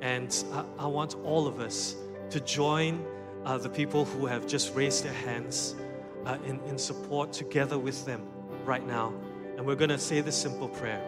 And 0.00 0.34
I, 0.52 0.84
I 0.84 0.86
want 0.86 1.16
all 1.22 1.46
of 1.46 1.60
us 1.60 1.96
to 2.30 2.40
join 2.40 3.04
uh, 3.44 3.58
the 3.58 3.68
people 3.68 4.06
who 4.06 4.24
have 4.24 4.46
just 4.46 4.74
raised 4.74 5.04
their 5.04 5.12
hands 5.12 5.74
uh, 6.24 6.38
in, 6.46 6.60
in 6.60 6.78
support 6.78 7.32
together 7.32 7.78
with 7.78 8.06
them 8.06 8.22
right 8.64 8.86
now. 8.86 9.12
And 9.60 9.66
we're 9.66 9.74
going 9.74 9.90
to 9.90 9.98
say 9.98 10.22
this 10.22 10.38
simple 10.38 10.70
prayer, 10.70 11.02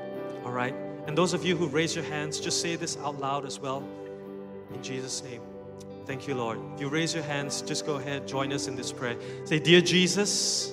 all 0.44 0.52
right? 0.52 0.74
And 1.06 1.16
those 1.16 1.32
of 1.32 1.42
you 1.42 1.56
who 1.56 1.68
raise 1.68 1.96
your 1.96 2.04
hands, 2.04 2.38
just 2.38 2.60
say 2.60 2.76
this 2.76 2.98
out 2.98 3.18
loud 3.18 3.46
as 3.46 3.58
well. 3.58 3.82
In 4.74 4.82
Jesus' 4.82 5.22
name. 5.22 5.40
Thank 6.04 6.28
you, 6.28 6.34
Lord. 6.34 6.58
If 6.74 6.82
you 6.82 6.90
raise 6.90 7.14
your 7.14 7.22
hands, 7.22 7.62
just 7.62 7.86
go 7.86 7.94
ahead, 7.94 8.28
join 8.28 8.52
us 8.52 8.68
in 8.68 8.76
this 8.76 8.92
prayer. 8.92 9.16
Say, 9.46 9.58
Dear 9.58 9.80
Jesus, 9.80 10.70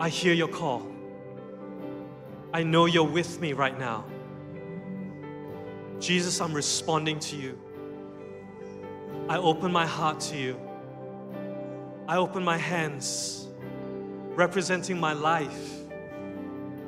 I 0.00 0.08
hear 0.08 0.34
your 0.34 0.48
call. 0.48 0.84
I 2.52 2.64
know 2.64 2.86
you're 2.86 3.04
with 3.04 3.40
me 3.40 3.52
right 3.52 3.78
now. 3.78 4.04
Jesus, 6.00 6.40
I'm 6.40 6.54
responding 6.54 7.20
to 7.20 7.36
you. 7.36 7.56
I 9.28 9.36
open 9.36 9.70
my 9.70 9.86
heart 9.86 10.18
to 10.22 10.36
you. 10.36 10.60
I 12.08 12.16
open 12.16 12.42
my 12.42 12.56
hands, 12.56 13.41
representing 14.34 14.98
my 14.98 15.12
life, 15.12 15.80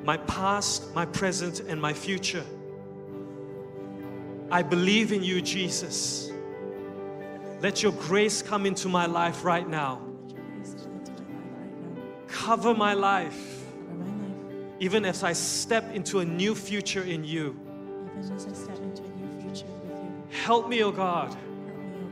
my 0.05 0.17
past, 0.17 0.95
my 0.95 1.07
present, 1.07 1.61
and 1.61 1.81
my 1.81 1.93
future. 1.93 2.45
I 4.51 4.63
believe 4.63 5.13
in 5.13 5.23
you, 5.23 5.41
Jesus. 5.43 6.31
Let 7.61 7.83
your 7.83 7.93
grace 7.93 8.43
come 8.43 8.67
into 8.67 8.89
my 8.89 9.07
life 9.07 9.45
right 9.45 9.69
now. 9.69 10.03
Cover 12.29 12.75
my 12.75 12.93
life, 12.95 13.65
even 14.81 15.05
as 15.05 15.23
I 15.23 15.33
step 15.33 15.95
into 15.95 16.21
a 16.21 16.25
new 16.25 16.55
future 16.55 17.03
in 17.03 17.25
you. 17.25 17.59
even 18.19 18.33
as 18.33 18.47
I 18.47 18.53
step 18.53 18.79
into 18.79 19.03
a 19.03 19.09
new 19.09 19.41
future 19.41 19.67
with 19.67 19.91
you. 19.91 20.23
Help 20.45 20.69
me, 20.69 20.83
O 20.83 20.93
God, 20.93 21.29
Help 21.29 21.39
me, 21.39 22.03
O 22.03 22.09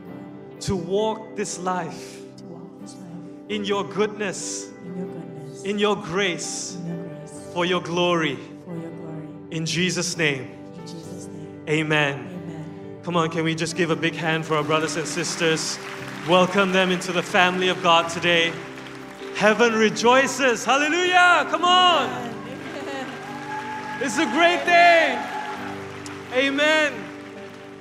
God, 0.49 0.61
to 0.61 0.75
walk 0.75 1.35
this 1.35 1.59
life 1.59 2.21
to 2.37 2.43
walk 2.45 2.81
this 2.81 2.95
life 2.95 3.49
in 3.49 3.63
your 3.63 3.83
goodness, 3.83 4.72
in 5.63 5.79
your 5.79 5.95
grace, 5.95 6.75
in 6.75 6.87
your 6.87 7.03
grace, 7.05 7.49
for 7.53 7.65
your 7.65 7.81
glory. 7.81 8.37
for 8.65 8.75
your 8.75 8.89
glory. 8.91 9.27
In 9.51 9.65
Jesus' 9.65 10.17
name, 10.17 10.51
In 10.79 10.81
Jesus' 10.87 11.27
name, 11.27 11.63
amen. 11.69 12.19
amen. 12.19 12.99
Come 13.03 13.15
on, 13.17 13.29
can 13.29 13.43
we 13.43 13.55
just 13.55 13.75
give 13.75 13.89
a 13.89 13.95
big 13.95 14.15
hand 14.15 14.45
for 14.45 14.55
our 14.55 14.63
brothers 14.63 14.95
and 14.95 15.07
sisters? 15.07 15.77
Welcome 16.27 16.71
them 16.71 16.89
into 16.91 17.11
the 17.11 17.23
family 17.23 17.67
of 17.67 17.81
God 17.83 18.09
today. 18.09 18.53
Heaven 19.35 19.73
rejoices. 19.73 20.63
Hallelujah. 20.63 21.45
Come 21.49 21.65
on. 21.65 22.31
It's 23.99 24.17
a 24.17 24.25
great 24.25 24.63
day. 24.65 25.21
Amen. 26.33 26.93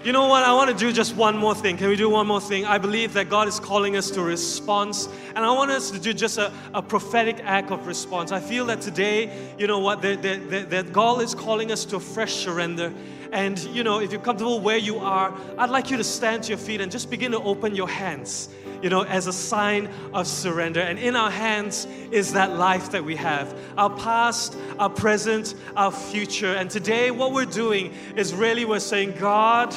You 0.05 0.11
know 0.11 0.26
what? 0.26 0.42
I 0.42 0.53
want 0.53 0.68
to 0.68 0.76
do 0.76 0.92
just 0.92 1.14
one 1.14 1.36
more 1.36 1.55
thing. 1.55 1.76
Can 1.76 1.88
we 1.88 1.94
do 1.94 2.11
one 2.11 2.26
more 2.26 2.40
thing? 2.40 2.66
I 2.66 2.76
believe 2.76 3.12
that 3.12 3.28
God 3.28 3.46
is 3.46 3.61
calling 3.61 3.96
us 3.96 4.11
to 4.11 4.20
response, 4.20 5.09
and 5.36 5.38
I 5.38 5.53
want 5.53 5.70
us 5.70 5.92
to 5.92 5.98
do 6.00 6.12
just 6.12 6.38
a, 6.38 6.53
a 6.74 6.82
prophetic 6.82 7.38
act 7.44 7.70
of 7.70 7.86
response. 7.86 8.32
I 8.32 8.40
feel 8.40 8.66
that 8.66 8.80
today, 8.80 9.30
you 9.59 9.68
know 9.68 9.78
what, 9.78 10.03
that, 10.03 10.20
that, 10.22 10.70
that, 10.70 10.92
God 10.92 11.22
is 11.22 11.36
calling 11.36 11.70
us 11.70 11.84
to 11.84 11.96
a 11.96 12.00
fresh 12.00 12.34
surrender. 12.34 12.92
And, 13.30 13.61
you 13.66 13.84
know, 13.84 14.00
if 14.00 14.11
you're 14.11 14.20
comfortable 14.20 14.59
where 14.59 14.76
you 14.76 14.98
are, 14.98 15.32
I'd 15.57 15.70
like 15.70 15.88
you 15.88 15.96
to 15.96 16.05
stand 16.05 16.42
to 16.44 16.48
your 16.48 16.59
feet 16.59 16.80
and 16.80 16.90
just 16.90 17.09
begin 17.09 17.30
to 17.30 17.40
open 17.40 17.76
your 17.76 17.88
hands 17.88 18.48
you 18.83 18.91
know, 18.91 19.03
as 19.05 19.26
a 19.26 19.33
sign 19.33 19.89
of 20.12 20.26
surrender. 20.26 20.80
And 20.80 20.99
in 20.99 21.16
our 21.16 21.30
hands 21.30 21.87
is 22.11 22.33
that 22.33 22.57
life 22.57 22.91
that 22.91 23.05
we 23.05 23.16
have 23.16 23.57
our 23.78 23.91
past, 23.91 24.57
our 24.78 24.91
present, 24.91 25.55
our 25.76 25.93
future. 25.93 26.55
And 26.55 26.68
today, 26.68 27.11
what 27.11 27.33
we're 27.33 27.45
doing 27.47 27.93
is 28.16 28.35
really 28.35 28.64
we're 28.64 28.80
saying, 28.80 29.14
God, 29.18 29.74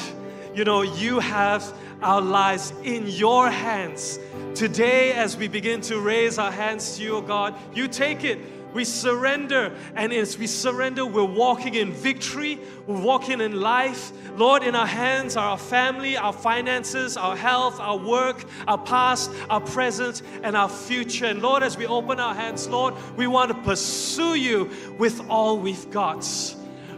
you 0.54 0.64
know, 0.64 0.82
you 0.82 1.20
have 1.20 1.72
our 2.02 2.20
lives 2.20 2.72
in 2.82 3.06
your 3.06 3.50
hands. 3.50 4.18
Today, 4.54 5.12
as 5.12 5.36
we 5.36 5.48
begin 5.48 5.80
to 5.82 6.00
raise 6.00 6.38
our 6.38 6.50
hands 6.50 6.96
to 6.96 7.02
you, 7.02 7.16
oh 7.16 7.20
God, 7.20 7.54
you 7.74 7.88
take 7.88 8.24
it. 8.24 8.38
We 8.76 8.84
surrender, 8.84 9.72
and 9.94 10.12
as 10.12 10.36
we 10.36 10.46
surrender, 10.46 11.06
we're 11.06 11.24
walking 11.24 11.76
in 11.76 11.94
victory, 11.94 12.60
we're 12.86 13.00
walking 13.00 13.40
in 13.40 13.58
life. 13.58 14.12
Lord, 14.36 14.62
in 14.62 14.74
our 14.74 14.86
hands 14.86 15.34
are 15.34 15.48
our 15.48 15.56
family, 15.56 16.18
our 16.18 16.34
finances, 16.34 17.16
our 17.16 17.34
health, 17.34 17.80
our 17.80 17.96
work, 17.96 18.44
our 18.68 18.76
past, 18.76 19.30
our 19.48 19.62
present, 19.62 20.20
and 20.42 20.54
our 20.54 20.68
future. 20.68 21.24
And 21.24 21.40
Lord, 21.40 21.62
as 21.62 21.78
we 21.78 21.86
open 21.86 22.20
our 22.20 22.34
hands, 22.34 22.68
Lord, 22.68 22.92
we 23.16 23.26
want 23.26 23.50
to 23.50 23.54
pursue 23.62 24.34
you 24.34 24.70
with 24.98 25.26
all 25.30 25.56
we've 25.56 25.90
got 25.90 26.28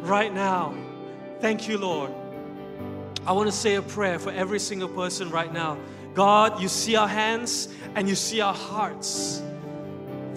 right 0.01 0.35
now. 0.35 0.75
Thank 1.39 1.69
you, 1.69 1.79
Lord. 1.79 2.11
I 3.25 3.31
want 3.31 3.49
to 3.49 3.57
say 3.57 3.77
a 3.77 3.83
prayer 3.83 4.19
for 4.19 4.33
every 4.33 4.59
single 4.59 4.89
person 4.89 5.31
right 5.31 5.53
now. 5.53 5.79
God, 6.15 6.61
you 6.61 6.67
see 6.67 6.97
our 6.97 7.07
hands 7.07 7.69
and 7.95 8.09
you 8.09 8.17
see 8.17 8.41
our 8.41 8.55
hearts. 8.55 9.45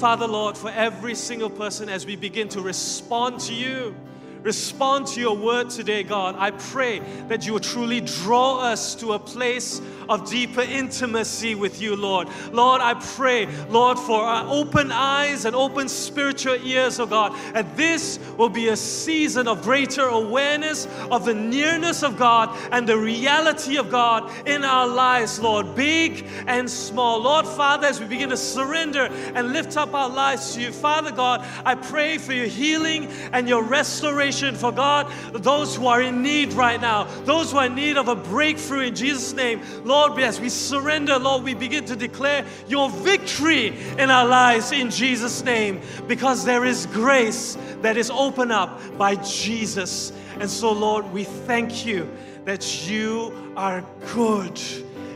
Father, 0.02 0.26
Lord, 0.26 0.58
for 0.58 0.72
every 0.72 1.14
single 1.14 1.52
person 1.52 1.88
as 1.88 2.08
we 2.08 2.16
begin 2.16 2.50
to 2.50 2.62
respond 2.62 3.40
to 3.42 3.54
you, 3.54 3.96
respond 4.44 5.08
to 5.08 5.20
your 5.20 5.36
word 5.36 5.70
today, 5.70 6.04
God, 6.04 6.36
I 6.38 6.52
pray 6.52 7.00
that 7.28 7.46
you 7.46 7.54
will 7.54 7.60
truly 7.60 8.02
draw 8.02 8.60
us 8.60 8.96
to 8.96 9.14
a 9.14 9.20
place 9.20 9.82
of 10.10 10.30
deeper 10.30 10.62
intimacy 10.62 11.56
with 11.56 11.82
you, 11.82 11.96
Lord. 11.96 12.28
Lord, 12.52 12.82
I 12.82 12.96
pray, 12.96 13.46
Lord, 13.70 13.98
for 14.00 14.24
our 14.24 14.46
open 14.48 14.92
eyes 14.92 15.46
and 15.46 15.56
open 15.56 15.88
spiritual 15.88 16.56
ears, 16.66 17.00
oh 17.00 17.06
God, 17.06 17.34
and 17.54 17.68
this 17.78 18.20
will 18.38 18.50
be 18.50 18.70
a 18.70 18.76
season 18.76 19.48
of 19.48 19.62
greater 19.62 20.06
awareness 20.06 20.88
of 21.12 21.26
the 21.26 21.34
nearness 21.34 22.04
of 22.04 22.18
God 22.18 22.58
and 22.72 22.88
the 22.88 22.98
reality 22.98 23.78
of 23.78 23.90
God 23.90 24.30
in 24.48 24.64
our 24.64 24.88
lives, 24.88 25.40
Lord, 25.40 25.76
big 25.76 26.28
and 26.48 26.70
small. 26.70 27.22
Lord, 27.22 27.46
Father, 27.46 27.88
as 27.88 28.00
we 28.00 28.08
begin 28.08 28.30
to 28.30 28.38
surrender 28.38 29.06
and 29.36 29.54
lift 29.54 29.78
up 29.78 29.94
our 29.94 30.10
lives 30.10 30.56
to 30.56 30.62
you, 30.62 30.72
Father 30.72 31.12
God, 31.12 31.46
I 31.66 31.76
pray 31.76 32.18
for 32.18 32.34
your 32.34 32.48
healing 32.48 33.08
and 33.32 33.48
your 33.48 33.64
restoration 33.64 34.31
for 34.32 34.72
God, 34.72 35.12
those 35.34 35.76
who 35.76 35.88
are 35.88 36.02
in 36.02 36.22
need 36.22 36.54
right 36.54 36.80
now, 36.80 37.04
those 37.24 37.52
who 37.52 37.58
are 37.58 37.66
in 37.66 37.76
need 37.76 37.98
of 37.98 38.08
a 38.08 38.16
breakthrough 38.16 38.82
in 38.82 38.96
Jesus' 38.96 39.34
name. 39.34 39.62
Lord, 39.84 40.20
as 40.20 40.40
we 40.40 40.50
surrender, 40.50 41.18
Lord, 41.20 41.44
we 41.44 41.54
begin 41.54 41.86
to 41.86 41.96
declare 41.96 42.46
your 42.68 42.90
victory 42.90 43.78
in 43.98 44.10
our 44.10 44.28
lives 44.28 44.72
in 44.72 44.90
Jesus' 44.90 45.44
name 45.44 45.82
because 46.08 46.46
there 46.46 46.66
is 46.66 46.86
grace 46.88 47.58
that 47.82 47.98
is 47.98 48.10
opened 48.10 48.52
up 48.52 48.80
by 48.98 49.16
Jesus. 49.16 50.14
And 50.40 50.50
so, 50.50 50.72
Lord, 50.72 51.12
we 51.12 51.24
thank 51.24 51.86
you 51.86 52.10
that 52.46 52.88
you 52.90 53.54
are 53.56 53.84
good. 54.14 54.60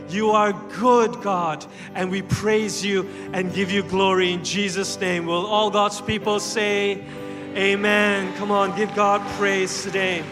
You 0.08 0.30
are 0.30 0.52
good, 0.78 1.20
God, 1.20 1.66
and 1.96 2.10
we 2.10 2.22
praise 2.22 2.84
you 2.84 3.08
and 3.32 3.52
give 3.52 3.72
you 3.72 3.82
glory 3.82 4.32
in 4.32 4.44
Jesus' 4.44 5.00
name. 5.00 5.26
Will 5.26 5.46
all 5.46 5.68
God's 5.68 6.00
people 6.00 6.38
say, 6.38 7.04
Amen? 7.56 8.34
Come 8.34 8.50
on, 8.50 8.76
give 8.76 8.94
God 8.94 9.26
praise 9.38 9.82
today. 9.82 10.22